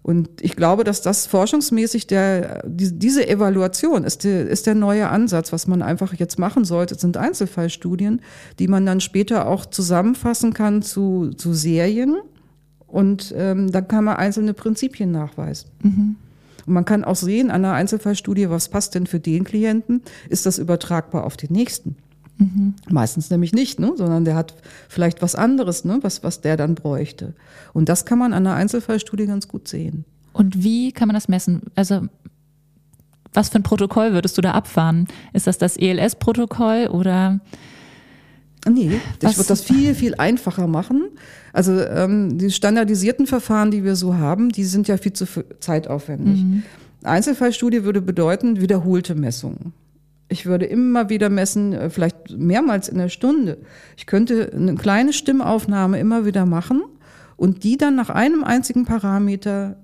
Und 0.04 0.42
ich 0.42 0.56
glaube, 0.56 0.84
dass 0.84 1.02
das 1.02 1.28
forschungsmäßig 1.28 2.08
der, 2.08 2.64
die, 2.66 2.98
diese 2.98 3.28
Evaluation 3.28 4.04
ist, 4.04 4.24
die, 4.24 4.30
ist 4.30 4.66
der 4.66 4.74
neue 4.74 5.10
Ansatz, 5.10 5.54
was 5.54 5.68
man 5.68 5.84
einfach 5.84 6.14
jetzt 6.16 6.40
machen 6.40 6.66
sollte, 6.66 6.96
sind 6.96 7.18
Einzelfallstudien, 7.18 8.22
die 8.58 8.68
man 8.68 8.86
dann 8.86 9.00
später 9.00 9.48
auch 9.48 9.66
zusammenfassen 9.66 10.54
kann 10.54 10.82
zu, 10.82 11.32
zu 11.38 11.54
Serien. 11.54 12.18
Und 12.88 13.34
ähm, 13.38 13.72
dann 13.72 13.88
kann 13.88 14.04
man 14.04 14.18
einzelne 14.18 14.54
Prinzipien 14.54 15.12
nachweisen. 15.12 15.70
Mhm. 15.84 16.16
Und 16.66 16.74
man 16.74 16.86
kann 16.86 17.04
auch 17.04 17.16
sehen 17.16 17.52
an 17.52 17.64
einer 17.64 17.74
Einzelfallstudie, 17.74 18.50
was 18.50 18.70
passt 18.70 18.96
denn 18.96 19.08
für 19.08 19.20
den 19.20 19.44
Klienten? 19.44 20.02
Ist 20.30 20.46
das 20.46 20.58
übertragbar 20.58 21.26
auf 21.26 21.38
den 21.38 21.54
nächsten? 21.54 21.96
Mhm. 22.38 22.74
Meistens 22.90 23.30
nämlich 23.30 23.54
nicht, 23.54 23.80
ne? 23.80 23.94
sondern 23.96 24.26
der 24.26 24.36
hat 24.36 24.56
vielleicht 24.90 25.22
was 25.22 25.36
anderes, 25.36 25.86
ne? 25.86 26.00
was, 26.02 26.24
was 26.24 26.42
der 26.42 26.58
dann 26.58 26.76
bräuchte. 26.76 27.34
Und 27.74 27.90
das 27.90 28.06
kann 28.06 28.20
man 28.20 28.34
an 28.34 28.46
einer 28.46 28.56
Einzelfallstudie 28.56 29.28
ganz 29.28 29.48
gut 29.48 29.68
sehen. 29.68 30.06
Und 30.34 30.64
wie 30.64 30.92
kann 30.92 31.08
man 31.08 31.16
das 31.16 31.28
messen? 31.28 31.62
Also 31.76 32.08
was 33.34 33.50
für 33.50 33.60
ein 33.60 33.64
Protokoll 33.64 34.14
würdest 34.14 34.38
du 34.38 34.42
da 34.42 34.52
abfahren? 34.52 35.08
Ist 35.34 35.48
das 35.48 35.58
das 35.58 35.78
ELS-Protokoll 35.78 36.88
oder? 36.88 37.40
Nee, 38.68 39.00
ich 39.22 39.38
würde 39.38 39.48
das 39.48 39.62
viel, 39.62 39.96
viel 39.96 40.16
einfacher 40.16 40.68
machen. 40.68 41.04
Also 41.52 41.80
ähm, 41.82 42.38
die 42.38 42.52
standardisierten 42.52 43.26
Verfahren, 43.26 43.72
die 43.72 43.84
wir 43.84 43.96
so 43.96 44.16
haben, 44.16 44.50
die 44.50 44.64
sind 44.66 44.88
ja 44.88 44.98
viel 44.98 45.14
zu 45.14 45.26
zeitaufwendig. 45.60 46.44
Mhm. 46.44 46.64
Einzelfallstudie 47.04 47.84
würde 47.84 48.02
bedeuten 48.02 48.62
wiederholte 48.62 49.16
Messungen. 49.16 49.74
Ich 50.32 50.46
würde 50.46 50.66
immer 50.66 51.10
wieder 51.10 51.30
messen, 51.30 51.74
äh, 51.74 51.90
vielleicht 51.90 52.38
mehrmals 52.38 52.88
in 52.88 52.98
der 52.98 53.10
Stunde. 53.10 53.58
Ich 53.98 54.06
könnte 54.06 54.52
eine 54.56 54.76
kleine 54.76 55.12
Stimmaufnahme 55.12 56.00
immer 56.00 56.26
wieder 56.26 56.46
machen 56.46 56.84
und 57.36 57.64
die 57.64 57.76
dann 57.76 57.96
nach 57.96 58.10
einem 58.10 58.44
einzigen 58.44 58.86
Parameter 58.86 59.76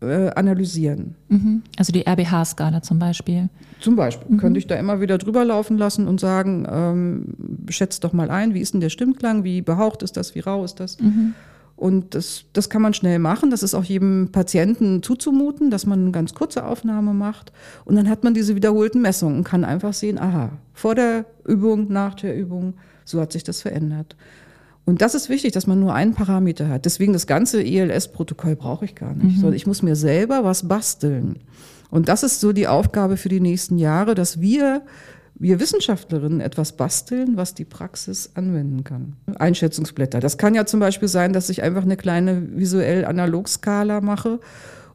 äh, 0.00 0.30
analysieren. 0.30 1.14
Mhm. 1.28 1.62
Also 1.78 1.92
die 1.92 2.06
RBH-Skala 2.06 2.82
zum 2.82 2.98
Beispiel. 2.98 3.48
Zum 3.80 3.94
Beispiel 3.96 4.34
mhm. 4.34 4.38
könnte 4.38 4.58
ich 4.58 4.66
da 4.66 4.74
immer 4.74 5.00
wieder 5.00 5.18
drüber 5.18 5.44
laufen 5.44 5.78
lassen 5.78 6.08
und 6.08 6.18
sagen, 6.18 6.66
ähm, 6.68 7.34
schätzt 7.68 8.02
doch 8.02 8.12
mal 8.12 8.30
ein, 8.30 8.54
wie 8.54 8.60
ist 8.60 8.74
denn 8.74 8.80
der 8.80 8.90
Stimmklang, 8.90 9.44
wie 9.44 9.62
behaucht 9.62 10.02
ist 10.02 10.16
das, 10.16 10.34
wie 10.34 10.40
rau 10.40 10.64
ist 10.64 10.80
das. 10.80 11.00
Mhm. 11.00 11.34
Und 11.76 12.14
das, 12.14 12.44
das 12.54 12.70
kann 12.70 12.80
man 12.80 12.94
schnell 12.94 13.18
machen. 13.18 13.50
Das 13.50 13.62
ist 13.62 13.74
auch 13.74 13.84
jedem 13.84 14.30
Patienten 14.32 15.02
zuzumuten, 15.02 15.70
dass 15.70 15.84
man 15.84 16.00
eine 16.00 16.10
ganz 16.10 16.32
kurze 16.32 16.64
Aufnahme 16.64 17.12
macht. 17.12 17.52
Und 17.84 17.96
dann 17.96 18.08
hat 18.08 18.24
man 18.24 18.32
diese 18.32 18.56
wiederholten 18.56 19.02
Messungen 19.02 19.38
und 19.38 19.44
kann 19.44 19.62
einfach 19.62 19.92
sehen, 19.92 20.18
aha, 20.18 20.52
vor 20.72 20.94
der 20.94 21.26
Übung, 21.44 21.92
nach 21.92 22.14
der 22.14 22.36
Übung, 22.36 22.74
so 23.04 23.20
hat 23.20 23.32
sich 23.32 23.44
das 23.44 23.60
verändert. 23.60 24.16
Und 24.86 25.02
das 25.02 25.14
ist 25.14 25.28
wichtig, 25.28 25.52
dass 25.52 25.66
man 25.66 25.80
nur 25.80 25.92
einen 25.94 26.14
Parameter 26.14 26.68
hat. 26.68 26.84
Deswegen 26.84 27.12
das 27.12 27.26
ganze 27.26 27.62
ELS-Protokoll 27.62 28.56
brauche 28.56 28.84
ich 28.84 28.94
gar 28.94 29.14
nicht, 29.14 29.36
mhm. 29.36 29.40
sondern 29.40 29.54
ich 29.54 29.66
muss 29.66 29.82
mir 29.82 29.96
selber 29.96 30.44
was 30.44 30.68
basteln. 30.68 31.40
Und 31.90 32.08
das 32.08 32.22
ist 32.22 32.40
so 32.40 32.52
die 32.52 32.68
Aufgabe 32.68 33.16
für 33.16 33.28
die 33.28 33.40
nächsten 33.40 33.78
Jahre, 33.78 34.14
dass 34.14 34.40
wir 34.40 34.82
wir 35.38 35.60
Wissenschaftlerinnen 35.60 36.40
etwas 36.40 36.72
basteln, 36.72 37.36
was 37.36 37.54
die 37.54 37.64
Praxis 37.64 38.30
anwenden 38.34 38.84
kann. 38.84 39.16
Einschätzungsblätter. 39.36 40.20
Das 40.20 40.38
kann 40.38 40.54
ja 40.54 40.64
zum 40.64 40.80
Beispiel 40.80 41.08
sein, 41.08 41.32
dass 41.32 41.50
ich 41.50 41.62
einfach 41.62 41.82
eine 41.82 41.96
kleine 41.96 42.56
visuell 42.56 43.04
Analogskala 43.04 44.00
mache 44.00 44.40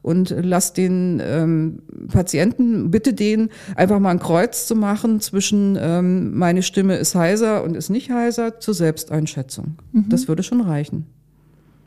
und 0.01 0.34
lass 0.36 0.73
den 0.73 1.21
ähm, 1.23 1.84
Patienten, 2.08 2.89
bitte 2.89 3.13
den 3.13 3.49
einfach 3.75 3.99
mal 3.99 4.10
ein 4.10 4.19
Kreuz 4.19 4.65
zu 4.65 4.75
machen 4.75 5.19
zwischen 5.21 5.77
ähm, 5.80 6.36
meine 6.36 6.63
Stimme 6.63 6.95
ist 6.95 7.13
heiser 7.13 7.63
und 7.63 7.75
ist 7.75 7.89
nicht 7.89 8.10
heiser 8.10 8.60
zur 8.60 8.73
Selbsteinschätzung. 8.73 9.75
Mhm. 9.91 10.10
Das 10.10 10.27
würde 10.27 10.41
schon 10.41 10.62
reichen. 10.62 11.06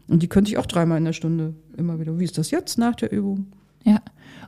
Und 0.07 0.23
die 0.23 0.29
könnte 0.29 0.51
ich 0.51 0.59
auch 0.59 0.67
dreimal 0.67 0.99
in 0.99 1.05
der 1.05 1.13
Stunde 1.13 1.55
immer 1.77 1.99
wieder. 1.99 2.19
Wie 2.19 2.25
ist 2.25 2.39
das 2.39 2.51
jetzt 2.51 2.79
nach 2.79 2.95
der 2.95 3.11
Übung? 3.11 3.47
Ja. 3.85 4.01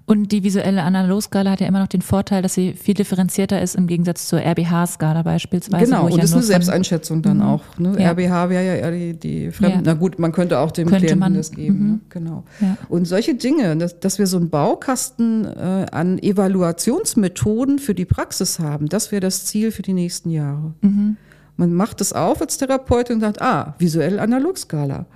Und 0.09 0.31
die 0.31 0.45
visuelle 0.45 0.85
Analogskala 0.85 1.51
hat 1.51 1.61
ja 1.61 1.67
immer 1.67 1.81
noch 1.81 1.89
den 1.89 2.01
Vorteil, 2.01 2.41
dass 2.41 2.55
sie 2.55 2.75
viel 2.75 2.95
differenzierter 2.95 3.61
ist 3.61 3.75
im 3.75 3.89
Gegensatz 3.89 4.29
zur 4.29 4.39
RBH-Skala 4.41 5.23
beispielsweise. 5.23 5.85
Genau, 5.85 6.05
und 6.05 6.17
das 6.19 6.27
ist 6.27 6.35
eine 6.35 6.43
Selbsteinschätzung 6.45 7.23
dann 7.23 7.39
mhm. 7.39 7.43
auch. 7.43 7.63
Ne? 7.77 7.97
Ja. 7.99 8.13
RBH 8.13 8.49
wäre 8.51 8.65
ja 8.65 8.75
eher 8.75 8.93
die, 8.93 9.15
die 9.15 9.51
Fremden. 9.51 9.79
Ja. 9.79 9.83
Na 9.85 9.95
gut, 9.95 10.21
man 10.21 10.31
könnte 10.31 10.61
auch 10.61 10.71
dem 10.71 10.87
könnte 10.87 11.07
Klienten 11.07 11.19
man, 11.19 11.35
das 11.35 11.51
geben. 11.51 11.79
Mhm. 11.79 11.91
Ne? 11.91 12.01
Genau. 12.11 12.45
Und 12.89 13.07
solche 13.07 13.35
Dinge, 13.35 13.77
dass, 13.77 13.99
dass 13.99 14.21
wir 14.21 14.29
so 14.29 14.37
einen 14.37 14.49
Baukasten 14.49 15.45
äh, 15.45 15.87
an 15.91 16.21
Evaluationsmethoden 16.21 17.81
für 17.81 17.95
die 17.95 18.05
Praxis 18.05 18.61
haben, 18.61 18.89
das 18.89 19.11
wäre 19.11 19.21
das 19.21 19.45
Ziel 19.45 19.73
für 19.73 19.83
die 19.83 19.93
nächsten 19.93 20.31
Jahre. 20.31 20.75
Mhm. 20.83 21.17
Man 21.57 21.73
macht 21.73 22.01
es 22.01 22.13
auf 22.13 22.41
als 22.41 22.59
Therapeutin 22.59 23.17
und 23.17 23.21
sagt, 23.23 23.43
ah, 23.43 23.75
visuell 23.79 24.21
Analogskala 24.21 25.07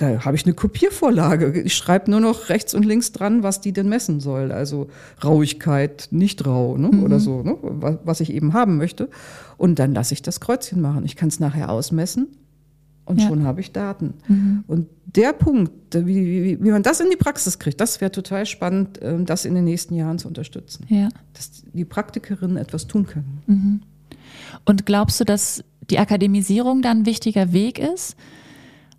habe 0.00 0.36
ich 0.36 0.44
eine 0.44 0.54
Kopiervorlage. 0.54 1.60
Ich 1.62 1.74
schreibe 1.74 2.10
nur 2.10 2.20
noch 2.20 2.48
rechts 2.48 2.74
und 2.74 2.84
links 2.84 3.12
dran, 3.12 3.42
was 3.42 3.60
die 3.60 3.72
denn 3.72 3.88
messen 3.88 4.20
soll. 4.20 4.50
Also 4.50 4.88
Rauigkeit, 5.22 6.08
nicht 6.10 6.46
rau 6.46 6.76
ne? 6.76 6.88
mhm. 6.88 7.02
oder 7.02 7.20
so, 7.20 7.42
ne? 7.42 7.56
was 8.04 8.20
ich 8.20 8.32
eben 8.32 8.52
haben 8.52 8.78
möchte. 8.78 9.10
Und 9.58 9.78
dann 9.78 9.92
lasse 9.94 10.14
ich 10.14 10.22
das 10.22 10.40
Kreuzchen 10.40 10.80
machen. 10.80 11.04
Ich 11.04 11.16
kann 11.16 11.28
es 11.28 11.40
nachher 11.40 11.70
ausmessen 11.70 12.28
und 13.04 13.20
ja. 13.20 13.28
schon 13.28 13.44
habe 13.44 13.60
ich 13.60 13.72
Daten. 13.72 14.14
Mhm. 14.28 14.64
Und 14.66 14.88
der 15.04 15.32
Punkt, 15.32 15.72
wie, 15.94 16.04
wie, 16.04 16.64
wie, 16.64 16.70
man 16.70 16.82
das 16.82 17.00
in 17.00 17.10
die 17.10 17.16
Praxis 17.16 17.58
kriegt, 17.58 17.80
das 17.80 18.00
wäre 18.00 18.12
total 18.12 18.46
spannend, 18.46 19.00
ähm, 19.02 19.26
das 19.26 19.44
in 19.44 19.54
den 19.54 19.64
nächsten 19.64 19.94
Jahren 19.94 20.18
zu 20.18 20.28
unterstützen. 20.28 20.86
Ja. 20.88 21.08
Dass 21.34 21.64
die 21.72 21.84
Praktikerinnen 21.84 22.56
etwas 22.56 22.86
tun 22.86 23.06
können. 23.06 23.42
Mhm. 23.46 23.82
Und 24.64 24.86
glaubst 24.86 25.20
du, 25.20 25.24
dass 25.24 25.64
die 25.90 25.98
Akademisierung 25.98 26.80
dann 26.80 27.00
ein 27.00 27.06
wichtiger 27.06 27.52
Weg 27.52 27.78
ist? 27.78 28.16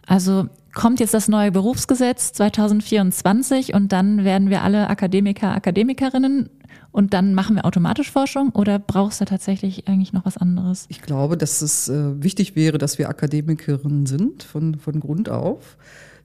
Also 0.05 0.47
kommt 0.73 0.99
jetzt 0.99 1.13
das 1.13 1.27
neue 1.27 1.51
Berufsgesetz 1.51 2.33
2024 2.33 3.73
und 3.73 3.91
dann 3.91 4.23
werden 4.23 4.49
wir 4.49 4.63
alle 4.63 4.89
Akademiker, 4.89 5.53
Akademikerinnen 5.53 6.49
und 6.91 7.13
dann 7.13 7.33
machen 7.33 7.55
wir 7.55 7.65
automatisch 7.65 8.11
Forschung 8.11 8.49
oder 8.49 8.79
brauchst 8.79 9.21
du 9.21 9.25
tatsächlich 9.25 9.87
eigentlich 9.87 10.13
noch 10.13 10.25
was 10.25 10.37
anderes? 10.37 10.85
Ich 10.89 11.01
glaube, 11.01 11.37
dass 11.37 11.61
es 11.61 11.89
äh, 11.89 12.23
wichtig 12.23 12.55
wäre, 12.55 12.77
dass 12.77 12.97
wir 12.97 13.09
Akademikerinnen 13.09 14.05
sind 14.05 14.43
von, 14.43 14.75
von 14.75 14.99
Grund 14.99 15.29
auf. 15.29 15.77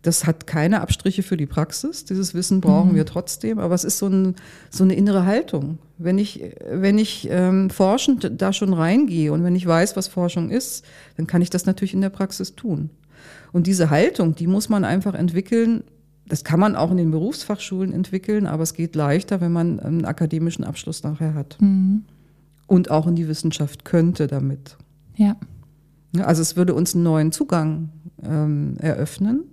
Das 0.03 0.27
hat 0.27 0.47
keine 0.47 0.81
Abstriche 0.81 1.23
für 1.23 1.37
die 1.37 1.47
Praxis. 1.47 2.05
Dieses 2.05 2.33
Wissen 2.33 2.61
brauchen 2.61 2.93
mhm. 2.93 2.97
wir 2.97 3.07
trotzdem, 3.07 3.59
aber 3.59 3.75
es 3.75 3.83
ist 3.83 3.99
so, 3.99 4.07
ein, 4.07 4.37
so 4.71 4.85
eine 4.85 4.95
innere 4.95 5.27
Haltung. 5.27 5.79
Wenn 5.97 6.19
ich, 6.19 6.45
wenn 6.71 6.99
ich 6.99 7.29
ähm, 7.31 7.69
forschend 7.69 8.31
da 8.37 8.53
schon 8.53 8.73
reingehe 8.73 9.33
und 9.33 9.43
wenn 9.43 9.57
ich 9.57 9.67
weiß, 9.67 9.97
was 9.97 10.07
Forschung 10.07 10.51
ist, 10.51 10.85
dann 11.17 11.27
kann 11.27 11.43
ich 11.43 11.51
das 11.51 11.67
natürlich 11.67 11.95
in 11.95 12.01
der 12.01 12.11
Praxis 12.11 12.55
tun. 12.55 12.91
Und 13.53 13.67
diese 13.67 13.91
Haltung, 13.91 14.35
die 14.35 14.47
muss 14.47 14.69
man 14.69 14.85
einfach 14.85 15.15
entwickeln. 15.15 15.83
Das 16.27 16.45
kann 16.45 16.61
man 16.61 16.77
auch 16.77 16.91
in 16.91 16.99
den 16.99 17.11
Berufsfachschulen 17.11 17.93
entwickeln, 17.93 18.47
aber 18.47 18.63
es 18.63 18.75
geht 18.75 18.95
leichter, 18.95 19.41
wenn 19.41 19.53
man 19.53 19.81
einen 19.81 20.05
akademischen 20.05 20.65
Abschluss 20.65 21.03
nachher 21.03 21.35
hat. 21.35 21.57
Mhm. 21.61 22.05
Und 22.67 22.91
auch 22.91 23.07
in 23.07 23.17
die 23.17 23.29
Wissenschaft 23.29 23.85
könnte 23.85 24.27
damit. 24.27 24.77
Ja. 25.17 25.37
Also 26.19 26.43
es 26.43 26.57
würde 26.57 26.75
uns 26.75 26.95
einen 26.95 27.05
neuen 27.05 27.33
Zugang 27.33 27.91
ähm, 28.23 28.77
eröffnen, 28.79 29.45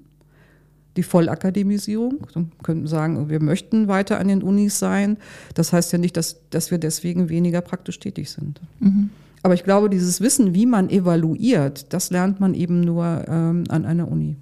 die 0.97 1.03
Vollakademisierung. 1.03 2.27
Dann 2.33 2.51
könnten 2.63 2.83
wir 2.83 2.89
sagen, 2.89 3.29
wir 3.29 3.41
möchten 3.41 3.87
weiter 3.87 4.19
an 4.19 4.27
den 4.27 4.43
Unis 4.43 4.79
sein. 4.79 5.17
Das 5.53 5.73
heißt 5.73 5.91
ja 5.93 5.97
nicht, 5.97 6.17
dass, 6.17 6.41
dass 6.49 6.71
wir 6.71 6.77
deswegen 6.77 7.29
weniger 7.29 7.61
praktisch 7.61 7.99
tätig 7.99 8.29
sind. 8.31 8.61
Mhm. 8.79 9.09
Aber 9.45 9.53
ich 9.53 9.63
glaube, 9.63 9.91
dieses 9.91 10.21
Wissen, 10.21 10.55
wie 10.55 10.65
man 10.65 10.89
evaluiert, 10.89 11.93
das 11.93 12.09
lernt 12.09 12.39
man 12.39 12.55
eben 12.55 12.81
nur 12.81 13.25
ähm, 13.27 13.65
an 13.69 13.85
einer 13.85 14.07
Uni. 14.11 14.37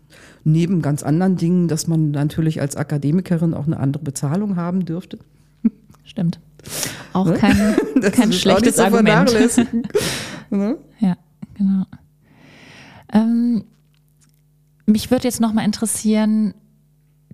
Neben 0.45 0.81
ganz 0.81 1.03
anderen 1.03 1.35
Dingen, 1.35 1.67
dass 1.67 1.87
man 1.87 2.11
natürlich 2.11 2.61
als 2.61 2.77
Akademikerin 2.77 3.53
auch 3.53 3.67
eine 3.67 3.81
andere 3.81 4.01
Bezahlung 4.01 4.55
haben 4.55 4.85
dürfte. 4.85 5.19
Stimmt. 6.05 6.39
Auch 7.11 7.25
ne? 7.25 7.33
kein, 7.33 7.75
kein 8.13 8.31
schlechtes 8.31 8.77
so 8.77 8.83
Argument. 8.83 9.29
ne? 10.49 10.77
Ja, 11.01 11.17
genau. 11.55 11.83
Ähm, 13.11 13.65
mich 14.85 15.11
würde 15.11 15.25
jetzt 15.25 15.41
noch 15.41 15.51
mal 15.51 15.65
interessieren, 15.65 16.53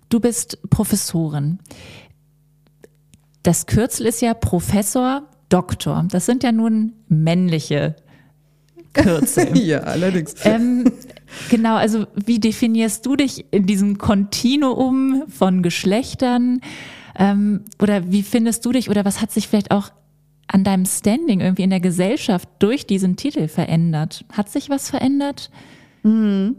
du 0.09 0.19
bist 0.19 0.57
Professorin. 0.71 1.59
Das 3.43 3.67
Kürzel 3.67 4.07
ist 4.07 4.23
ja 4.23 4.33
Professor 4.33 5.29
Doktor. 5.49 6.05
Das 6.11 6.25
sind 6.25 6.43
ja 6.43 6.51
nun 6.51 6.93
männliche 7.07 7.95
Kürzel. 8.93 9.57
ja, 9.57 9.79
allerdings. 9.79 10.35
Ähm, 10.43 10.85
genau, 11.49 11.75
also 11.75 12.05
wie 12.25 12.39
definierst 12.39 13.05
du 13.05 13.15
dich 13.15 13.45
in 13.51 13.65
diesem 13.65 13.97
Kontinuum 13.97 15.23
von 15.27 15.63
Geschlechtern? 15.63 16.61
Ähm, 17.17 17.61
oder 17.81 18.11
wie 18.11 18.23
findest 18.23 18.65
du 18.65 18.71
dich 18.71 18.89
oder 18.89 19.05
was 19.05 19.21
hat 19.21 19.31
sich 19.31 19.47
vielleicht 19.47 19.71
auch 19.71 19.91
an 20.47 20.63
deinem 20.63 20.85
Standing 20.85 21.41
irgendwie 21.41 21.63
in 21.63 21.69
der 21.69 21.79
Gesellschaft 21.79 22.47
durch 22.59 22.87
diesen 22.87 23.15
Titel 23.15 23.47
verändert? 23.47 24.25
Hat 24.31 24.49
sich 24.49 24.69
was 24.69 24.89
verändert? 24.89 25.51
Mhm. 26.03 26.55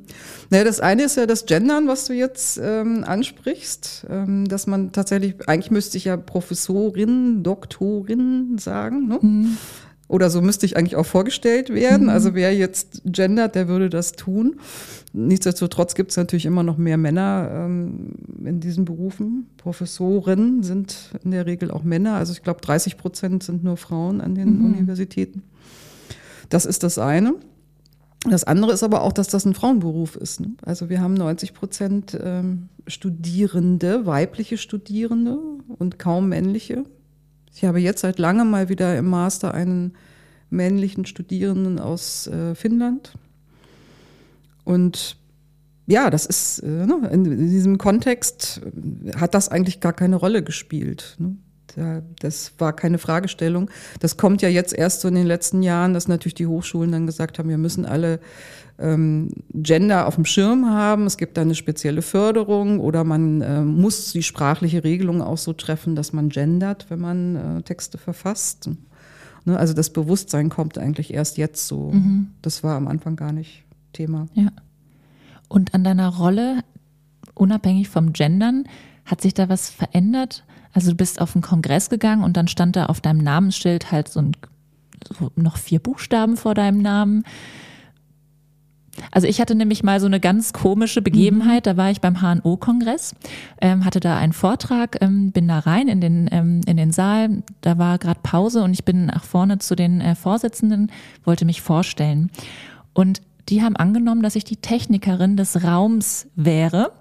Naja, 0.50 0.64
das 0.64 0.80
eine 0.80 1.04
ist 1.04 1.16
ja 1.16 1.26
das 1.26 1.46
Gendern, 1.46 1.88
was 1.88 2.06
du 2.06 2.12
jetzt 2.12 2.60
ähm, 2.62 3.04
ansprichst, 3.04 4.06
ähm, 4.08 4.46
dass 4.46 4.66
man 4.66 4.92
tatsächlich, 4.92 5.48
eigentlich 5.48 5.70
müsste 5.70 5.96
ich 5.96 6.04
ja 6.04 6.16
Professorin, 6.16 7.42
Doktorin 7.42 8.58
sagen, 8.58 9.08
ne? 9.08 9.18
Mhm. 9.20 9.56
Oder 10.10 10.28
so 10.28 10.42
müsste 10.42 10.66
ich 10.66 10.76
eigentlich 10.76 10.96
auch 10.96 11.06
vorgestellt 11.06 11.72
werden. 11.72 12.04
Mhm. 12.04 12.08
Also 12.08 12.34
wer 12.34 12.52
jetzt 12.52 13.02
gendert, 13.04 13.54
der 13.54 13.68
würde 13.68 13.88
das 13.88 14.10
tun. 14.12 14.56
Nichtsdestotrotz 15.12 15.94
gibt 15.94 16.10
es 16.10 16.16
natürlich 16.16 16.46
immer 16.46 16.64
noch 16.64 16.76
mehr 16.76 16.96
Männer 16.96 17.48
ähm, 17.52 18.14
in 18.44 18.58
diesen 18.58 18.84
Berufen. 18.84 19.46
Professoren 19.56 20.64
sind 20.64 21.12
in 21.22 21.30
der 21.30 21.46
Regel 21.46 21.70
auch 21.70 21.84
Männer. 21.84 22.14
Also 22.14 22.32
ich 22.32 22.42
glaube, 22.42 22.60
30 22.60 22.96
Prozent 22.96 23.44
sind 23.44 23.62
nur 23.62 23.76
Frauen 23.76 24.20
an 24.20 24.34
den 24.34 24.58
mhm. 24.58 24.74
Universitäten. 24.74 25.44
Das 26.48 26.66
ist 26.66 26.82
das 26.82 26.98
eine. 26.98 27.34
Das 28.28 28.44
andere 28.44 28.72
ist 28.72 28.82
aber 28.82 29.02
auch, 29.02 29.12
dass 29.12 29.28
das 29.28 29.46
ein 29.46 29.54
Frauenberuf 29.54 30.16
ist. 30.16 30.40
Ne? 30.40 30.52
Also 30.62 30.90
wir 30.90 31.00
haben 31.00 31.14
90 31.14 31.54
Prozent 31.54 32.18
ähm, 32.22 32.68
Studierende, 32.86 34.04
weibliche 34.04 34.58
Studierende 34.58 35.38
und 35.78 35.98
kaum 35.98 36.28
männliche. 36.28 36.84
Ich 37.54 37.64
habe 37.64 37.80
jetzt 37.80 38.00
seit 38.00 38.18
langem 38.18 38.50
mal 38.50 38.68
wieder 38.68 38.96
im 38.98 39.08
Master 39.08 39.54
einen 39.54 39.94
männlichen 40.50 41.06
Studierenden 41.06 41.78
aus 41.78 42.26
äh, 42.26 42.54
Finnland. 42.54 43.14
Und 44.64 45.16
ja, 45.86 46.10
das 46.10 46.26
ist, 46.26 46.60
äh, 46.60 46.86
ne, 46.86 47.08
in, 47.10 47.24
in, 47.24 47.50
diesem 47.50 47.78
Kontext 47.78 48.60
hat 49.16 49.34
das 49.34 49.48
eigentlich 49.48 49.80
gar 49.80 49.92
keine 49.92 50.16
Rolle 50.16 50.42
gespielt. 50.42 51.16
Ne? 51.18 51.36
Das 52.20 52.52
war 52.58 52.72
keine 52.72 52.98
Fragestellung. 52.98 53.70
Das 54.00 54.16
kommt 54.16 54.42
ja 54.42 54.48
jetzt 54.48 54.72
erst 54.72 55.00
so 55.00 55.08
in 55.08 55.14
den 55.14 55.26
letzten 55.26 55.62
Jahren, 55.62 55.94
dass 55.94 56.08
natürlich 56.08 56.34
die 56.34 56.46
Hochschulen 56.46 56.92
dann 56.92 57.06
gesagt 57.06 57.38
haben, 57.38 57.48
wir 57.48 57.58
müssen 57.58 57.86
alle 57.86 58.20
ähm, 58.78 59.30
Gender 59.52 60.06
auf 60.06 60.14
dem 60.14 60.24
Schirm 60.24 60.70
haben. 60.70 61.06
Es 61.06 61.16
gibt 61.16 61.36
da 61.36 61.42
eine 61.42 61.54
spezielle 61.54 62.02
Förderung 62.02 62.80
oder 62.80 63.04
man 63.04 63.42
äh, 63.42 63.60
muss 63.60 64.12
die 64.12 64.22
sprachliche 64.22 64.84
Regelung 64.84 65.22
auch 65.22 65.38
so 65.38 65.52
treffen, 65.52 65.94
dass 65.94 66.12
man 66.12 66.30
gendert, 66.30 66.86
wenn 66.88 67.00
man 67.00 67.36
äh, 67.36 67.62
Texte 67.62 67.98
verfasst. 67.98 68.70
Ne? 69.44 69.58
Also 69.58 69.74
das 69.74 69.90
Bewusstsein 69.90 70.48
kommt 70.48 70.78
eigentlich 70.78 71.12
erst 71.12 71.36
jetzt 71.36 71.66
so. 71.66 71.90
Mhm. 71.92 72.28
Das 72.42 72.64
war 72.64 72.76
am 72.76 72.88
Anfang 72.88 73.16
gar 73.16 73.32
nicht 73.32 73.64
Thema. 73.92 74.26
Ja. 74.34 74.48
Und 75.48 75.74
an 75.74 75.84
deiner 75.84 76.08
Rolle, 76.08 76.62
unabhängig 77.34 77.88
vom 77.88 78.12
Gendern, 78.12 78.64
hat 79.04 79.20
sich 79.20 79.34
da 79.34 79.48
was 79.48 79.68
verändert? 79.68 80.44
Also 80.72 80.90
du 80.90 80.96
bist 80.96 81.20
auf 81.20 81.34
einen 81.34 81.42
Kongress 81.42 81.90
gegangen 81.90 82.22
und 82.22 82.36
dann 82.36 82.48
stand 82.48 82.76
da 82.76 82.86
auf 82.86 83.00
deinem 83.00 83.18
Namensschild 83.18 83.90
halt 83.90 84.08
so, 84.08 84.20
ein, 84.20 84.32
so 85.08 85.30
noch 85.36 85.56
vier 85.56 85.80
Buchstaben 85.80 86.36
vor 86.36 86.54
deinem 86.54 86.80
Namen. 86.80 87.24
Also 89.10 89.26
ich 89.26 89.40
hatte 89.40 89.54
nämlich 89.54 89.82
mal 89.82 90.00
so 90.00 90.06
eine 90.06 90.20
ganz 90.20 90.52
komische 90.52 91.02
Begebenheit. 91.02 91.66
Da 91.66 91.76
war 91.76 91.90
ich 91.90 92.00
beim 92.00 92.20
HNO-Kongress, 92.20 93.14
ähm, 93.60 93.84
hatte 93.84 94.00
da 94.00 94.16
einen 94.16 94.32
Vortrag, 94.32 94.98
ähm, 95.00 95.32
bin 95.32 95.48
da 95.48 95.60
rein 95.60 95.88
in 95.88 96.00
den, 96.00 96.28
ähm, 96.30 96.60
in 96.66 96.76
den 96.76 96.92
Saal. 96.92 97.42
Da 97.60 97.78
war 97.78 97.98
gerade 97.98 98.20
Pause 98.22 98.62
und 98.62 98.72
ich 98.72 98.84
bin 98.84 99.06
nach 99.06 99.24
vorne 99.24 99.58
zu 99.58 99.74
den 99.74 100.00
äh, 100.00 100.14
Vorsitzenden, 100.14 100.90
wollte 101.24 101.44
mich 101.44 101.62
vorstellen. 101.62 102.30
Und 102.92 103.22
die 103.50 103.62
haben 103.62 103.76
angenommen, 103.76 104.22
dass 104.22 104.36
ich 104.36 104.44
die 104.44 104.56
Technikerin 104.56 105.36
des 105.36 105.64
Raums 105.64 106.28
wäre. 106.36 106.92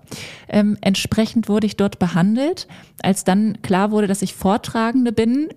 Ähm, 0.48 0.78
entsprechend 0.82 1.48
wurde 1.48 1.68
ich 1.68 1.78
dort 1.78 2.00
behandelt. 2.00 2.68
Als 3.02 3.24
dann 3.24 3.62
klar 3.62 3.92
wurde, 3.92 4.08
dass 4.08 4.22
ich 4.22 4.34
Vortragende 4.34 5.12
bin, 5.12 5.50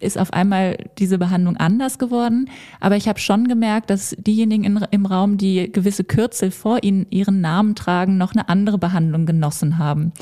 ist 0.00 0.18
auf 0.18 0.32
einmal 0.32 0.76
diese 0.98 1.18
Behandlung 1.18 1.56
anders 1.56 1.98
geworden. 1.98 2.48
Aber 2.80 2.96
ich 2.96 3.08
habe 3.08 3.18
schon 3.18 3.48
gemerkt, 3.48 3.90
dass 3.90 4.16
diejenigen 4.18 4.64
in, 4.64 4.84
im 4.90 5.06
Raum, 5.06 5.36
die 5.36 5.70
gewisse 5.70 6.04
Kürzel 6.04 6.50
vor 6.50 6.82
ihnen 6.82 7.06
ihren 7.10 7.40
Namen 7.40 7.74
tragen, 7.74 8.16
noch 8.16 8.32
eine 8.32 8.48
andere 8.48 8.78
Behandlung 8.78 9.26
genossen 9.26 9.78
haben. 9.78 10.12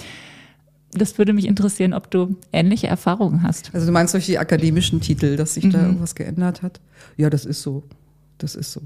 Das 0.93 1.19
würde 1.19 1.33
mich 1.33 1.47
interessieren, 1.47 1.93
ob 1.93 2.11
du 2.11 2.37
ähnliche 2.53 2.87
Erfahrungen 2.87 3.43
hast. 3.43 3.75
Also 3.75 3.87
du 3.87 3.93
meinst 3.93 4.15
durch 4.15 4.27
die 4.27 4.39
akademischen 4.39 5.01
Titel, 5.01 5.37
dass 5.37 5.55
sich 5.55 5.65
mhm. 5.65 5.71
da 5.71 5.83
irgendwas 5.83 6.15
geändert 6.15 6.63
hat? 6.63 6.81
Ja, 7.17 7.31
das 7.31 7.45
ist 7.45 7.63
so. 7.63 7.83
Das 8.39 8.55
ist 8.55 8.73
so. 8.73 8.81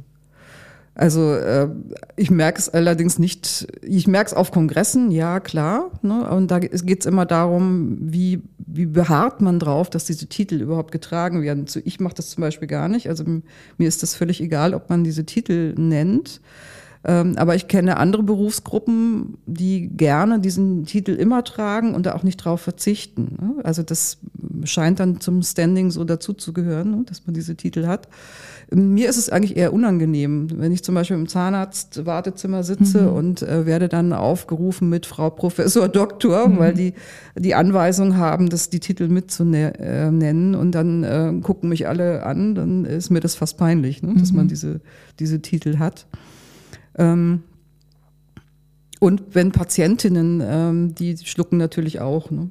Also 0.99 1.33
äh, 1.33 1.69
ich 2.17 2.29
merke 2.29 2.59
es 2.59 2.69
allerdings 2.69 3.21
nicht, 3.21 3.69
ich 3.83 4.09
merke 4.09 4.31
es 4.31 4.35
auf 4.35 4.51
Kongressen, 4.51 5.13
ja 5.13 5.39
klar. 5.39 5.93
Ne? 6.03 6.29
Und 6.29 6.51
da 6.51 6.59
geht 6.59 6.73
es 6.75 7.07
immer 7.07 7.25
darum, 7.25 7.99
wie, 8.01 8.43
wie 8.59 8.87
beharrt 8.87 9.41
man 9.41 9.61
drauf, 9.61 9.91
dass 9.91 10.07
diese 10.07 10.27
Titel 10.27 10.61
überhaupt 10.61 10.91
getragen 10.91 11.41
werden. 11.41 11.67
Ich 11.85 12.01
mache 12.01 12.15
das 12.15 12.31
zum 12.31 12.41
Beispiel 12.41 12.67
gar 12.67 12.89
nicht. 12.89 13.09
Also 13.09 13.23
mir 13.25 13.87
ist 13.87 14.03
das 14.03 14.17
völlig 14.17 14.41
egal, 14.41 14.75
ob 14.75 14.91
man 14.91 15.05
diese 15.05 15.25
Titel 15.25 15.73
nennt. 15.79 16.41
Ähm, 17.05 17.35
aber 17.37 17.55
ich 17.55 17.69
kenne 17.69 17.97
andere 17.97 18.23
Berufsgruppen, 18.23 19.39
die 19.47 19.89
gerne 19.89 20.41
diesen 20.41 20.85
Titel 20.85 21.13
immer 21.13 21.45
tragen 21.45 21.95
und 21.95 22.07
da 22.07 22.15
auch 22.15 22.25
nicht 22.25 22.39
drauf 22.39 22.61
verzichten. 22.61 23.37
Ne? 23.41 23.65
Also 23.65 23.83
das 23.83 24.19
scheint 24.65 24.99
dann 24.99 25.21
zum 25.21 25.43
Standing 25.43 25.91
so 25.91 26.05
dazuzugehören, 26.05 26.91
ne? 26.91 27.05
dass 27.07 27.27
man 27.27 27.35
diese 27.35 27.57
Titel 27.57 27.87
hat. 27.87 28.09
Mir 28.71 29.09
ist 29.09 29.17
es 29.17 29.31
eigentlich 29.31 29.57
eher 29.57 29.73
unangenehm, 29.73 30.49
wenn 30.61 30.73
ich 30.73 30.85
zum 30.85 30.95
Beispiel 30.95 31.17
im 31.17 31.29
Zahnarzt-Wartezimmer 31.29 32.63
sitze 32.63 33.03
mhm. 33.03 33.13
und 33.17 33.43
äh, 33.43 33.65
werde 33.65 33.89
dann 33.89 34.13
aufgerufen 34.13 34.91
mit 34.91 35.07
Frau 35.07 35.31
Professor 35.31 35.89
Doktor, 35.89 36.49
mhm. 36.49 36.59
weil 36.59 36.75
die 36.75 36.95
die 37.35 37.55
Anweisung 37.55 38.17
haben, 38.17 38.51
das 38.51 38.69
die 38.69 38.81
Titel 38.81 39.09
mitzunennen 39.09 40.55
und 40.55 40.73
dann 40.73 41.05
äh, 41.05 41.33
gucken 41.43 41.71
mich 41.71 41.89
alle 41.89 42.27
an, 42.27 42.55
dann 42.55 42.85
ist 42.85 43.09
mir 43.09 43.21
das 43.21 43.37
fast 43.37 43.57
peinlich, 43.57 44.03
ne, 44.03 44.15
dass 44.19 44.33
mhm. 44.33 44.37
man 44.37 44.49
diese, 44.49 44.81
diese 45.19 45.41
Titel 45.41 45.79
hat. 45.79 46.07
Ähm, 46.99 47.43
und 49.01 49.35
wenn 49.35 49.53
Patientinnen, 49.53 50.43
ähm, 50.45 50.95
die 50.95 51.17
schlucken 51.19 51.57
natürlich 51.57 52.01
auch, 52.01 52.31
ne, 52.31 52.51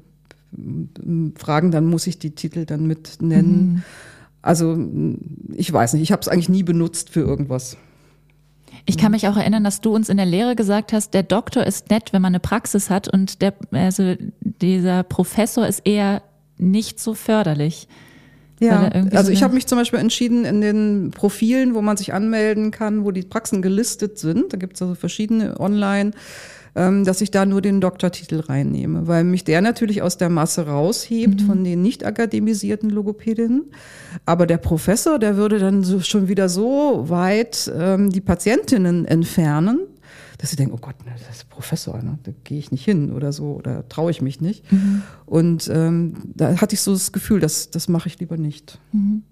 fragen, 1.36 1.72
dann 1.72 1.86
muss 1.86 2.08
ich 2.08 2.20
die 2.20 2.32
Titel 2.32 2.66
dann 2.66 2.88
mit 2.88 3.22
nennen. 3.22 3.74
Mhm. 3.74 3.84
Also 4.42 4.78
ich 5.54 5.72
weiß 5.72 5.94
nicht, 5.94 6.04
ich 6.04 6.12
habe 6.12 6.22
es 6.22 6.30
eigentlich 6.30 6.50
nie 6.50 6.64
benutzt 6.64 7.10
für 7.10 7.20
irgendwas. 7.20 7.78
Ich 8.86 8.98
kann 8.98 9.12
mich 9.12 9.28
auch 9.28 9.36
erinnern, 9.36 9.66
dass 9.66 9.82
du 9.82 9.94
uns 9.94 10.08
in 10.08 10.16
der 10.16 10.26
Lehre 10.26 10.56
gesagt 10.56 10.94
hast, 10.94 11.14
der 11.14 11.24
Doktor 11.24 11.66
ist 11.66 11.90
nett, 11.90 12.14
wenn 12.14 12.22
man 12.22 12.32
eine 12.32 12.40
Praxis 12.40 12.90
hat 12.90 13.12
und 13.12 13.42
der, 13.42 13.54
also 13.72 14.16
dieser 14.40 15.04
Professor 15.04 15.68
ist 15.68 15.82
eher 15.86 16.22
nicht 16.58 17.00
so 17.00 17.14
förderlich. 17.14 17.90
Ja, 18.60 18.90
also 19.12 19.32
ich 19.32 19.44
habe 19.44 19.54
mich 19.54 19.68
zum 19.68 19.78
Beispiel 19.78 20.00
entschieden, 20.00 20.44
in 20.44 20.62
den 20.62 21.12
Profilen, 21.12 21.76
wo 21.76 21.82
man 21.82 21.96
sich 21.96 22.14
anmelden 22.14 22.72
kann, 22.72 23.06
wo 23.06 23.12
die 23.12 23.22
Praxen 23.22 23.62
gelistet 23.62 24.18
sind, 24.18 24.52
da 24.52 24.58
gibt 24.58 24.76
es 24.76 24.82
also 24.82 24.96
verschiedene 24.96 25.60
online, 25.60 26.12
ähm, 26.78 27.04
dass 27.06 27.22
ich 27.22 27.32
da 27.32 27.46
nur 27.46 27.62
den 27.62 27.82
Doktortitel 27.82 28.40
reinnehme, 28.40 29.08
weil 29.08 29.24
mich 29.24 29.44
der 29.44 29.62
natürlich 29.62 30.02
aus 30.02 30.18
der 30.18 30.30
Masse 30.30 30.68
raushebt 30.68 31.42
mhm. 31.42 31.46
von 31.46 31.64
den 31.64 31.82
nicht 31.82 32.06
akademisierten 32.06 32.90
Logopädinnen. 32.90 33.66
Aber 34.26 34.48
der 34.48 34.58
Professor, 34.58 35.20
der 35.20 35.38
würde 35.38 35.60
dann 35.60 35.84
so, 35.84 36.00
schon 36.00 36.28
wieder 36.28 36.50
so 36.50 37.06
weit 37.10 37.72
ähm, 37.78 38.10
die 38.10 38.22
Patientinnen 38.22 39.06
entfernen, 39.06 39.80
dass 40.38 40.52
sie 40.52 40.56
denken, 40.56 40.74
oh 40.76 40.80
Gott, 40.80 40.96
das 41.06 41.38
ist 41.38 41.50
Professor, 41.50 42.02
ne? 42.02 42.20
da 42.24 42.32
gehe 42.44 42.60
ich 42.60 42.72
nicht 42.72 42.86
hin 42.86 43.12
oder 43.12 43.34
so 43.34 43.54
oder 43.54 43.88
traue 43.90 44.12
ich 44.12 44.22
mich 44.22 44.40
nicht. 44.40 44.72
Mhm. 44.72 45.02
Und 45.26 45.70
ähm, 45.74 46.14
da 46.36 46.62
hatte 46.62 46.76
ich 46.76 46.82
so 46.82 46.94
das 46.94 47.12
Gefühl, 47.12 47.40
das, 47.40 47.72
das 47.72 47.88
mache 47.88 48.08
ich 48.08 48.20
lieber 48.20 48.38
nicht. 48.38 48.80
Mhm. 48.92 49.24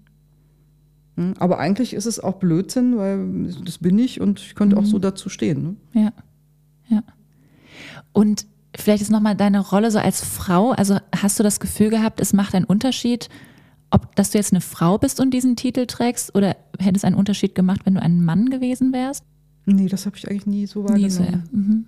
Hm, 1.16 1.34
aber 1.38 1.58
eigentlich 1.58 1.94
ist 1.94 2.06
es 2.06 2.18
auch 2.18 2.34
Blödsinn, 2.34 2.96
weil 2.96 3.52
das 3.64 3.78
bin 3.78 3.98
ich 3.98 4.20
und 4.20 4.40
ich 4.40 4.54
könnte 4.54 4.76
auch 4.76 4.84
so 4.84 4.96
mhm. 4.96 5.02
dazu 5.02 5.28
stehen. 5.28 5.62
Ne? 5.62 6.02
Ja, 6.02 6.12
ja. 6.88 7.02
Und 8.12 8.46
vielleicht 8.76 9.02
ist 9.02 9.10
nochmal 9.10 9.36
deine 9.36 9.60
Rolle 9.60 9.90
so 9.90 9.98
als 9.98 10.24
Frau. 10.24 10.72
Also 10.72 10.98
hast 11.14 11.38
du 11.38 11.42
das 11.42 11.60
Gefühl 11.60 11.90
gehabt, 11.90 12.20
es 12.20 12.32
macht 12.32 12.54
einen 12.54 12.64
Unterschied, 12.64 13.28
ob 13.90 14.16
dass 14.16 14.30
du 14.30 14.38
jetzt 14.38 14.52
eine 14.52 14.60
Frau 14.60 14.98
bist 14.98 15.20
und 15.20 15.32
diesen 15.32 15.54
Titel 15.54 15.86
trägst 15.86 16.34
oder 16.34 16.56
hätte 16.80 16.96
es 16.96 17.04
einen 17.04 17.14
Unterschied 17.14 17.54
gemacht, 17.54 17.82
wenn 17.84 17.94
du 17.94 18.02
ein 18.02 18.24
Mann 18.24 18.50
gewesen 18.50 18.92
wärst? 18.92 19.24
Nee, 19.66 19.88
das 19.88 20.06
habe 20.06 20.16
ich 20.16 20.28
eigentlich 20.28 20.46
nie 20.46 20.66
so 20.66 20.84
wahrgenommen. 20.84 21.04
Nie 21.04 21.10
so, 21.10 21.22
ja. 21.22 21.42
mhm. 21.50 21.84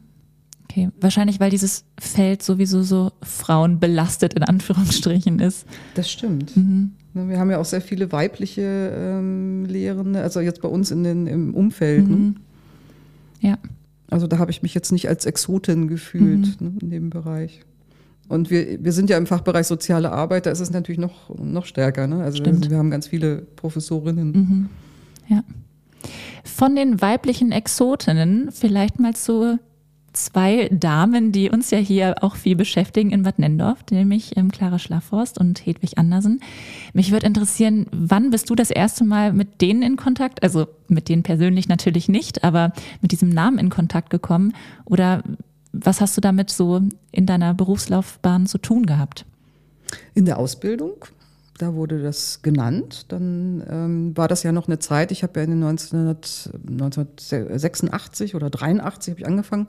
Okay, 0.71 0.91
wahrscheinlich, 1.01 1.41
weil 1.41 1.51
dieses 1.51 1.85
Feld 1.99 2.43
sowieso 2.43 2.83
so 2.83 3.13
frauenbelastet 3.23 4.35
in 4.35 4.43
Anführungsstrichen 4.43 5.39
ist. 5.39 5.67
Das 5.95 6.11
stimmt. 6.11 6.55
Mhm. 6.57 6.91
Ne, 7.15 7.29
wir 7.29 7.39
haben 7.39 7.51
ja 7.51 7.59
auch 7.59 7.65
sehr 7.65 7.81
viele 7.81 8.13
weibliche 8.13 8.93
ähm, 8.95 9.65
Lehrende, 9.65 10.21
also 10.21 10.41
jetzt 10.41 10.61
bei 10.61 10.69
uns 10.69 10.91
in 10.91 11.05
den, 11.05 11.27
im 11.27 11.55
Umfeld. 11.55 12.07
Ne? 12.07 12.17
Mhm. 12.17 12.25
Ne? 12.25 12.35
Ja. 13.41 13.59
Also 14.11 14.27
da 14.27 14.39
habe 14.39 14.51
ich 14.51 14.63
mich 14.63 14.75
jetzt 14.75 14.93
nicht 14.93 15.09
als 15.09 15.25
Exotin 15.25 15.89
gefühlt 15.89 16.61
mhm. 16.61 16.67
ne, 16.67 16.73
in 16.83 16.91
dem 16.91 17.11
Bereich. 17.11 17.61
Und 18.29 18.51
wir, 18.51 18.85
wir 18.85 18.93
sind 18.93 19.09
ja 19.09 19.17
im 19.17 19.27
Fachbereich 19.27 19.67
soziale 19.67 20.13
Arbeit, 20.13 20.45
da 20.45 20.51
ist 20.51 20.61
es 20.61 20.71
natürlich 20.71 21.01
noch, 21.01 21.35
noch 21.39 21.65
stärker. 21.65 22.07
Ne? 22.07 22.23
Also 22.23 22.45
wir, 22.45 22.71
wir 22.71 22.77
haben 22.77 22.91
ganz 22.91 23.07
viele 23.07 23.39
Professorinnen. 23.57 24.33
Mhm. 24.33 24.69
Ja. 25.29 25.43
Von 26.45 26.77
den 26.77 27.01
weiblichen 27.01 27.53
Exotinnen 27.53 28.51
vielleicht 28.53 28.99
mal 28.99 29.15
zu 29.15 29.59
zwei 30.13 30.69
Damen, 30.73 31.33
die 31.33 31.51
uns 31.51 31.71
ja 31.71 31.79
hier 31.79 32.17
auch 32.23 32.37
viel 32.37 32.57
beschäftigen 32.57 33.11
in 33.11 33.23
Bad 33.23 33.39
Nendorf, 33.39 33.79
nämlich 33.91 34.37
ähm, 34.37 34.51
Clara 34.51 34.79
Schlafhorst 34.79 35.39
und 35.39 35.65
Hedwig 35.65 35.99
Andersen. 35.99 36.41
Mich 36.93 37.13
würde 37.13 37.27
interessieren, 37.27 37.87
wann 37.93 38.31
bist 38.31 38.51
du 38.51 38.55
das 38.55 38.71
erste 38.71 39.05
Mal 39.05 39.33
mit 39.33 39.61
denen 39.61 39.83
in 39.83 39.97
Kontakt, 39.97 40.43
also 40.43 40.67
mit 40.89 41.09
denen 41.09 41.23
persönlich 41.23 41.69
natürlich 41.69 42.09
nicht, 42.09 42.45
aber 42.45 42.73
mit 43.01 43.13
diesem 43.13 43.29
Namen 43.29 43.59
in 43.59 43.71
Kontakt 43.71 44.11
gekommen? 44.11 44.55
Oder 44.85 45.23
was 45.73 46.01
hast 46.01 46.17
du 46.17 46.21
damit 46.21 46.51
so 46.51 46.81
in 47.13 47.27
deiner 47.27 47.55
Berufslaufbahn 47.55 48.47
zu 48.47 48.59
tun 48.59 48.87
gehabt? 48.87 49.25
In 50.15 50.25
der 50.25 50.39
Ausbildung 50.39 51.05
da 51.59 51.75
wurde 51.75 52.03
das 52.03 52.43
genannt. 52.43 53.07
Dann 53.09 53.63
ähm, 53.69 54.17
war 54.17 54.29
das 54.29 54.43
ja 54.43 54.53
noch 54.53 54.69
eine 54.69 54.79
Zeit, 54.79 55.13
ich 55.13 55.23
habe 55.23 55.41
ja 55.41 55.45
in 55.45 55.51
den 55.51 55.63
1900, 55.63 56.51
1986 56.69 58.35
oder 58.35 58.51
83 58.51 59.13
habe 59.13 59.21
ich 59.21 59.27
angefangen 59.27 59.67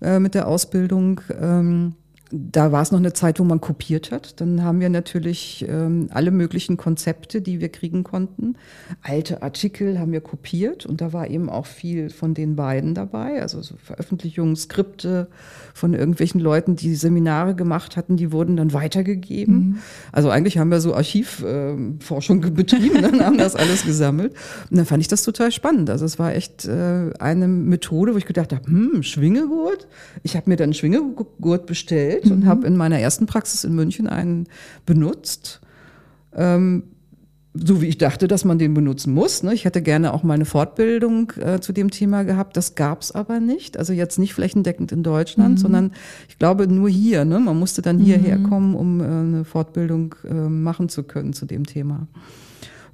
äh, 0.00 0.18
mit 0.18 0.34
der 0.34 0.48
Ausbildung. 0.48 1.20
Ähm, 1.40 1.94
da 2.32 2.72
war 2.72 2.80
es 2.80 2.90
noch 2.90 2.98
eine 2.98 3.12
Zeit, 3.12 3.38
wo 3.38 3.44
man 3.44 3.60
kopiert 3.60 4.10
hat. 4.10 4.40
Dann 4.40 4.64
haben 4.64 4.80
wir 4.80 4.88
natürlich 4.88 5.66
ähm, 5.68 6.08
alle 6.10 6.30
möglichen 6.30 6.78
Konzepte, 6.78 7.42
die 7.42 7.60
wir 7.60 7.68
kriegen 7.68 8.04
konnten. 8.04 8.56
Alte 9.02 9.42
Artikel 9.42 9.98
haben 9.98 10.12
wir 10.12 10.22
kopiert 10.22 10.86
und 10.86 11.02
da 11.02 11.12
war 11.12 11.28
eben 11.28 11.50
auch 11.50 11.66
viel 11.66 12.08
von 12.08 12.32
den 12.32 12.56
beiden 12.56 12.94
dabei. 12.94 13.42
Also 13.42 13.60
so 13.60 13.76
Veröffentlichungen, 13.76 14.56
Skripte 14.56 15.28
von 15.74 15.92
irgendwelchen 15.92 16.40
Leuten, 16.40 16.74
die 16.74 16.94
Seminare 16.94 17.54
gemacht 17.54 17.96
hatten, 17.96 18.16
die 18.16 18.32
wurden 18.32 18.56
dann 18.56 18.72
weitergegeben. 18.72 19.54
Mhm. 19.54 19.78
Also 20.10 20.30
eigentlich 20.30 20.56
haben 20.56 20.70
wir 20.70 20.80
so 20.80 20.94
Archivforschung 20.94 22.44
äh, 22.44 22.50
betrieben 22.50 23.04
und 23.04 23.18
ne, 23.18 23.26
haben 23.26 23.38
das 23.38 23.56
alles 23.56 23.84
gesammelt. 23.84 24.32
Und 24.70 24.78
dann 24.78 24.86
fand 24.86 25.02
ich 25.02 25.08
das 25.08 25.22
total 25.22 25.52
spannend. 25.52 25.90
Also 25.90 26.06
es 26.06 26.18
war 26.18 26.34
echt 26.34 26.64
äh, 26.64 27.10
eine 27.18 27.46
Methode, 27.46 28.14
wo 28.14 28.18
ich 28.18 28.26
gedacht 28.26 28.54
habe, 28.54 28.66
hm, 28.66 29.02
Schwingegurt. 29.02 29.86
Ich 30.22 30.34
habe 30.34 30.48
mir 30.48 30.56
dann 30.56 30.72
Schwingegurt 30.72 31.66
bestellt 31.66 32.21
entwickelt 32.22 32.38
mhm. 32.38 32.42
und 32.42 32.48
habe 32.48 32.66
in 32.66 32.76
meiner 32.76 32.98
ersten 32.98 33.26
Praxis 33.26 33.64
in 33.64 33.74
München 33.74 34.06
einen 34.06 34.46
benutzt. 34.86 35.60
Ähm, 36.34 36.84
so 37.54 37.82
wie 37.82 37.86
ich 37.86 37.98
dachte, 37.98 38.28
dass 38.28 38.46
man 38.46 38.58
den 38.58 38.72
benutzen 38.72 39.12
muss. 39.12 39.42
Ne? 39.42 39.52
Ich 39.52 39.66
hätte 39.66 39.82
gerne 39.82 40.14
auch 40.14 40.22
mal 40.22 40.32
eine 40.32 40.46
Fortbildung 40.46 41.32
äh, 41.32 41.60
zu 41.60 41.74
dem 41.74 41.90
Thema 41.90 42.22
gehabt. 42.22 42.56
Das 42.56 42.76
gab 42.76 43.02
es 43.02 43.12
aber 43.12 43.40
nicht. 43.40 43.76
Also 43.76 43.92
jetzt 43.92 44.18
nicht 44.18 44.32
flächendeckend 44.32 44.90
in 44.90 45.02
Deutschland, 45.02 45.56
mhm. 45.56 45.58
sondern 45.58 45.92
ich 46.30 46.38
glaube 46.38 46.66
nur 46.66 46.88
hier. 46.88 47.26
Ne? 47.26 47.38
Man 47.40 47.58
musste 47.58 47.82
dann 47.82 47.98
hierher 47.98 48.38
mhm. 48.38 48.48
kommen, 48.48 48.74
um 48.74 49.00
äh, 49.00 49.04
eine 49.04 49.44
Fortbildung 49.44 50.14
äh, 50.24 50.32
machen 50.32 50.88
zu 50.88 51.02
können 51.02 51.34
zu 51.34 51.44
dem 51.44 51.66
Thema. 51.66 52.06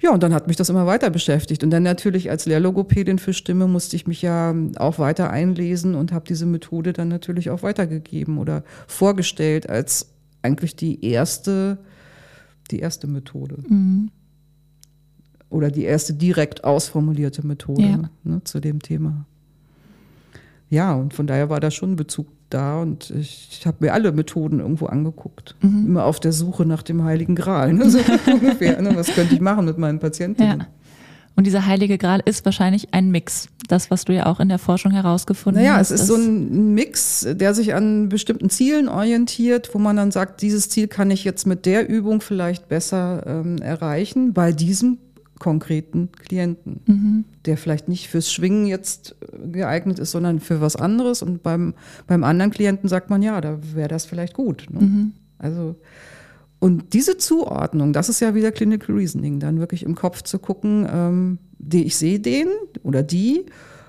Ja, 0.01 0.13
und 0.13 0.23
dann 0.23 0.33
hat 0.33 0.47
mich 0.47 0.57
das 0.57 0.69
immer 0.69 0.87
weiter 0.87 1.11
beschäftigt. 1.11 1.65
Und 1.65 1.71
dann 1.71 1.83
natürlich 1.83 2.31
als 2.31 2.47
Lehrlogopädin 2.47 3.19
für 3.19 3.33
Stimme 3.33 3.67
musste 3.67 3.97
ich 3.97 4.07
mich 4.07 4.23
ja 4.23 4.55
auch 4.77 4.99
weiter 4.99 5.31
einlesen 5.31 5.95
und 5.95 6.13
habe 6.13 6.25
diese 6.29 6.47
Methode 6.47 6.93
dann 6.93 7.09
natürlich 7.09 7.51
auch 7.51 7.63
weitergegeben 7.63 8.39
oder 8.39 8.63
vorgestellt 8.87 9.69
als 9.69 10.15
eigentlich 10.43 10.77
die 10.77 11.05
erste, 11.05 11.79
die 12.71 12.79
erste 12.79 13.09
Methode. 13.09 13.59
Mhm. 13.69 14.11
Oder 15.51 15.71
die 15.71 15.85
erste 15.85 16.15
direkt 16.15 16.63
ausformulierte 16.63 17.45
Methode 17.45 17.83
ja. 17.83 18.11
ne, 18.23 18.45
zu 18.45 18.61
dem 18.61 18.81
Thema. 18.81 19.27
Ja, 20.71 20.95
und 20.95 21.15
von 21.15 21.27
daher 21.27 21.49
war 21.49 21.59
da 21.59 21.71
schon 21.71 21.93
ein 21.93 21.97
Bezug 21.97 22.29
da 22.51 22.81
und 22.81 23.11
ich, 23.11 23.63
habe 23.67 23.79
mir 23.81 23.93
alle 23.93 24.13
Methoden 24.13 24.61
irgendwo 24.61 24.87
angeguckt. 24.87 25.55
Mhm. 25.61 25.87
Immer 25.87 26.05
auf 26.05 26.21
der 26.21 26.33
Suche 26.33 26.65
nach 26.65 26.83
dem 26.83 27.05
Heiligen 27.05 27.35
Gral. 27.35 27.73
Ne? 27.73 27.91
So 27.91 27.99
ungefähr, 28.33 28.81
ne? 28.81 28.97
Was 28.97 29.09
könnte 29.09 29.35
ich 29.35 29.41
machen 29.41 29.65
mit 29.67 29.79
meinen 29.79 29.99
Patientinnen? 29.99 30.61
Ja. 30.61 30.67
Und 31.39 31.45
dieser 31.45 31.67
heilige 31.67 31.99
Gral 31.99 32.21
ist 32.25 32.45
wahrscheinlich 32.45 32.93
ein 32.93 33.13
Mix. 33.13 33.47
Das, 33.69 33.93
was 33.93 34.05
du 34.05 34.13
ja 34.13 34.27
auch 34.27 34.41
in 34.41 34.49
der 34.49 34.59
Forschung 34.59 34.91
herausgefunden 34.91 35.63
naja, 35.63 35.77
hast. 35.77 35.91
Naja, 35.91 35.95
es 35.95 36.01
ist 36.01 36.09
so 36.09 36.17
ein 36.17 36.75
Mix, 36.75 37.25
der 37.31 37.55
sich 37.55 37.75
an 37.75 38.09
bestimmten 38.09 38.51
Zielen 38.51 38.89
orientiert, 38.89 39.71
wo 39.73 39.79
man 39.79 39.95
dann 39.95 40.11
sagt, 40.11 40.43
dieses 40.43 40.69
Ziel 40.69 40.89
kann 40.89 41.13
ich 41.13 41.23
jetzt 41.23 41.47
mit 41.47 41.65
der 41.65 41.89
Übung 41.89 42.23
vielleicht 42.23 42.69
besser 42.69 43.23
ähm, 43.25 43.59
erreichen, 43.59 44.33
bei 44.33 44.51
diesem 44.51 44.99
konkreten 45.39 46.11
Klienten, 46.13 46.81
mhm. 46.87 47.25
der 47.45 47.57
vielleicht 47.57 47.89
nicht 47.89 48.09
fürs 48.09 48.33
Schwingen 48.33 48.67
jetzt 48.67 49.17
äh, 49.21 49.49
geeignet 49.49 49.99
ist, 49.99 50.11
sondern 50.11 50.41
für 50.41 50.61
was 50.61 50.77
anderes. 50.77 51.23
Und 51.23 51.43
beim, 51.43 51.75
beim 52.07 52.25
anderen 52.25 52.51
Klienten 52.51 52.89
sagt 52.89 53.11
man, 53.11 53.23
ja, 53.23 53.41
da 53.41 53.59
wäre 53.75 53.89
das 53.89 54.07
vielleicht 54.07 54.35
gut. 54.35 54.67
Ne? 54.71 54.81
Mhm. 54.81 55.13
Also, 55.39 55.77
und 56.59 56.93
diese 56.93 57.17
Zuordnung, 57.17 57.93
das 57.93 58.09
ist 58.09 58.21
ja 58.21 58.35
wieder 58.35 58.51
Clinical 58.51 58.97
Reasoning, 58.97 59.39
dann 59.39 59.61
wirklich 59.61 59.85
im 59.85 59.95
Kopf 59.95 60.23
zu 60.23 60.39
gucken, 60.39 60.89
ähm, 60.93 61.39
die, 61.59 61.85
ich 61.85 61.97
sehe 61.97 62.19
den 62.19 62.49
oder 62.83 63.03
die 63.03 63.47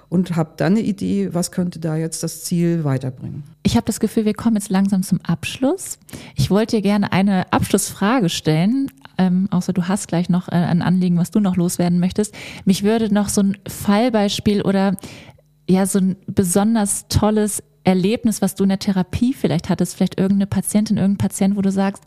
und 0.10 0.36
habe 0.36 0.54
dann 0.58 0.74
eine 0.74 0.82
Idee, 0.82 1.34
was 1.34 1.52
könnte 1.52 1.80
da 1.80 1.96
jetzt 1.96 2.24
das 2.24 2.44
Ziel 2.44 2.84
weiterbringen. 2.84 3.44
Ich 3.64 3.76
habe 3.76 3.86
das 3.86 4.00
Gefühl, 4.00 4.26
wir 4.26 4.34
kommen 4.34 4.56
jetzt 4.56 4.70
langsam 4.70 5.04
zum 5.04 5.20
Abschluss. 5.24 6.00
Ich 6.36 6.50
wollte 6.50 6.78
dir 6.78 6.82
gerne 6.82 7.12
eine 7.12 7.52
Abschlussfrage 7.54 8.30
stellen, 8.30 8.92
ähm, 9.20 9.48
außer 9.52 9.74
du 9.74 9.88
hast 9.88 10.08
gleich 10.08 10.30
noch 10.30 10.48
äh, 10.48 10.56
ein 10.56 10.82
Anliegen, 10.82 11.18
was 11.18 11.30
du 11.30 11.40
noch 11.40 11.58
loswerden 11.58 12.00
möchtest. 12.00 12.34
Mich 12.66 12.84
würde 12.84 13.14
noch 13.14 13.30
so 13.30 13.42
ein 13.42 13.58
Fallbeispiel 13.68 14.64
oder 14.64 14.96
ja 15.70 15.86
so 15.86 16.00
ein 16.00 16.16
besonders 16.26 17.08
tolles 17.10 17.62
Erlebnis, 17.84 18.42
was 18.42 18.56
du 18.56 18.64
in 18.64 18.70
der 18.70 18.80
Therapie 18.80 19.34
vielleicht 19.34 19.70
hattest, 19.70 19.96
vielleicht 19.96 20.18
irgendeine 20.18 20.48
Patientin, 20.48 20.98
irgendein 20.98 21.28
Patient, 21.28 21.56
wo 21.58 21.62
du 21.62 21.72
sagst, 21.72 22.04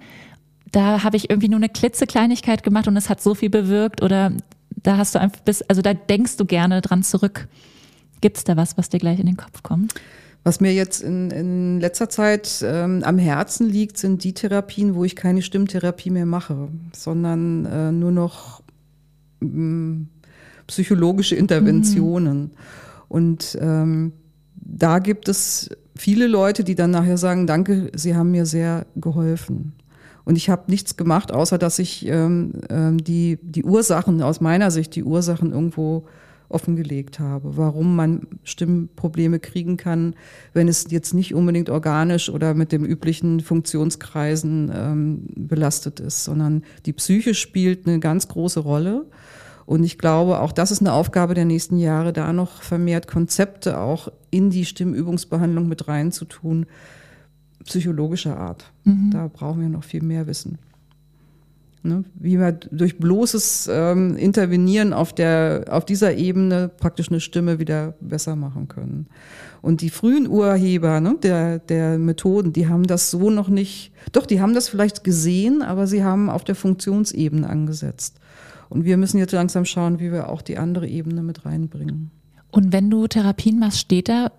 da 0.73 1.03
habe 1.05 1.17
ich 1.17 1.29
irgendwie 1.29 1.49
nur 1.49 1.59
eine 1.59 1.69
klitzekleinigkeit 1.69 2.63
gemacht 2.63 2.89
und 2.89 2.97
es 2.97 3.11
hat 3.11 3.21
so 3.21 3.35
viel 3.35 3.51
bewirkt 3.51 4.03
oder 4.03 4.33
da 4.71 4.97
hast 4.97 5.15
du 5.15 5.21
einfach 5.21 5.41
bis, 5.43 5.63
also 5.63 5.83
da 5.83 5.93
denkst 5.93 6.39
du 6.39 6.47
gerne 6.47 6.81
dran 6.81 7.03
zurück. 7.03 7.47
Gibt 8.23 8.39
es 8.39 8.45
da 8.45 8.57
was, 8.57 8.79
was 8.79 8.89
dir 8.89 8.99
gleich 8.99 9.21
in 9.21 9.27
den 9.27 9.37
Kopf 9.37 9.63
kommt? 9.63 9.95
Was 10.45 10.61
mir 10.61 10.73
jetzt 10.75 11.03
in, 11.03 11.31
in 11.31 11.81
letzter 11.81 12.09
Zeit 12.09 12.65
ähm, 12.67 13.03
am 13.05 13.19
Herzen 13.19 13.69
liegt, 13.69 13.97
sind 13.97 14.25
die 14.25 14.33
Therapien, 14.33 14.97
wo 14.97 15.05
ich 15.05 15.15
keine 15.15 15.41
Stimmtherapie 15.41 16.11
mehr 16.11 16.27
mache, 16.27 16.69
sondern 16.93 17.65
äh, 17.67 17.93
nur 17.93 18.11
noch 18.11 18.63
ähm, 19.41 20.09
psychologische 20.67 21.37
Interventionen. 21.37 22.41
Mhm. 22.41 22.51
Und 23.09 23.59
ähm, 23.61 24.13
da 24.57 24.99
gibt 24.99 25.29
es 25.29 25.71
viele 25.95 26.27
Leute, 26.27 26.65
die 26.65 26.75
dann 26.75 26.91
nachher 26.91 27.19
sagen, 27.19 27.47
danke, 27.47 27.93
Sie 27.95 28.17
haben 28.17 28.31
mir 28.33 28.47
sehr 28.47 28.87
geholfen. 28.97 29.75
Und 30.25 30.37
ich 30.37 30.49
habe 30.51 30.71
nichts 30.71 30.97
gemacht, 30.97 31.33
außer 31.33 31.59
dass 31.59 31.79
ich 31.79 32.07
ähm, 32.07 32.53
ähm, 32.71 32.99
die, 32.99 33.39
die 33.43 33.65
Ursachen, 33.65 34.23
aus 34.23 34.41
meiner 34.41 34.71
Sicht, 34.71 34.95
die 34.95 35.05
Ursachen 35.05 35.53
irgendwo 35.53 36.07
offengelegt 36.53 37.19
habe, 37.19 37.57
warum 37.57 37.97
man 37.97 38.27
Stimmprobleme 38.45 39.39
kriegen 39.39 39.77
kann, 39.77 40.15
wenn 40.53 40.69
es 40.69 40.87
jetzt 40.91 41.15
nicht 41.15 41.35
unbedingt 41.35 41.71
organisch 41.71 42.29
oder 42.31 42.55
mit 42.55 42.73
dem 42.73 42.85
üblichen 42.85 43.41
Funktionskreisen 43.41 44.73
ähm, 44.75 45.27
belastet 45.37 46.01
ist, 46.01 46.25
sondern 46.25 46.63
die 46.87 46.93
Psyche 46.93 47.35
spielt 47.35 47.87
eine 47.87 48.01
ganz 48.01 48.29
große 48.29 48.61
Rolle. 48.61 49.07
Und 49.65 49.85
ich 49.85 49.99
glaube, 49.99 50.41
auch 50.41 50.53
das 50.53 50.71
ist 50.71 50.81
eine 50.81 50.93
Aufgabe 50.93 51.35
der 51.35 51.45
nächsten 51.45 51.79
Jahre, 51.79 52.13
da 52.13 52.33
noch 52.33 52.63
vermehrt 52.63 53.07
Konzepte 53.07 53.79
auch 53.79 54.09
in 54.31 54.51
die 54.51 54.65
Stimmübungsbehandlung 54.65 55.69
mit 55.69 55.89
reinzutun, 55.89 56.67
psychologischer 57.65 58.37
Art. 58.37 58.73
Mhm. 58.85 59.11
Da 59.13 59.29
brauchen 59.29 59.61
wir 59.61 59.69
noch 59.69 59.85
viel 59.85 60.03
mehr 60.03 60.27
Wissen. 60.27 60.59
Ne? 61.85 62.05
Wie 62.15 62.39
wir 62.39 62.53
durch 62.53 62.99
bloßes 62.99 63.69
ähm, 63.73 64.17
Intervenieren 64.17 64.93
auf, 64.93 65.13
der, 65.13 65.65
auf 65.69 65.85
dieser 65.85 66.15
Ebene 66.15 66.69
praktisch 66.69 67.11
eine 67.11 67.19
Stimme 67.19 67.59
wieder 67.59 67.95
besser 68.01 68.37
machen 68.37 68.69
können. 68.69 69.09
Und 69.63 69.81
die 69.81 69.91
frühen 69.91 70.29
Urheber 70.29 71.01
ne, 71.01 71.17
der, 71.21 71.59
der 71.59 71.99
Methoden, 71.99 72.53
die 72.53 72.69
haben 72.69 72.85
das 72.85 73.11
so 73.11 73.31
noch 73.31 73.49
nicht, 73.49 73.93
doch, 74.13 74.27
die 74.27 74.41
haben 74.41 74.55
das 74.55 74.69
vielleicht 74.69 75.03
gesehen, 75.03 75.63
aber 75.63 75.89
sie 75.89 76.05
haben 76.05 76.31
auf 76.31 76.45
der 76.45 76.55
Funktionsebene 76.55 77.49
angesetzt. 77.49 78.21
Und 78.69 78.85
wir 78.85 78.97
müssen 78.97 79.19
jetzt 79.19 79.33
langsam 79.33 79.65
schauen, 79.65 79.99
wie 79.99 80.13
wir 80.13 80.29
auch 80.29 80.41
die 80.41 80.59
andere 80.59 80.87
Ebene 80.87 81.23
mit 81.23 81.45
reinbringen. 81.45 82.11
Und 82.53 82.73
wenn 82.73 82.91
du 82.91 83.09
Therapien 83.09 83.59
machst, 83.59 83.79
steht 83.79 84.09
da 84.09 84.31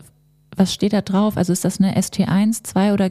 was 0.56 0.74
steht 0.74 0.94
da 0.94 1.02
drauf? 1.02 1.38
Also 1.38 1.54
ist 1.54 1.64
das 1.66 1.80
eine 1.80 1.96
ST1, 1.98 2.64
2 2.64 2.94
oder 2.94 3.10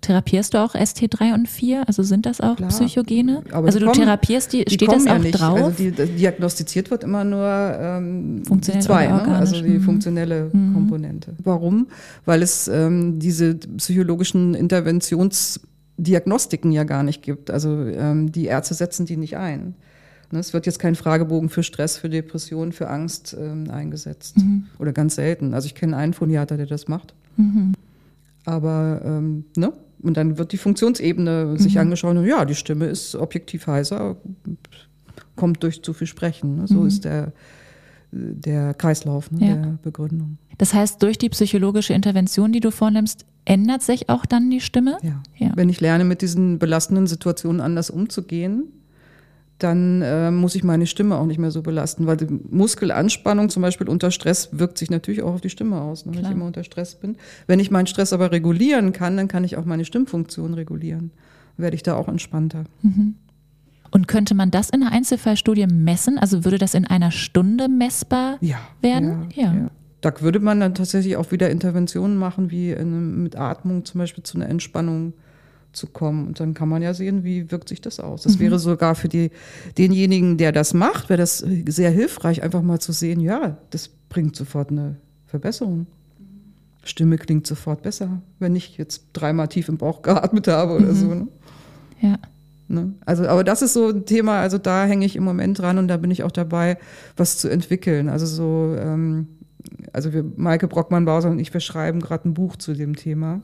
therapierst 0.00 0.54
du 0.54 0.58
auch 0.58 0.74
ST3 0.74 1.34
und 1.34 1.48
4? 1.48 1.86
Also 1.86 2.02
sind 2.02 2.24
das 2.26 2.40
auch 2.40 2.56
Klar, 2.56 2.70
Psychogene? 2.70 3.44
also 3.50 3.78
du 3.78 3.86
kommen, 3.86 3.98
therapierst 3.98 4.52
die, 4.52 4.64
die 4.64 4.74
steht 4.74 4.90
das 4.92 5.06
auch 5.06 5.22
ja 5.22 5.30
drauf? 5.30 5.62
Also 5.62 5.76
die, 5.78 5.90
diagnostiziert 5.90 6.90
wird 6.90 7.04
immer 7.04 7.24
nur 7.24 7.46
ähm, 7.46 8.42
die 8.44 8.78
2, 8.78 9.06
ne? 9.06 9.22
also 9.36 9.62
die 9.62 9.78
mhm. 9.78 9.82
funktionelle 9.82 10.50
mhm. 10.52 10.74
Komponente. 10.74 11.34
Warum? 11.42 11.86
Weil 12.24 12.42
es 12.42 12.68
ähm, 12.68 13.18
diese 13.18 13.54
psychologischen 13.54 14.54
Interventionsdiagnostiken 14.54 16.72
ja 16.72 16.84
gar 16.84 17.02
nicht 17.02 17.22
gibt. 17.22 17.50
Also 17.50 17.86
ähm, 17.86 18.30
die 18.32 18.46
Ärzte 18.46 18.74
setzen 18.74 19.06
die 19.06 19.16
nicht 19.16 19.36
ein. 19.36 19.74
Ne, 20.32 20.40
es 20.40 20.52
wird 20.52 20.66
jetzt 20.66 20.78
kein 20.78 20.94
Fragebogen 20.94 21.48
für 21.48 21.62
Stress, 21.62 21.98
für 21.98 22.08
Depression, 22.08 22.72
für 22.72 22.88
Angst 22.88 23.36
ähm, 23.38 23.70
eingesetzt. 23.70 24.38
Mhm. 24.38 24.66
Oder 24.78 24.92
ganz 24.92 25.14
selten. 25.14 25.54
Also 25.54 25.66
ich 25.66 25.74
kenne 25.74 25.96
einen 25.96 26.14
Phoniater, 26.14 26.56
der 26.56 26.66
das 26.66 26.88
macht. 26.88 27.14
Mhm. 27.36 27.74
Aber, 28.44 29.02
ähm, 29.04 29.44
ne? 29.56 29.72
Und 30.02 30.16
dann 30.16 30.38
wird 30.38 30.52
die 30.52 30.58
Funktionsebene 30.58 31.46
mhm. 31.46 31.58
sich 31.58 31.78
angeschaut 31.78 32.16
und 32.16 32.26
ja, 32.26 32.44
die 32.44 32.54
Stimme 32.54 32.86
ist 32.86 33.14
objektiv 33.14 33.66
heiser, 33.66 34.16
kommt 35.36 35.62
durch 35.62 35.82
zu 35.82 35.94
viel 35.94 36.06
Sprechen. 36.06 36.56
Ne? 36.56 36.66
So 36.66 36.80
mhm. 36.80 36.86
ist 36.86 37.04
der, 37.04 37.32
der 38.12 38.74
Kreislauf 38.74 39.30
ne, 39.30 39.48
Ja. 39.48 39.56
der 39.56 39.78
Begründung. 39.82 40.38
Das 40.58 40.74
heißt, 40.74 41.02
durch 41.02 41.18
die 41.18 41.28
psychologische 41.30 41.94
Intervention, 41.94 42.52
die 42.52 42.60
du 42.60 42.70
vornimmst, 42.70 43.24
ändert 43.44 43.82
sich 43.82 44.08
auch 44.08 44.26
dann 44.26 44.50
die 44.50 44.60
Stimme? 44.60 44.98
Ja. 45.02 45.22
Ja. 45.36 45.52
Wenn 45.54 45.68
ich 45.68 45.80
lerne, 45.80 46.04
mit 46.04 46.22
diesen 46.22 46.58
belastenden 46.58 47.06
Situationen 47.06 47.60
anders 47.60 47.90
umzugehen, 47.90 48.64
dann 49.58 50.02
äh, 50.02 50.30
muss 50.30 50.54
ich 50.54 50.64
meine 50.64 50.86
Stimme 50.86 51.16
auch 51.16 51.24
nicht 51.26 51.38
mehr 51.38 51.50
so 51.50 51.62
belasten, 51.62 52.06
weil 52.06 52.16
die 52.18 52.26
Muskelanspannung 52.50 53.48
zum 53.48 53.62
Beispiel 53.62 53.88
unter 53.88 54.10
Stress 54.10 54.50
wirkt 54.52 54.76
sich 54.76 54.90
natürlich 54.90 55.22
auch 55.22 55.34
auf 55.34 55.40
die 55.40 55.50
Stimme 55.50 55.80
aus, 55.80 56.04
ne, 56.04 56.12
wenn 56.14 56.24
ich 56.24 56.30
immer 56.30 56.44
unter 56.44 56.62
Stress 56.64 56.94
bin. 56.96 57.16
Wenn 57.46 57.58
ich 57.58 57.70
meinen 57.70 57.86
Stress 57.86 58.12
aber 58.12 58.32
regulieren 58.32 58.92
kann, 58.92 59.16
dann 59.16 59.28
kann 59.28 59.44
ich 59.44 59.56
auch 59.56 59.64
meine 59.64 59.84
Stimmfunktion 59.84 60.54
regulieren. 60.54 61.10
Werde 61.56 61.74
ich 61.74 61.82
da 61.82 61.96
auch 61.96 62.06
entspannter. 62.08 62.64
Und 63.90 64.08
könnte 64.08 64.34
man 64.34 64.50
das 64.50 64.68
in 64.68 64.82
einer 64.82 64.92
Einzelfallstudie 64.92 65.66
messen? 65.66 66.18
Also 66.18 66.44
würde 66.44 66.58
das 66.58 66.74
in 66.74 66.86
einer 66.86 67.10
Stunde 67.10 67.68
messbar 67.68 68.36
Ja. 68.42 68.58
werden? 68.82 69.28
Ja. 69.34 69.54
ja. 69.54 69.70
Da 70.02 70.20
würde 70.20 70.38
man 70.38 70.60
dann 70.60 70.74
tatsächlich 70.74 71.16
auch 71.16 71.30
wieder 71.32 71.48
Interventionen 71.48 72.18
machen, 72.18 72.50
wie 72.50 72.72
in, 72.72 73.22
mit 73.22 73.36
Atmung 73.36 73.86
zum 73.86 74.00
Beispiel 74.00 74.22
zu 74.22 74.36
einer 74.36 74.50
Entspannung 74.50 75.14
zu 75.76 75.86
kommen. 75.86 76.26
Und 76.26 76.40
dann 76.40 76.54
kann 76.54 76.68
man 76.68 76.82
ja 76.82 76.94
sehen, 76.94 77.24
wie 77.24 77.50
wirkt 77.50 77.68
sich 77.68 77.80
das 77.80 78.00
aus. 78.00 78.22
Das 78.22 78.38
wäre 78.38 78.58
sogar 78.58 78.94
für 78.94 79.08
die, 79.08 79.30
denjenigen, 79.78 80.38
der 80.38 80.52
das 80.52 80.74
macht, 80.74 81.08
wäre 81.08 81.18
das 81.18 81.44
sehr 81.68 81.90
hilfreich, 81.90 82.42
einfach 82.42 82.62
mal 82.62 82.80
zu 82.80 82.92
sehen, 82.92 83.20
ja, 83.20 83.58
das 83.70 83.90
bringt 84.08 84.36
sofort 84.36 84.70
eine 84.70 84.96
Verbesserung. 85.26 85.86
Stimme 86.84 87.18
klingt 87.18 87.46
sofort 87.46 87.82
besser, 87.82 88.22
wenn 88.38 88.54
ich 88.54 88.78
jetzt 88.78 89.06
dreimal 89.12 89.48
tief 89.48 89.68
im 89.68 89.76
Bauch 89.76 90.02
geatmet 90.02 90.48
habe 90.48 90.74
oder 90.76 90.94
so. 90.94 91.06
Ne? 91.06 91.28
Ja. 92.00 92.18
Ne? 92.68 92.94
Also, 93.04 93.26
aber 93.26 93.44
das 93.44 93.62
ist 93.62 93.74
so 93.74 93.88
ein 93.88 94.06
Thema, 94.06 94.40
also 94.40 94.58
da 94.58 94.86
hänge 94.86 95.06
ich 95.06 95.16
im 95.16 95.24
Moment 95.24 95.58
dran 95.58 95.78
und 95.78 95.88
da 95.88 95.96
bin 95.96 96.10
ich 96.10 96.22
auch 96.22 96.32
dabei, 96.32 96.78
was 97.16 97.38
zu 97.38 97.48
entwickeln. 97.48 98.08
Also 98.08 98.26
so, 98.26 98.76
ähm, 98.78 99.28
also 99.92 100.12
wir, 100.12 100.24
Maike 100.36 100.68
Brockmann-Bauser 100.68 101.30
und 101.30 101.38
ich, 101.38 101.52
wir 101.52 101.60
schreiben 101.60 102.00
gerade 102.00 102.28
ein 102.28 102.34
Buch 102.34 102.56
zu 102.56 102.74
dem 102.74 102.96
Thema, 102.96 103.40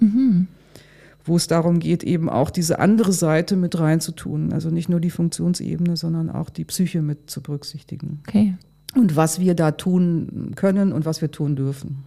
wo 1.24 1.36
es 1.36 1.46
darum 1.46 1.78
geht, 1.78 2.02
eben 2.02 2.28
auch 2.28 2.50
diese 2.50 2.78
andere 2.78 3.12
Seite 3.12 3.56
mit 3.56 3.78
reinzutun. 3.78 4.52
Also 4.52 4.70
nicht 4.70 4.88
nur 4.88 5.00
die 5.00 5.10
Funktionsebene, 5.10 5.96
sondern 5.96 6.30
auch 6.30 6.50
die 6.50 6.64
Psyche 6.64 7.02
mit 7.02 7.30
zu 7.30 7.42
berücksichtigen. 7.42 8.20
Okay. 8.26 8.56
Und 8.94 9.16
was 9.16 9.40
wir 9.40 9.54
da 9.54 9.72
tun 9.72 10.52
können 10.56 10.92
und 10.92 11.04
was 11.06 11.22
wir 11.22 11.30
tun 11.30 11.56
dürfen. 11.56 12.04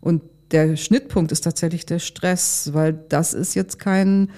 Und 0.00 0.22
der 0.50 0.76
Schnittpunkt 0.76 1.30
ist 1.32 1.42
tatsächlich 1.42 1.84
der 1.86 1.98
Stress, 1.98 2.70
weil 2.72 2.92
das 2.92 3.34
ist 3.34 3.54
jetzt 3.54 3.78
kein 3.78 4.30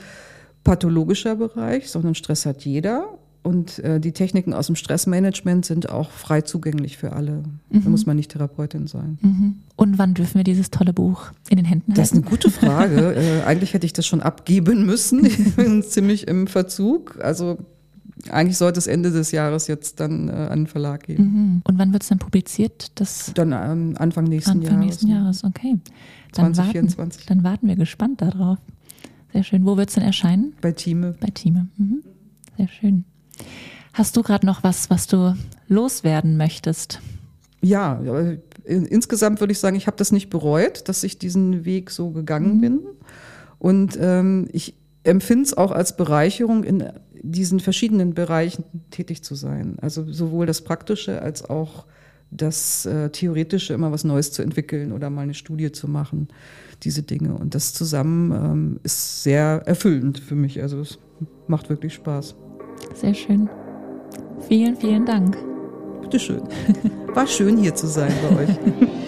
pathologischer 0.64 1.36
Bereich, 1.36 1.88
sondern 1.90 2.14
Stress 2.14 2.46
hat 2.46 2.64
jeder. 2.64 3.18
Und 3.42 3.78
äh, 3.78 4.00
die 4.00 4.12
Techniken 4.12 4.52
aus 4.52 4.66
dem 4.66 4.76
Stressmanagement 4.76 5.64
sind 5.64 5.88
auch 5.88 6.10
frei 6.10 6.42
zugänglich 6.42 6.98
für 6.98 7.12
alle. 7.12 7.42
Da 7.70 7.88
muss 7.88 8.04
man 8.04 8.16
nicht 8.16 8.32
Therapeutin 8.32 8.86
sein. 8.86 9.18
Mhm. 9.22 9.54
Und 9.76 9.98
wann 9.98 10.12
dürfen 10.12 10.34
wir 10.34 10.44
dieses 10.44 10.70
tolle 10.70 10.92
Buch 10.92 11.32
in 11.48 11.56
den 11.56 11.64
Händen 11.64 11.94
Das 11.94 12.08
ist 12.08 12.14
halten? 12.14 12.26
eine 12.26 12.30
gute 12.36 12.50
Frage. 12.50 13.14
äh, 13.16 13.42
eigentlich 13.44 13.72
hätte 13.72 13.86
ich 13.86 13.94
das 13.94 14.06
schon 14.06 14.20
abgeben 14.20 14.84
müssen. 14.84 15.24
Ich 15.24 15.54
bin 15.56 15.82
ziemlich 15.82 16.28
im 16.28 16.48
Verzug. 16.48 17.18
Also 17.22 17.56
eigentlich 18.28 18.58
sollte 18.58 18.78
es 18.78 18.86
Ende 18.86 19.10
des 19.10 19.32
Jahres 19.32 19.66
jetzt 19.68 20.00
dann 20.00 20.28
äh, 20.28 20.32
an 20.32 20.60
den 20.60 20.66
Verlag 20.66 21.04
gehen. 21.04 21.22
Mhm. 21.22 21.62
Und 21.64 21.78
wann 21.78 21.92
wird 21.94 22.02
es 22.02 22.10
dann 22.10 22.18
publiziert? 22.18 22.92
Das 22.96 23.32
Dann 23.34 23.52
ähm, 23.52 23.94
Anfang 23.98 24.24
nächsten 24.24 24.50
Anfang 24.58 24.72
Jahres. 24.72 24.84
nächsten 24.84 25.08
ne? 25.08 25.14
Jahres, 25.14 25.44
okay. 25.44 25.78
Dann 26.34 26.52
2024. 26.54 27.22
Warten, 27.22 27.28
dann 27.42 27.50
warten 27.50 27.68
wir 27.68 27.76
gespannt 27.76 28.20
darauf. 28.20 28.58
Sehr 29.32 29.44
schön. 29.44 29.64
Wo 29.64 29.78
wird 29.78 29.88
es 29.88 29.94
denn 29.94 30.04
erscheinen? 30.04 30.52
Bei 30.60 30.72
Thieme. 30.72 31.14
Bei 31.20 31.28
Thieme. 31.28 31.68
Mhm. 31.78 32.02
Sehr 32.58 32.68
schön. 32.68 33.04
Hast 33.92 34.16
du 34.16 34.22
gerade 34.22 34.46
noch 34.46 34.62
was, 34.62 34.90
was 34.90 35.06
du 35.06 35.34
loswerden 35.68 36.36
möchtest? 36.36 37.00
Ja, 37.60 38.00
insgesamt 38.64 39.40
würde 39.40 39.52
ich 39.52 39.58
sagen, 39.58 39.76
ich 39.76 39.86
habe 39.86 39.96
das 39.96 40.12
nicht 40.12 40.30
bereut, 40.30 40.88
dass 40.88 41.04
ich 41.04 41.18
diesen 41.18 41.64
Weg 41.64 41.90
so 41.90 42.10
gegangen 42.10 42.60
bin. 42.60 42.80
Und 43.58 43.98
ähm, 44.00 44.48
ich 44.52 44.74
empfinde 45.04 45.44
es 45.44 45.56
auch 45.56 45.70
als 45.70 45.96
Bereicherung, 45.96 46.64
in 46.64 46.84
diesen 47.22 47.60
verschiedenen 47.60 48.14
Bereichen 48.14 48.64
tätig 48.90 49.22
zu 49.22 49.34
sein. 49.34 49.76
Also 49.82 50.10
sowohl 50.10 50.46
das 50.46 50.62
Praktische 50.62 51.20
als 51.20 51.44
auch 51.44 51.84
das 52.30 52.86
äh, 52.86 53.10
Theoretische, 53.10 53.74
immer 53.74 53.92
was 53.92 54.04
Neues 54.04 54.32
zu 54.32 54.42
entwickeln 54.42 54.92
oder 54.92 55.10
mal 55.10 55.22
eine 55.22 55.34
Studie 55.34 55.72
zu 55.72 55.88
machen, 55.88 56.28
diese 56.82 57.02
Dinge. 57.02 57.34
Und 57.34 57.54
das 57.54 57.74
zusammen 57.74 58.32
ähm, 58.32 58.80
ist 58.84 59.22
sehr 59.22 59.62
erfüllend 59.66 60.20
für 60.20 60.36
mich. 60.36 60.62
Also 60.62 60.80
es 60.80 60.98
macht 61.48 61.68
wirklich 61.68 61.92
Spaß. 61.94 62.36
Sehr 62.94 63.14
schön. 63.14 63.48
Vielen, 64.48 64.76
vielen 64.76 65.06
Dank. 65.06 65.38
Bitteschön. 66.02 66.42
War 67.14 67.26
schön 67.26 67.56
hier 67.56 67.74
zu 67.74 67.86
sein 67.86 68.12
bei 68.22 68.42
euch. 68.42 68.50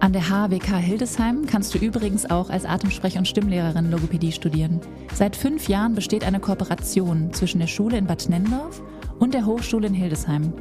An 0.00 0.14
der 0.14 0.30
HWK 0.30 0.76
Hildesheim 0.78 1.44
kannst 1.46 1.74
du 1.74 1.78
übrigens 1.78 2.30
auch 2.30 2.48
als 2.48 2.64
Atemsprech- 2.64 3.18
und 3.18 3.28
Stimmlehrerin 3.28 3.90
Logopädie 3.90 4.32
studieren. 4.32 4.80
Seit 5.12 5.36
fünf 5.36 5.68
Jahren 5.68 5.94
besteht 5.94 6.24
eine 6.24 6.40
Kooperation 6.40 7.34
zwischen 7.34 7.58
der 7.60 7.66
Schule 7.66 7.98
in 7.98 8.06
Bad 8.06 8.28
Nennendorf 8.30 8.80
und 9.18 9.34
der 9.34 9.44
Hochschule 9.44 9.88
in 9.88 9.94
Hildesheim. 9.94 10.54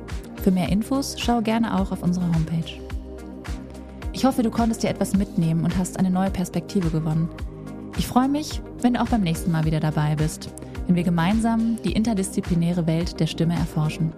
Für 0.43 0.51
mehr 0.51 0.69
Infos 0.69 1.15
schau 1.17 1.41
gerne 1.41 1.79
auch 1.79 1.91
auf 1.93 2.03
unsere 2.03 2.25
Homepage. 2.25 2.79
Ich 4.11 4.25
hoffe, 4.25 4.43
du 4.43 4.51
konntest 4.51 4.83
dir 4.83 4.89
etwas 4.89 5.15
mitnehmen 5.15 5.63
und 5.63 5.77
hast 5.77 5.97
eine 5.97 6.09
neue 6.09 6.31
Perspektive 6.31 6.89
gewonnen. 6.89 7.29
Ich 7.99 8.07
freue 8.07 8.29
mich, 8.29 8.61
wenn 8.81 8.93
du 8.93 9.01
auch 9.01 9.09
beim 9.09 9.23
nächsten 9.23 9.51
Mal 9.51 9.65
wieder 9.65 9.81
dabei 9.81 10.15
bist, 10.15 10.49
wenn 10.87 10.95
wir 10.95 11.03
gemeinsam 11.03 11.77
die 11.83 11.91
interdisziplinäre 11.91 12.87
Welt 12.87 13.19
der 13.19 13.27
Stimme 13.27 13.55
erforschen. 13.55 14.13